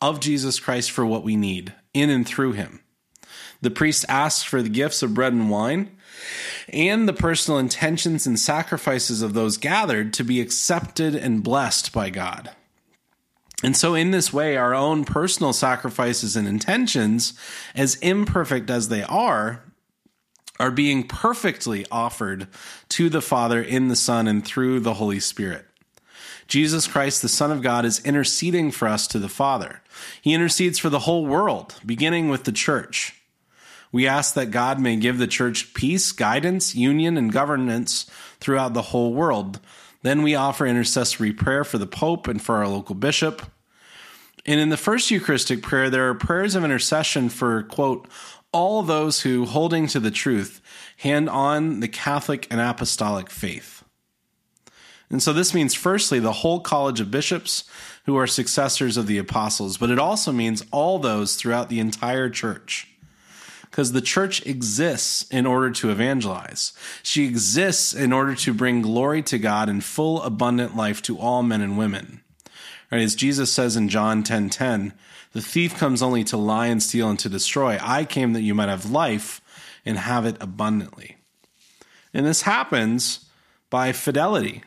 of 0.00 0.20
Jesus 0.20 0.58
Christ 0.58 0.90
for 0.90 1.04
what 1.04 1.24
we 1.24 1.36
need 1.36 1.74
in 1.92 2.08
and 2.08 2.26
through 2.26 2.52
him. 2.52 2.80
The 3.60 3.70
priest 3.70 4.06
asks 4.08 4.42
for 4.42 4.62
the 4.62 4.70
gifts 4.70 5.02
of 5.02 5.12
bread 5.12 5.34
and 5.34 5.50
wine 5.50 5.90
and 6.70 7.08
the 7.08 7.12
personal 7.12 7.58
intentions 7.58 8.26
and 8.26 8.38
sacrifices 8.38 9.20
of 9.20 9.34
those 9.34 9.56
gathered 9.56 10.14
to 10.14 10.24
be 10.24 10.40
accepted 10.40 11.14
and 11.14 11.42
blessed 11.42 11.92
by 11.92 12.10
God. 12.10 12.50
And 13.62 13.76
so, 13.76 13.94
in 13.94 14.10
this 14.10 14.32
way, 14.32 14.56
our 14.56 14.74
own 14.74 15.04
personal 15.04 15.52
sacrifices 15.52 16.34
and 16.34 16.48
intentions, 16.48 17.34
as 17.74 17.96
imperfect 17.96 18.70
as 18.70 18.88
they 18.88 19.02
are, 19.02 19.62
are 20.58 20.70
being 20.70 21.06
perfectly 21.06 21.84
offered 21.90 22.48
to 22.90 23.10
the 23.10 23.20
Father 23.20 23.62
in 23.62 23.88
the 23.88 23.96
Son 23.96 24.26
and 24.26 24.42
through 24.44 24.80
the 24.80 24.94
Holy 24.94 25.20
Spirit. 25.20 25.66
Jesus 26.50 26.88
Christ, 26.88 27.22
the 27.22 27.28
Son 27.28 27.52
of 27.52 27.62
God, 27.62 27.84
is 27.84 28.04
interceding 28.04 28.72
for 28.72 28.88
us 28.88 29.06
to 29.06 29.20
the 29.20 29.28
Father. 29.28 29.82
He 30.20 30.34
intercedes 30.34 30.80
for 30.80 30.90
the 30.90 30.98
whole 30.98 31.24
world, 31.24 31.76
beginning 31.86 32.28
with 32.28 32.42
the 32.42 32.52
church. 32.52 33.14
We 33.92 34.08
ask 34.08 34.34
that 34.34 34.50
God 34.50 34.80
may 34.80 34.96
give 34.96 35.18
the 35.18 35.28
church 35.28 35.74
peace, 35.74 36.10
guidance, 36.10 36.74
union, 36.74 37.16
and 37.16 37.32
governance 37.32 38.10
throughout 38.40 38.74
the 38.74 38.82
whole 38.82 39.14
world. 39.14 39.60
Then 40.02 40.22
we 40.22 40.34
offer 40.34 40.66
intercessory 40.66 41.32
prayer 41.32 41.62
for 41.62 41.78
the 41.78 41.86
Pope 41.86 42.26
and 42.26 42.42
for 42.42 42.56
our 42.56 42.66
local 42.66 42.96
bishop. 42.96 43.42
And 44.44 44.58
in 44.58 44.70
the 44.70 44.76
first 44.76 45.10
Eucharistic 45.12 45.62
prayer, 45.62 45.88
there 45.88 46.08
are 46.08 46.14
prayers 46.14 46.56
of 46.56 46.64
intercession 46.64 47.28
for, 47.28 47.62
quote, 47.62 48.08
all 48.52 48.82
those 48.82 49.20
who, 49.20 49.44
holding 49.44 49.86
to 49.86 50.00
the 50.00 50.10
truth, 50.10 50.60
hand 50.96 51.30
on 51.30 51.78
the 51.78 51.88
Catholic 51.88 52.48
and 52.50 52.60
Apostolic 52.60 53.30
faith. 53.30 53.79
And 55.10 55.22
so 55.22 55.32
this 55.32 55.52
means, 55.52 55.74
firstly, 55.74 56.20
the 56.20 56.32
whole 56.32 56.60
college 56.60 57.00
of 57.00 57.10
bishops 57.10 57.64
who 58.06 58.16
are 58.16 58.26
successors 58.26 58.96
of 58.96 59.06
the 59.06 59.18
apostles, 59.18 59.76
but 59.76 59.90
it 59.90 59.98
also 59.98 60.32
means 60.32 60.64
all 60.70 60.98
those 60.98 61.34
throughout 61.34 61.68
the 61.68 61.80
entire 61.80 62.30
church 62.30 62.86
because 63.62 63.92
the 63.92 64.00
church 64.00 64.44
exists 64.46 65.28
in 65.30 65.46
order 65.46 65.70
to 65.70 65.90
evangelize. 65.90 66.72
She 67.02 67.24
exists 67.24 67.94
in 67.94 68.12
order 68.12 68.34
to 68.36 68.52
bring 68.52 68.82
glory 68.82 69.22
to 69.22 69.38
God 69.38 69.68
and 69.68 69.82
full 69.82 70.22
abundant 70.22 70.76
life 70.76 71.00
to 71.02 71.18
all 71.18 71.42
men 71.42 71.60
and 71.60 71.78
women. 71.78 72.20
Right, 72.90 73.02
as 73.02 73.14
Jesus 73.14 73.52
says 73.52 73.76
in 73.76 73.88
John 73.88 74.24
10:10, 74.24 74.24
10, 74.24 74.50
10, 74.50 74.92
the 75.32 75.40
thief 75.40 75.76
comes 75.76 76.02
only 76.02 76.24
to 76.24 76.36
lie 76.36 76.66
and 76.66 76.82
steal 76.82 77.08
and 77.08 77.18
to 77.20 77.28
destroy. 77.28 77.78
I 77.80 78.04
came 78.04 78.32
that 78.32 78.42
you 78.42 78.54
might 78.54 78.68
have 78.68 78.90
life 78.90 79.40
and 79.86 79.96
have 79.96 80.26
it 80.26 80.36
abundantly. 80.40 81.16
And 82.12 82.26
this 82.26 82.42
happens 82.42 83.26
by 83.70 83.92
fidelity 83.92 84.64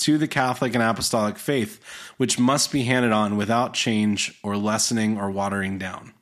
to 0.00 0.18
the 0.18 0.28
Catholic 0.28 0.74
and 0.74 0.82
Apostolic 0.82 1.38
faith, 1.38 1.80
which 2.16 2.38
must 2.38 2.72
be 2.72 2.82
handed 2.82 3.12
on 3.12 3.36
without 3.36 3.74
change 3.74 4.38
or 4.42 4.56
lessening 4.56 5.18
or 5.18 5.30
watering 5.30 5.78
down. 5.78 6.12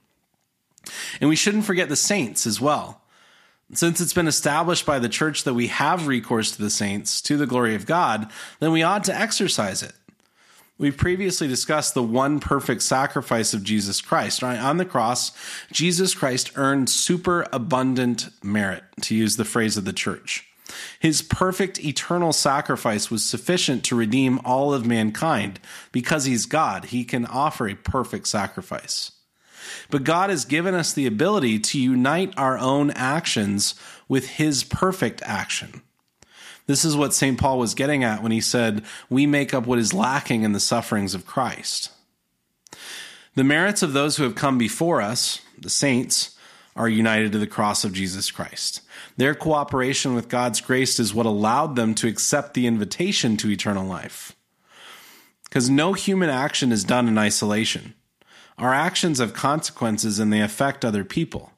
And 1.21 1.29
we 1.29 1.37
shouldn't 1.37 1.65
forget 1.65 1.89
the 1.89 1.97
saints 1.97 2.47
as 2.47 2.61
well. 2.61 3.03
Since 3.73 4.01
it's 4.01 4.15
been 4.15 4.29
established 4.29 4.87
by 4.87 4.99
the 4.99 5.11
church 5.11 5.45
that 5.45 5.53
we 5.53 5.67
have 5.67 6.07
recourse 6.07 6.53
to 6.53 6.63
the 6.63 6.71
saints 6.71 7.21
to 7.23 7.37
the 7.37 7.47
glory 7.47 7.75
of 7.75 7.85
God, 7.85 8.31
then 8.61 8.73
we 8.73 8.83
ought 8.83 9.05
to 9.05 9.19
exercise 9.19 9.83
it. 9.83 9.93
We've 10.79 10.97
previously 10.97 11.49
discussed 11.49 11.93
the 11.93 12.03
one 12.03 12.41
perfect 12.41 12.83
sacrifice 12.83 13.53
of 13.53 13.65
Jesus 13.65 14.01
Christ. 14.01 14.43
Right? 14.43 14.59
On 14.59 14.77
the 14.79 14.85
cross, 14.85 15.33
Jesus 15.73 16.15
Christ 16.15 16.53
earned 16.55 16.89
superabundant 16.89 18.29
merit, 18.43 18.85
to 19.03 19.15
use 19.15 19.37
the 19.37 19.45
phrase 19.45 19.77
of 19.77 19.85
the 19.85 19.93
church. 19.93 20.48
His 21.01 21.23
perfect 21.23 21.83
eternal 21.85 22.33
sacrifice 22.33 23.11
was 23.11 23.25
sufficient 23.25 23.85
to 23.85 23.97
redeem 23.97 24.41
all 24.45 24.75
of 24.75 24.87
mankind. 24.87 25.61
Because 25.93 26.25
he's 26.25 26.47
God, 26.47 26.87
he 26.87 27.05
can 27.05 27.27
offer 27.27 27.69
a 27.69 27.75
perfect 27.75 28.29
sacrifice. 28.29 29.13
But 29.91 30.05
God 30.05 30.31
has 30.31 30.45
given 30.45 30.75
us 30.75 30.93
the 30.93 31.07
ability 31.07 31.59
to 31.59 31.81
unite 31.81 32.33
our 32.37 32.59
own 32.59 32.91
actions 32.93 33.75
with 34.09 34.31
His 34.31 34.65
perfect 34.65 35.23
action. 35.25 35.83
This 36.67 36.85
is 36.85 36.97
what 36.97 37.15
St. 37.15 37.39
Paul 37.39 37.59
was 37.59 37.75
getting 37.75 38.05
at 38.05 38.23
when 38.23 38.33
he 38.33 38.43
said, 38.43 38.85
We 39.09 39.27
make 39.27 39.55
up 39.55 39.67
what 39.67 39.79
is 39.79 39.95
lacking 39.95 40.43
in 40.43 40.53
the 40.53 40.61
sufferings 40.61 41.15
of 41.15 41.27
Christ. 41.27 41.91
The 43.35 43.45
merits 43.45 43.83
of 43.83 43.95
those 43.95 44.17
who 44.17 44.25
have 44.25 44.35
come 44.35 44.59
before 44.59 45.01
us, 45.01 45.41
the 45.59 45.71
saints, 45.71 46.37
are 46.77 46.89
united 46.89 47.33
to 47.33 47.39
the 47.39 47.47
cross 47.47 47.85
of 47.85 47.93
Jesus 47.93 48.31
Christ. 48.31 48.83
Their 49.19 49.35
cooperation 49.35 50.15
with 50.15 50.29
God's 50.29 50.61
grace 50.61 51.01
is 51.01 51.13
what 51.13 51.27
allowed 51.27 51.75
them 51.75 51.95
to 51.97 52.07
accept 52.07 52.55
the 52.55 52.69
invitation 52.69 53.37
to 53.39 53.51
eternal 53.51 53.85
life. 53.85 54.37
Because 55.43 55.69
no 55.69 55.93
human 55.93 56.31
action 56.31 56.71
is 56.71 56.85
done 56.85 57.09
in 57.09 57.19
isolation. 57.19 57.95
Our 58.59 58.73
actions 58.73 59.19
have 59.19 59.35
consequences 59.35 60.21
and 60.21 60.33
they 60.33 60.41
affect 60.41 60.85
other 60.85 61.03
people. 61.03 61.53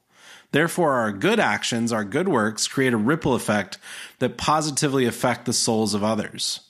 Therefore, 0.51 0.93
our 0.93 1.11
good 1.11 1.39
actions, 1.39 1.93
our 1.93 2.03
good 2.03 2.27
works, 2.27 2.67
create 2.67 2.93
a 2.93 2.97
ripple 2.97 3.35
effect 3.35 3.77
that 4.17 4.37
positively 4.37 5.05
affect 5.05 5.45
the 5.45 5.53
souls 5.53 5.93
of 5.93 6.03
others. 6.03 6.61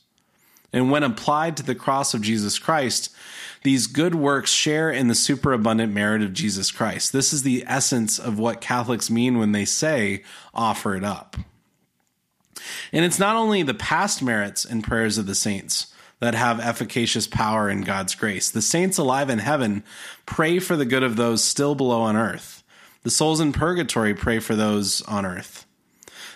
And 0.74 0.92
when 0.92 1.04
applied 1.04 1.56
to 1.58 1.64
the 1.64 1.74
cross 1.74 2.14
of 2.14 2.22
Jesus 2.22 2.60
Christ, 2.60 3.16
these 3.64 3.88
good 3.88 4.16
works 4.16 4.52
share 4.52 4.90
in 4.90 5.08
the 5.08 5.16
superabundant 5.16 5.94
merit 5.94 6.22
of 6.22 6.34
Jesus 6.34 6.72
Christ. 6.72 7.14
This 7.14 7.32
is 7.32 7.44
the 7.44 7.64
essence 7.68 8.18
of 8.20 8.40
what 8.40 8.62
Catholics 8.62 9.10
mean 9.10 9.38
when 9.38 9.52
they 9.52 9.66
say, 9.66 10.24
offer 10.54 10.96
it 10.96 11.04
up. 11.04 11.36
And 12.92 13.06
it's 13.06 13.20
not 13.20 13.36
only 13.36 13.64
the 13.64 13.74
past 13.74 14.22
merits 14.22 14.66
and 14.66 14.84
prayers 14.84 15.18
of 15.18 15.26
the 15.26 15.36
saints, 15.36 15.88
that 16.22 16.36
have 16.36 16.60
efficacious 16.60 17.28
power 17.28 17.70
in 17.70 17.82
God's 17.82 18.16
grace. 18.16 18.50
The 18.50 18.62
saints 18.62 18.98
alive 18.98 19.30
in 19.30 19.40
heaven 19.40 19.84
pray 20.26 20.60
for 20.60 20.78
the 20.78 20.86
good 20.86 21.04
of 21.04 21.16
those 21.16 21.44
still 21.44 21.76
below 21.76 22.02
on 22.02 22.16
earth. 22.16 22.64
The 23.04 23.10
souls 23.10 23.40
in 23.42 23.52
purgatory 23.52 24.14
pray 24.14 24.40
for 24.40 24.56
those 24.56 25.02
on 25.02 25.26
earth. 25.26 25.66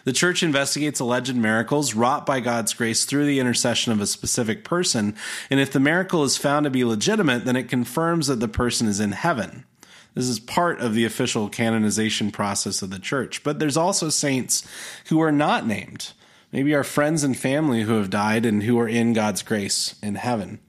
The 0.05 0.13
church 0.13 0.43
investigates 0.43 0.99
alleged 0.99 1.35
miracles 1.35 1.95
wrought 1.95 2.25
by 2.25 2.39
God's 2.39 2.73
grace 2.73 3.05
through 3.05 3.25
the 3.25 3.39
intercession 3.39 3.91
of 3.91 3.99
a 3.99 4.07
specific 4.07 4.63
person, 4.63 5.15
and 5.49 5.59
if 5.59 5.71
the 5.71 5.79
miracle 5.79 6.23
is 6.23 6.37
found 6.37 6.63
to 6.63 6.69
be 6.69 6.85
legitimate, 6.85 7.43
then 7.43 7.55
it 7.55 7.69
confirms 7.69 8.27
that 8.27 8.39
the 8.39 8.47
person 8.47 8.87
is 8.87 8.99
in 8.99 9.11
heaven. 9.11 9.65
This 10.13 10.29
is 10.29 10.39
part 10.39 10.79
of 10.79 10.93
the 10.93 11.05
official 11.05 11.49
canonization 11.49 12.31
process 12.31 12.81
of 12.81 12.91
the 12.91 12.99
church. 12.99 13.43
But 13.43 13.59
there's 13.59 13.75
also 13.75 14.09
saints 14.09 14.65
who 15.07 15.19
are 15.21 15.31
not 15.31 15.67
named 15.67 16.13
maybe 16.51 16.73
our 16.73 16.85
friends 16.85 17.21
and 17.21 17.35
family 17.35 17.81
who 17.81 17.95
have 17.95 18.09
died 18.09 18.45
and 18.45 18.63
who 18.63 18.79
are 18.79 18.87
in 18.87 19.11
God's 19.11 19.43
grace 19.43 19.95
in 20.01 20.15
heaven. 20.15 20.59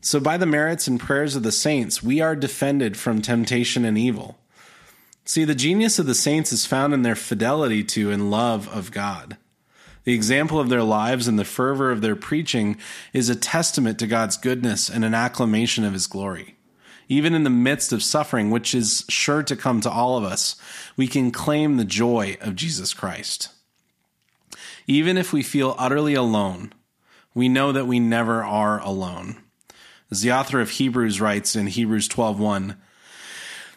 So, 0.00 0.20
by 0.20 0.38
the 0.38 0.46
merits 0.46 0.86
and 0.86 0.98
prayers 0.98 1.36
of 1.36 1.42
the 1.42 1.52
saints, 1.52 2.02
we 2.02 2.20
are 2.22 2.34
defended 2.34 2.96
from 2.96 3.20
temptation 3.20 3.84
and 3.84 3.98
evil. 3.98 4.38
See, 5.26 5.44
the 5.44 5.54
genius 5.54 5.98
of 5.98 6.06
the 6.06 6.14
saints 6.14 6.52
is 6.52 6.66
found 6.66 6.92
in 6.92 7.02
their 7.02 7.14
fidelity 7.14 7.82
to 7.84 8.10
and 8.10 8.30
love 8.30 8.68
of 8.68 8.90
God. 8.90 9.38
The 10.04 10.12
example 10.12 10.60
of 10.60 10.68
their 10.68 10.82
lives 10.82 11.26
and 11.26 11.38
the 11.38 11.46
fervor 11.46 11.90
of 11.90 12.02
their 12.02 12.14
preaching 12.14 12.76
is 13.14 13.30
a 13.30 13.34
testament 13.34 13.98
to 14.00 14.06
God's 14.06 14.36
goodness 14.36 14.90
and 14.90 15.02
an 15.02 15.14
acclamation 15.14 15.82
of 15.82 15.94
his 15.94 16.06
glory. 16.06 16.56
Even 17.08 17.32
in 17.34 17.44
the 17.44 17.50
midst 17.50 17.90
of 17.90 18.02
suffering, 18.02 18.50
which 18.50 18.74
is 18.74 19.06
sure 19.08 19.42
to 19.42 19.56
come 19.56 19.80
to 19.80 19.90
all 19.90 20.18
of 20.18 20.24
us, 20.24 20.56
we 20.94 21.06
can 21.06 21.30
claim 21.30 21.76
the 21.76 21.84
joy 21.86 22.36
of 22.42 22.54
Jesus 22.54 22.92
Christ. 22.92 23.48
Even 24.86 25.16
if 25.16 25.32
we 25.32 25.42
feel 25.42 25.74
utterly 25.78 26.14
alone, 26.14 26.72
we 27.34 27.48
know 27.48 27.72
that 27.72 27.86
we 27.86 27.98
never 27.98 28.44
are 28.44 28.80
alone. 28.82 29.42
As 30.10 30.20
the 30.20 30.32
author 30.32 30.60
of 30.60 30.70
Hebrews 30.70 31.18
writes 31.18 31.56
in 31.56 31.66
Hebrews 31.66 32.08
12:1, 32.08 32.76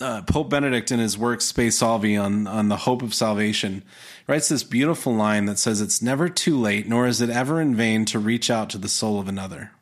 uh, 0.00 0.22
Pope 0.22 0.50
Benedict 0.50 0.90
in 0.90 0.98
his 0.98 1.18
work 1.18 1.40
Spe 1.40 1.70
Salvi 1.70 2.16
on 2.16 2.46
on 2.46 2.68
the 2.68 2.76
hope 2.76 3.02
of 3.02 3.14
salvation 3.14 3.82
writes 4.26 4.48
this 4.48 4.62
beautiful 4.62 5.14
line 5.14 5.46
that 5.46 5.58
says 5.58 5.80
it's 5.80 6.02
never 6.02 6.28
too 6.28 6.58
late 6.58 6.88
nor 6.88 7.06
is 7.06 7.20
it 7.20 7.30
ever 7.30 7.60
in 7.60 7.74
vain 7.74 8.04
to 8.06 8.18
reach 8.18 8.50
out 8.50 8.70
to 8.70 8.78
the 8.78 8.88
soul 8.88 9.18
of 9.18 9.28
another. 9.28 9.72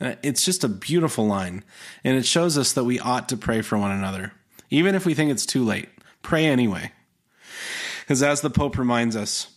Uh, 0.00 0.14
it's 0.22 0.44
just 0.44 0.62
a 0.62 0.68
beautiful 0.68 1.26
line 1.26 1.64
and 2.04 2.16
it 2.16 2.24
shows 2.24 2.56
us 2.56 2.72
that 2.72 2.84
we 2.84 3.00
ought 3.00 3.28
to 3.28 3.36
pray 3.36 3.60
for 3.60 3.76
one 3.76 3.90
another 3.90 4.32
even 4.70 4.94
if 4.94 5.04
we 5.04 5.14
think 5.14 5.30
it's 5.30 5.46
too 5.46 5.64
late. 5.64 5.88
Pray 6.22 6.46
anyway. 6.46 6.92
Because 8.00 8.22
as 8.22 8.40
the 8.40 8.50
pope 8.50 8.78
reminds 8.78 9.16
us, 9.16 9.48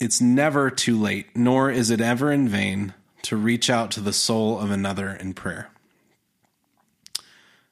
it's 0.00 0.20
never 0.20 0.70
too 0.70 1.00
late 1.00 1.36
nor 1.36 1.70
is 1.70 1.90
it 1.90 2.00
ever 2.00 2.32
in 2.32 2.48
vain 2.48 2.94
to 3.22 3.36
reach 3.36 3.70
out 3.70 3.90
to 3.92 4.00
the 4.00 4.12
soul 4.12 4.58
of 4.58 4.70
another 4.70 5.10
in 5.10 5.34
prayer. 5.34 5.70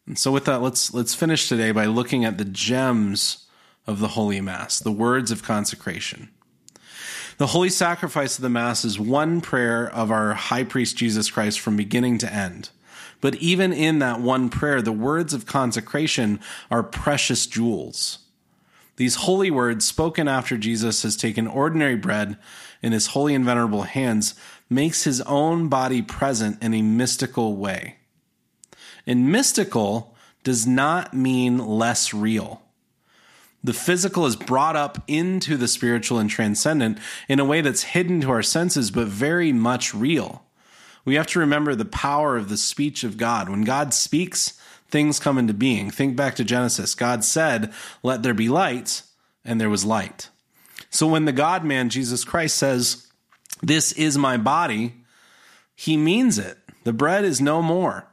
And 0.07 0.18
so 0.18 0.30
with 0.30 0.44
that, 0.44 0.62
let's 0.62 0.94
let's 0.94 1.14
finish 1.14 1.48
today 1.48 1.72
by 1.72 1.86
looking 1.86 2.24
at 2.24 2.38
the 2.38 2.44
gems 2.44 3.46
of 3.86 3.98
the 3.98 4.09
Holy 4.09 4.40
Mass, 4.40 4.78
the 4.78 4.92
words 4.92 5.30
of 5.30 5.42
consecration. 5.42 6.30
The 7.38 7.48
holy 7.48 7.68
sacrifice 7.68 8.38
of 8.38 8.42
the 8.42 8.48
Mass 8.48 8.84
is 8.84 8.98
one 8.98 9.40
prayer 9.40 9.88
of 9.90 10.11
our 10.11 10.34
high 10.34 10.64
priest 10.64 10.96
Jesus 10.96 11.30
Christ 11.30 11.61
from 11.61 11.76
beginning 11.76 12.18
to 12.18 12.32
end. 12.32 12.70
But 13.20 13.34
even 13.36 13.72
in 13.72 13.98
that 13.98 14.20
one 14.20 14.48
prayer, 14.48 14.80
the 14.80 14.92
words 14.92 15.34
of 15.34 15.46
consecration 15.46 16.40
are 16.70 16.82
precious 16.82 17.46
jewels. 17.46 18.20
These 18.96 19.16
holy 19.16 19.50
words, 19.50 19.84
spoken 19.84 20.28
after 20.28 20.57
Jesus 20.57 21.02
has 21.02 21.16
taken 21.16 21.46
ordinary 21.46 21.96
bread 21.96 22.38
in 22.82 22.92
his 22.92 23.09
holy 23.09 23.34
and 23.34 23.44
venerable 23.44 23.82
hands, 23.82 24.34
makes 24.70 25.04
his 25.04 25.20
own 25.22 25.68
body 25.68 26.00
present 26.00 26.62
in 26.62 26.72
a 26.72 26.80
mystical 26.80 27.57
way. 27.57 27.96
And 29.07 29.30
mystical 29.30 30.16
does 30.42 30.66
not 30.66 31.14
mean 31.14 31.59
less 31.59 32.12
real. 32.12 32.62
The 33.62 33.72
physical 33.72 34.26
is 34.26 34.36
brought 34.36 34.76
up 34.76 35.02
into 35.09 35.57
the 35.57 35.66
spiritual 35.66 36.18
and 36.18 36.30
transcendent 36.30 36.98
in 37.28 37.40
a 37.40 37.44
way 37.44 37.61
that's 37.62 37.82
hidden 37.82 38.20
to 38.20 38.30
our 38.30 38.42
senses, 38.42 38.90
but 38.90 39.09
very 39.09 39.52
much 39.52 39.92
real. 39.92 40.44
We 41.04 41.16
have 41.16 41.26
to 41.28 41.40
remember 41.40 41.74
the 41.74 41.84
power 41.84 42.36
of 42.36 42.48
the 42.48 42.57
speech 42.57 43.02
of 43.02 43.16
God. 43.16 43.48
When 43.48 43.62
God 43.62 43.92
speaks, 43.92 44.52
things 44.88 45.18
come 45.18 45.38
into 45.38 45.54
being. 45.54 45.90
Think 45.90 46.16
back 46.16 46.36
to 46.36 46.44
Genesis. 46.44 46.94
God 46.94 47.24
said, 47.24 47.72
Let 48.02 48.22
there 48.22 48.34
be 48.34 48.48
light, 48.48 49.02
and 49.44 49.61
there 49.61 49.70
was 49.70 49.84
light. 49.84 50.30
So 50.90 51.07
when 51.07 51.24
the 51.24 51.32
God 51.32 51.64
man, 51.64 51.88
Jesus 51.88 52.24
Christ, 52.24 52.57
says, 52.57 53.07
This 53.62 53.92
is 53.92 54.16
my 54.16 54.36
body, 54.36 54.94
he 55.74 55.96
means 55.96 56.38
it. 56.38 56.59
The 56.84 56.92
bread 56.92 57.24
is 57.24 57.40
no 57.40 57.62
more. 57.62 58.07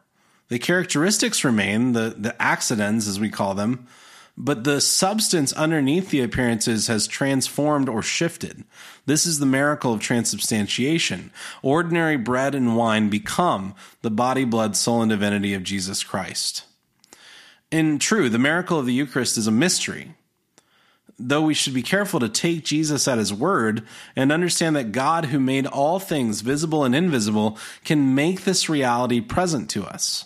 The 0.49 0.59
characteristics 0.59 1.43
remain, 1.43 1.93
the, 1.93 2.15
the 2.17 2.39
accidents, 2.41 3.07
as 3.07 3.19
we 3.19 3.29
call 3.29 3.53
them, 3.53 3.87
but 4.35 4.63
the 4.63 4.81
substance 4.81 5.53
underneath 5.53 6.09
the 6.09 6.21
appearances 6.21 6.87
has 6.87 7.07
transformed 7.07 7.87
or 7.87 8.01
shifted. 8.01 8.63
This 9.05 9.25
is 9.25 9.39
the 9.39 9.45
miracle 9.45 9.93
of 9.93 9.99
transubstantiation. 9.99 11.31
Ordinary 11.61 12.17
bread 12.17 12.55
and 12.55 12.75
wine 12.75 13.09
become 13.09 13.75
the 14.01 14.09
body, 14.09 14.43
blood, 14.43 14.75
soul, 14.75 15.01
and 15.01 15.09
divinity 15.11 15.53
of 15.53 15.63
Jesus 15.63 16.03
Christ. 16.03 16.65
In 17.71 17.99
true, 17.99 18.29
the 18.29 18.39
miracle 18.39 18.79
of 18.79 18.85
the 18.85 18.93
Eucharist 18.93 19.37
is 19.37 19.47
a 19.47 19.51
mystery. 19.51 20.15
Though 21.19 21.43
we 21.43 21.53
should 21.53 21.75
be 21.75 21.83
careful 21.83 22.19
to 22.19 22.29
take 22.29 22.65
Jesus 22.65 23.07
at 23.07 23.19
his 23.19 23.31
word 23.31 23.83
and 24.15 24.31
understand 24.31 24.75
that 24.75 24.91
God, 24.91 25.25
who 25.25 25.39
made 25.39 25.67
all 25.67 25.99
things 25.99 26.41
visible 26.41 26.83
and 26.83 26.95
invisible, 26.95 27.57
can 27.83 28.15
make 28.15 28.43
this 28.43 28.67
reality 28.67 29.21
present 29.21 29.69
to 29.71 29.83
us. 29.83 30.25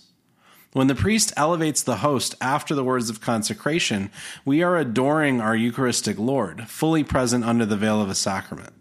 When 0.78 0.86
the 0.86 0.93
priest 0.93 1.34
elevates 1.36 1.82
the 1.82 1.95
host 1.95 2.36
after 2.39 2.75
the 2.75 2.84
words 2.84 3.09
of 3.09 3.19
consecration, 3.19 4.11
we 4.45 4.61
are 4.61 4.78
adoring 4.78 5.41
our 5.41 5.55
Eucharistic 5.55 6.19
Lord, 6.19 6.69
fully 6.69 7.03
present 7.03 7.43
under 7.43 7.65
the 7.65 7.75
veil 7.75 7.99
of 7.99 8.11
a 8.11 8.13
sacrament. 8.13 8.73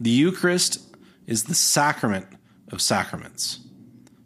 The 0.00 0.10
Eucharist 0.10 0.80
is 1.24 1.44
the 1.44 1.54
sacrament 1.54 2.26
of 2.72 2.82
sacraments. 2.82 3.60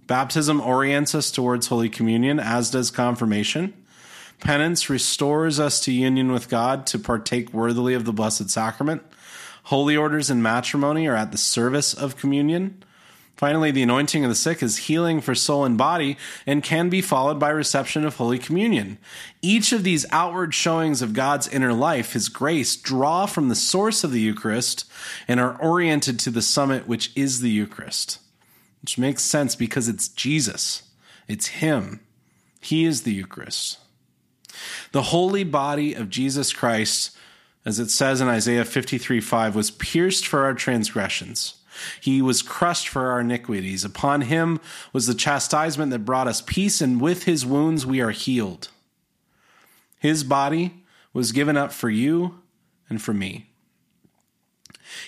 Baptism 0.06 0.62
orients 0.62 1.14
us 1.14 1.30
towards 1.30 1.66
Holy 1.66 1.90
Communion, 1.90 2.40
as 2.40 2.70
does 2.70 2.90
confirmation. 2.90 3.74
Penance 4.40 4.88
restores 4.88 5.60
us 5.60 5.78
to 5.80 5.92
union 5.92 6.32
with 6.32 6.48
God 6.48 6.86
to 6.86 6.98
partake 6.98 7.52
worthily 7.52 7.92
of 7.92 8.06
the 8.06 8.14
Blessed 8.14 8.48
Sacrament. 8.48 9.02
Holy 9.64 9.94
orders 9.94 10.30
and 10.30 10.42
matrimony 10.42 11.06
are 11.06 11.16
at 11.16 11.32
the 11.32 11.36
service 11.36 11.92
of 11.92 12.16
communion. 12.16 12.82
Finally, 13.36 13.70
the 13.70 13.82
anointing 13.82 14.24
of 14.24 14.30
the 14.30 14.34
sick 14.34 14.62
is 14.62 14.78
healing 14.78 15.20
for 15.20 15.34
soul 15.34 15.66
and 15.66 15.76
body 15.76 16.16
and 16.46 16.62
can 16.62 16.88
be 16.88 17.02
followed 17.02 17.38
by 17.38 17.50
reception 17.50 18.04
of 18.06 18.16
Holy 18.16 18.38
Communion. 18.38 18.96
Each 19.42 19.72
of 19.72 19.84
these 19.84 20.06
outward 20.10 20.54
showings 20.54 21.02
of 21.02 21.12
God's 21.12 21.46
inner 21.46 21.74
life, 21.74 22.14
His 22.14 22.30
grace, 22.30 22.76
draw 22.76 23.26
from 23.26 23.48
the 23.48 23.54
source 23.54 24.02
of 24.02 24.10
the 24.10 24.20
Eucharist 24.20 24.90
and 25.28 25.38
are 25.38 25.60
oriented 25.60 26.18
to 26.20 26.30
the 26.30 26.40
summit, 26.40 26.88
which 26.88 27.12
is 27.14 27.40
the 27.40 27.50
Eucharist. 27.50 28.20
Which 28.80 28.96
makes 28.96 29.22
sense 29.22 29.54
because 29.54 29.86
it's 29.86 30.08
Jesus, 30.08 30.84
it's 31.28 31.48
Him. 31.48 32.00
He 32.60 32.86
is 32.86 33.02
the 33.02 33.12
Eucharist. 33.12 33.78
The 34.92 35.02
holy 35.02 35.44
body 35.44 35.92
of 35.92 36.08
Jesus 36.08 36.54
Christ, 36.54 37.14
as 37.66 37.78
it 37.78 37.90
says 37.90 38.22
in 38.22 38.28
Isaiah 38.28 38.64
53 38.64 39.20
5, 39.20 39.54
was 39.54 39.70
pierced 39.70 40.26
for 40.26 40.44
our 40.44 40.54
transgressions 40.54 41.56
he 42.00 42.22
was 42.22 42.42
crushed 42.42 42.88
for 42.88 43.10
our 43.10 43.20
iniquities. 43.20 43.84
Upon 43.84 44.22
him 44.22 44.60
was 44.92 45.06
the 45.06 45.14
chastisement 45.14 45.90
that 45.92 46.00
brought 46.04 46.28
us 46.28 46.40
peace, 46.40 46.80
and 46.80 47.00
with 47.00 47.24
his 47.24 47.44
wounds 47.46 47.86
we 47.86 48.00
are 48.00 48.10
healed. 48.10 48.68
His 49.98 50.24
body 50.24 50.84
was 51.12 51.32
given 51.32 51.56
up 51.56 51.72
for 51.72 51.90
you 51.90 52.40
and 52.88 53.00
for 53.00 53.14
me. 53.14 53.50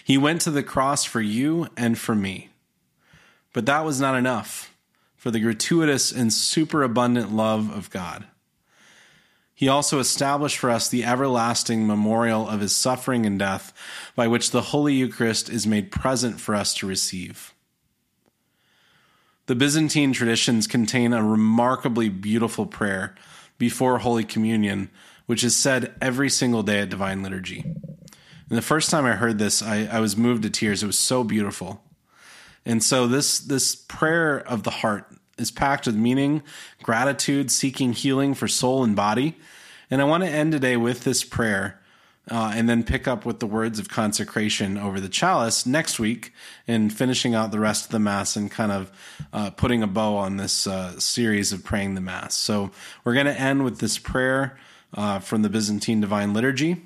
He 0.05 0.19
went 0.19 0.41
to 0.43 0.51
the 0.51 0.63
cross 0.63 1.05
for 1.05 1.21
you 1.21 1.69
and 1.77 1.99
for 1.99 2.15
me. 2.15 2.49
But 3.53 3.67
that 3.67 3.85
was 3.85 4.01
not 4.01 4.15
enough 4.15 4.75
for 5.17 5.31
the 5.31 5.41
gratuitous 5.41 6.13
and 6.13 6.33
superabundant 6.33 7.33
love 7.33 7.71
of 7.71 7.91
God. 7.91 8.25
He 9.59 9.67
also 9.67 9.99
established 9.99 10.57
for 10.57 10.71
us 10.71 10.89
the 10.89 11.05
everlasting 11.05 11.85
memorial 11.85 12.49
of 12.49 12.61
his 12.61 12.77
suffering 12.77 13.27
and 13.27 13.41
death, 13.41 13.73
by 14.15 14.29
which 14.29 14.53
the 14.53 14.63
Holy 14.63 14.95
Eucharist 14.95 15.51
is 15.51 15.67
made 15.67 15.91
present 15.91 16.39
for 16.39 16.55
us 16.55 16.73
to 16.75 16.87
receive. 16.87 17.53
The 19.47 19.57
Byzantine 19.57 20.13
traditions 20.13 20.69
contain 20.69 21.13
a 21.13 21.25
remarkably 21.25 22.09
beautiful 22.09 22.67
prayer 22.67 23.17
before 23.59 23.99
Holy 23.99 24.23
Communion, 24.23 24.91
which 25.27 25.43
is 25.43 25.57
said 25.57 25.93
every 26.01 26.31
single 26.31 26.63
day 26.63 26.79
at 26.79 26.91
Divine 26.91 27.25
Liturgy. 27.25 27.63
And 27.65 28.57
the 28.57 28.63
first 28.63 28.91
time 28.91 29.07
I 29.07 29.17
heard 29.17 29.41
this, 29.41 29.61
I, 29.61 29.87
I 29.87 29.99
was 29.99 30.17
moved 30.17 30.45
to 30.45 30.51
tears. 30.51 30.85
It 30.85 30.87
was 30.87 30.97
so 30.97 31.25
beautiful. 31.25 31.83
And 32.65 32.81
so 32.81 33.09
this 33.09 33.41
this 33.41 33.75
prayer 33.75 34.39
of 34.39 34.63
the 34.63 34.71
heart 34.71 35.18
is 35.39 35.51
packed 35.51 35.87
with 35.87 35.97
meaning, 35.97 36.43
gratitude, 36.83 37.51
seeking 37.51 37.93
healing 37.93 38.35
for 38.35 38.49
soul 38.49 38.85
and 38.85 38.95
body. 38.95 39.37
And 39.91 40.01
I 40.01 40.05
want 40.05 40.25
to 40.25 40.31
end 40.31 40.53
today 40.53 40.77
with 40.77 41.05
this 41.05 41.25
prayer 41.25 41.81
uh, 42.31 42.53
and 42.55 42.69
then 42.69 42.83
pick 42.83 43.09
up 43.09 43.25
with 43.25 43.41
the 43.41 43.47
words 43.47 43.79
of 43.79 43.89
consecration 43.89 44.77
over 44.77 45.01
the 45.01 45.09
chalice 45.09 45.65
next 45.65 45.99
week 45.99 46.33
and 46.67 46.93
finishing 46.93 47.35
out 47.35 47.51
the 47.51 47.59
rest 47.59 47.87
of 47.87 47.91
the 47.91 47.99
Mass 47.99 48.37
and 48.37 48.51
kind 48.51 48.73
of 48.73 48.93
uh, 49.33 49.51
putting 49.51 49.83
a 49.83 49.87
bow 49.87 50.17
on 50.17 50.37
this 50.37 50.67
uh, 50.67 50.99
series 51.01 51.53
of 51.53 51.65
praying 51.65 51.95
the 51.95 52.01
Mass. 52.01 52.35
So 52.35 52.71
we're 53.05 53.15
going 53.15 53.27
to 53.27 53.41
end 53.41 53.65
with 53.65 53.79
this 53.79 53.99
prayer 53.99 54.59
uh, 54.95 55.21
from 55.21 55.43
the 55.43 55.49
Byzantine 55.49 56.01
Divine 56.01 56.35
Liturgy. 56.35 56.83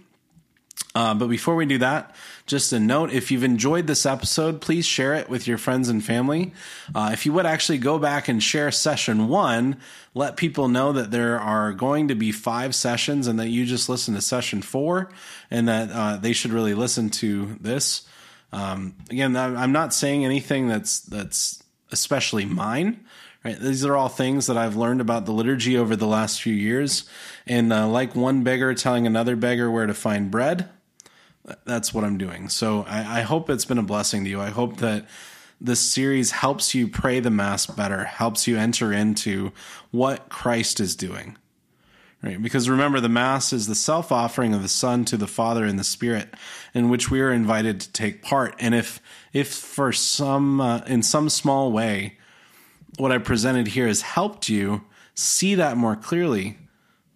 Uh, 0.94 1.14
but 1.14 1.28
before 1.28 1.56
we 1.56 1.66
do 1.66 1.78
that, 1.78 2.14
just 2.46 2.72
a 2.72 2.80
note 2.80 3.12
if 3.12 3.30
you've 3.30 3.44
enjoyed 3.44 3.86
this 3.86 4.04
episode, 4.04 4.60
please 4.60 4.84
share 4.84 5.14
it 5.14 5.28
with 5.28 5.46
your 5.46 5.58
friends 5.58 5.88
and 5.88 6.04
family. 6.04 6.52
Uh, 6.94 7.10
if 7.12 7.24
you 7.24 7.32
would 7.32 7.46
actually 7.46 7.78
go 7.78 7.98
back 7.98 8.28
and 8.28 8.42
share 8.42 8.70
session 8.70 9.28
one, 9.28 9.76
let 10.14 10.36
people 10.36 10.68
know 10.68 10.92
that 10.92 11.10
there 11.10 11.38
are 11.38 11.72
going 11.72 12.08
to 12.08 12.14
be 12.14 12.32
five 12.32 12.74
sessions 12.74 13.26
and 13.26 13.38
that 13.38 13.48
you 13.48 13.64
just 13.64 13.88
listened 13.88 14.16
to 14.16 14.20
session 14.20 14.60
four 14.60 15.10
and 15.50 15.68
that 15.68 15.90
uh, 15.90 16.16
they 16.16 16.32
should 16.32 16.52
really 16.52 16.74
listen 16.74 17.10
to 17.10 17.56
this. 17.60 18.06
Um, 18.52 18.94
again, 19.08 19.36
I'm 19.36 19.72
not 19.72 19.94
saying 19.94 20.24
anything 20.24 20.68
that's 20.68 21.00
that's 21.00 21.62
especially 21.90 22.44
mine. 22.44 23.04
Right, 23.44 23.58
these 23.58 23.84
are 23.84 23.96
all 23.96 24.08
things 24.08 24.46
that 24.46 24.56
I've 24.56 24.76
learned 24.76 25.00
about 25.00 25.26
the 25.26 25.32
liturgy 25.32 25.76
over 25.76 25.96
the 25.96 26.06
last 26.06 26.40
few 26.40 26.54
years, 26.54 27.08
and 27.44 27.72
uh, 27.72 27.88
like 27.88 28.14
one 28.14 28.44
beggar 28.44 28.72
telling 28.72 29.04
another 29.04 29.34
beggar 29.34 29.68
where 29.68 29.86
to 29.86 29.94
find 29.94 30.30
bread, 30.30 30.68
that's 31.64 31.92
what 31.92 32.04
I'm 32.04 32.18
doing. 32.18 32.48
So 32.48 32.84
I, 32.88 33.18
I 33.18 33.20
hope 33.22 33.50
it's 33.50 33.64
been 33.64 33.78
a 33.78 33.82
blessing 33.82 34.24
to 34.24 34.30
you. 34.30 34.40
I 34.40 34.50
hope 34.50 34.78
that 34.78 35.06
this 35.60 35.80
series 35.80 36.32
helps 36.32 36.74
you 36.74 36.88
pray 36.88 37.20
the 37.20 37.30
Mass 37.30 37.66
better, 37.66 38.04
helps 38.04 38.46
you 38.46 38.56
enter 38.56 38.92
into 38.92 39.52
what 39.90 40.28
Christ 40.28 40.80
is 40.80 40.96
doing. 40.96 41.36
Right? 42.22 42.40
Because 42.40 42.68
remember, 42.68 43.00
the 43.00 43.08
Mass 43.08 43.52
is 43.52 43.66
the 43.66 43.74
self 43.74 44.12
offering 44.12 44.54
of 44.54 44.62
the 44.62 44.68
Son 44.68 45.04
to 45.06 45.16
the 45.16 45.26
Father 45.26 45.64
in 45.64 45.76
the 45.76 45.84
Spirit, 45.84 46.34
in 46.72 46.88
which 46.88 47.10
we 47.10 47.20
are 47.20 47.32
invited 47.32 47.80
to 47.80 47.92
take 47.92 48.22
part. 48.22 48.54
And 48.60 48.74
if, 48.74 49.00
if 49.32 49.52
for 49.52 49.92
some, 49.92 50.60
uh, 50.60 50.82
in 50.86 51.02
some 51.02 51.28
small 51.28 51.72
way, 51.72 52.18
what 52.98 53.10
I 53.10 53.18
presented 53.18 53.68
here 53.68 53.88
has 53.88 54.02
helped 54.02 54.48
you 54.48 54.82
see 55.14 55.56
that 55.56 55.76
more 55.76 55.96
clearly, 55.96 56.58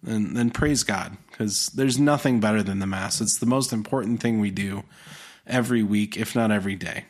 then, 0.03 0.33
then 0.33 0.49
praise 0.51 0.83
God 0.83 1.15
because 1.37 1.67
there's 1.67 1.99
nothing 1.99 2.39
better 2.39 2.63
than 2.63 2.79
the 2.79 2.87
Mass. 2.87 3.21
It's 3.21 3.37
the 3.37 3.45
most 3.45 3.71
important 3.71 4.21
thing 4.21 4.39
we 4.39 4.49
do 4.49 4.83
every 5.45 5.83
week, 5.83 6.17
if 6.17 6.35
not 6.35 6.51
every 6.51 6.75
day. 6.75 7.05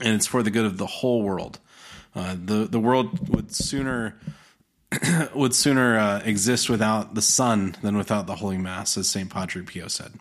And 0.00 0.14
it's 0.14 0.26
for 0.26 0.42
the 0.42 0.50
good 0.50 0.64
of 0.64 0.78
the 0.78 0.86
whole 0.86 1.22
world. 1.22 1.58
Uh, 2.14 2.36
the 2.42 2.66
the 2.66 2.80
world 2.80 3.28
would 3.28 3.54
sooner 3.54 4.18
would 5.34 5.54
sooner 5.54 5.98
uh, 5.98 6.22
exist 6.24 6.70
without 6.70 7.14
the 7.14 7.22
sun 7.22 7.76
than 7.82 7.96
without 7.98 8.26
the 8.26 8.36
Holy 8.36 8.58
Mass, 8.58 8.96
as 8.96 9.08
Saint 9.08 9.30
Padre 9.30 9.62
Pio 9.62 9.88
said. 9.88 10.12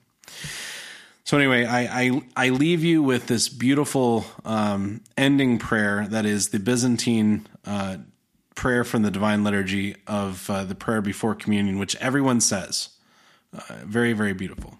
So 1.23 1.37
anyway, 1.37 1.65
I, 1.65 2.01
I, 2.01 2.21
I 2.35 2.49
leave 2.49 2.83
you 2.83 3.03
with 3.03 3.27
this 3.27 3.47
beautiful 3.47 4.25
um, 4.43 5.01
ending 5.15 5.59
prayer 5.59 6.07
that 6.09 6.25
is 6.25 6.49
the 6.49 6.59
Byzantine 6.59 7.47
uh, 7.63 7.97
prayer 8.55 8.83
from 8.83 9.01
the 9.01 9.11
Divine 9.11 9.43
Liturgy 9.43 9.95
of 10.07 10.49
uh, 10.49 10.63
the 10.63 10.75
prayer 10.75 11.01
before 11.01 11.35
communion, 11.35 11.79
which 11.79 11.95
everyone 11.97 12.41
says. 12.41 12.89
Uh, 13.53 13.75
very, 13.83 14.13
very 14.13 14.33
beautiful. 14.33 14.77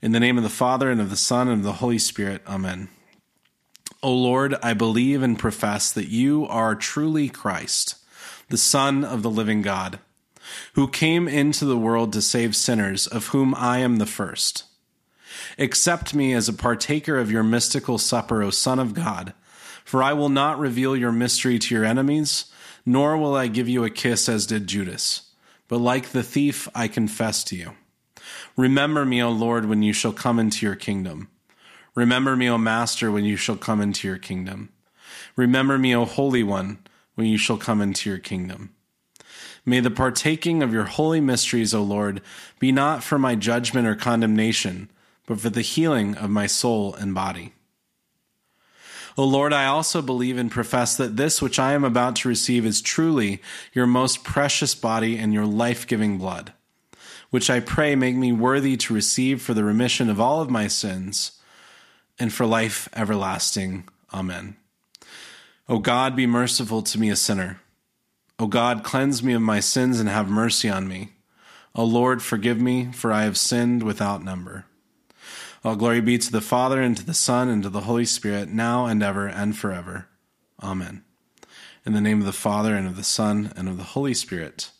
In 0.00 0.12
the 0.12 0.20
name 0.20 0.36
of 0.36 0.44
the 0.44 0.50
Father, 0.50 0.90
and 0.90 1.00
of 1.00 1.10
the 1.10 1.16
Son, 1.16 1.48
and 1.48 1.58
of 1.58 1.64
the 1.64 1.74
Holy 1.74 1.98
Spirit. 1.98 2.42
Amen. 2.46 2.88
O 4.02 4.12
Lord, 4.12 4.54
I 4.62 4.74
believe 4.74 5.22
and 5.22 5.38
profess 5.38 5.90
that 5.92 6.08
you 6.08 6.46
are 6.46 6.74
truly 6.74 7.28
Christ, 7.28 7.96
the 8.48 8.58
Son 8.58 9.04
of 9.04 9.22
the 9.22 9.30
living 9.30 9.62
God, 9.62 9.98
who 10.74 10.88
came 10.88 11.26
into 11.26 11.64
the 11.64 11.78
world 11.78 12.12
to 12.12 12.22
save 12.22 12.54
sinners, 12.54 13.06
of 13.06 13.28
whom 13.28 13.54
I 13.56 13.78
am 13.78 13.96
the 13.96 14.06
first. 14.06 14.64
Accept 15.58 16.14
me 16.14 16.32
as 16.32 16.48
a 16.48 16.52
partaker 16.52 17.18
of 17.18 17.30
your 17.30 17.42
mystical 17.42 17.98
supper, 17.98 18.42
O 18.42 18.50
Son 18.50 18.78
of 18.78 18.94
God 18.94 19.34
for 19.88 20.02
I 20.02 20.12
will 20.12 20.28
not 20.28 20.58
reveal 20.58 20.94
your 20.94 21.12
mystery 21.12 21.58
to 21.58 21.74
your 21.74 21.82
enemies, 21.82 22.52
nor 22.84 23.16
will 23.16 23.34
I 23.34 23.46
give 23.46 23.70
you 23.70 23.84
a 23.84 23.90
kiss 23.90 24.28
as 24.28 24.44
did 24.44 24.66
Judas. 24.66 25.30
But 25.66 25.78
like 25.78 26.10
the 26.10 26.22
thief, 26.22 26.68
I 26.74 26.88
confess 26.88 27.42
to 27.44 27.56
you. 27.56 27.72
Remember 28.54 29.06
me, 29.06 29.22
O 29.22 29.30
Lord, 29.30 29.64
when 29.64 29.82
you 29.82 29.94
shall 29.94 30.12
come 30.12 30.38
into 30.38 30.66
your 30.66 30.74
kingdom. 30.74 31.30
Remember 31.94 32.36
me, 32.36 32.50
O 32.50 32.58
Master, 32.58 33.10
when 33.10 33.24
you 33.24 33.36
shall 33.36 33.56
come 33.56 33.80
into 33.80 34.06
your 34.06 34.18
kingdom. 34.18 34.68
Remember 35.36 35.78
me, 35.78 35.96
O 35.96 36.04
Holy 36.04 36.42
One, 36.42 36.80
when 37.14 37.26
you 37.26 37.38
shall 37.38 37.56
come 37.56 37.80
into 37.80 38.10
your 38.10 38.18
kingdom. 38.18 38.74
May 39.64 39.80
the 39.80 39.90
partaking 39.90 40.62
of 40.62 40.70
your 40.70 40.84
holy 40.84 41.22
mysteries, 41.22 41.72
O 41.72 41.82
Lord, 41.82 42.20
be 42.58 42.72
not 42.72 43.02
for 43.02 43.18
my 43.18 43.34
judgment 43.34 43.88
or 43.88 43.94
condemnation, 43.94 44.90
but 45.24 45.40
for 45.40 45.48
the 45.48 45.62
healing 45.62 46.14
of 46.14 46.28
my 46.28 46.46
soul 46.46 46.94
and 46.94 47.14
body. 47.14 47.54
O 49.18 49.24
Lord, 49.24 49.52
I 49.52 49.66
also 49.66 50.00
believe 50.00 50.38
and 50.38 50.48
profess 50.48 50.96
that 50.96 51.16
this 51.16 51.42
which 51.42 51.58
I 51.58 51.72
am 51.72 51.82
about 51.82 52.14
to 52.16 52.28
receive 52.28 52.64
is 52.64 52.80
truly 52.80 53.42
your 53.72 53.84
most 53.84 54.22
precious 54.22 54.76
body 54.76 55.18
and 55.18 55.34
your 55.34 55.44
life 55.44 55.88
giving 55.88 56.18
blood, 56.18 56.52
which 57.30 57.50
I 57.50 57.58
pray 57.58 57.96
make 57.96 58.14
me 58.14 58.30
worthy 58.30 58.76
to 58.76 58.94
receive 58.94 59.42
for 59.42 59.54
the 59.54 59.64
remission 59.64 60.08
of 60.08 60.20
all 60.20 60.40
of 60.40 60.50
my 60.50 60.68
sins 60.68 61.32
and 62.16 62.32
for 62.32 62.46
life 62.46 62.88
everlasting. 62.94 63.88
Amen. 64.14 64.56
O 65.68 65.80
God, 65.80 66.14
be 66.14 66.26
merciful 66.26 66.82
to 66.82 67.00
me, 67.00 67.10
a 67.10 67.16
sinner. 67.16 67.60
O 68.38 68.46
God, 68.46 68.84
cleanse 68.84 69.20
me 69.20 69.32
of 69.32 69.42
my 69.42 69.58
sins 69.58 69.98
and 69.98 70.08
have 70.08 70.30
mercy 70.30 70.68
on 70.68 70.86
me. 70.86 71.10
O 71.74 71.82
Lord, 71.82 72.22
forgive 72.22 72.60
me, 72.60 72.92
for 72.92 73.12
I 73.12 73.24
have 73.24 73.36
sinned 73.36 73.82
without 73.82 74.22
number. 74.22 74.64
All 75.64 75.76
glory 75.76 76.00
be 76.00 76.18
to 76.18 76.30
the 76.32 76.40
Father, 76.40 76.80
and 76.80 76.96
to 76.96 77.04
the 77.04 77.14
Son, 77.14 77.48
and 77.48 77.62
to 77.64 77.68
the 77.68 77.82
Holy 77.82 78.04
Spirit, 78.04 78.48
now 78.48 78.86
and 78.86 79.02
ever, 79.02 79.26
and 79.26 79.56
forever. 79.56 80.08
Amen. 80.62 81.04
In 81.84 81.94
the 81.94 82.00
name 82.00 82.20
of 82.20 82.26
the 82.26 82.32
Father, 82.32 82.74
and 82.74 82.86
of 82.86 82.96
the 82.96 83.04
Son, 83.04 83.52
and 83.56 83.68
of 83.68 83.76
the 83.76 83.82
Holy 83.82 84.14
Spirit. 84.14 84.70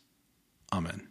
Amen. 0.72 1.07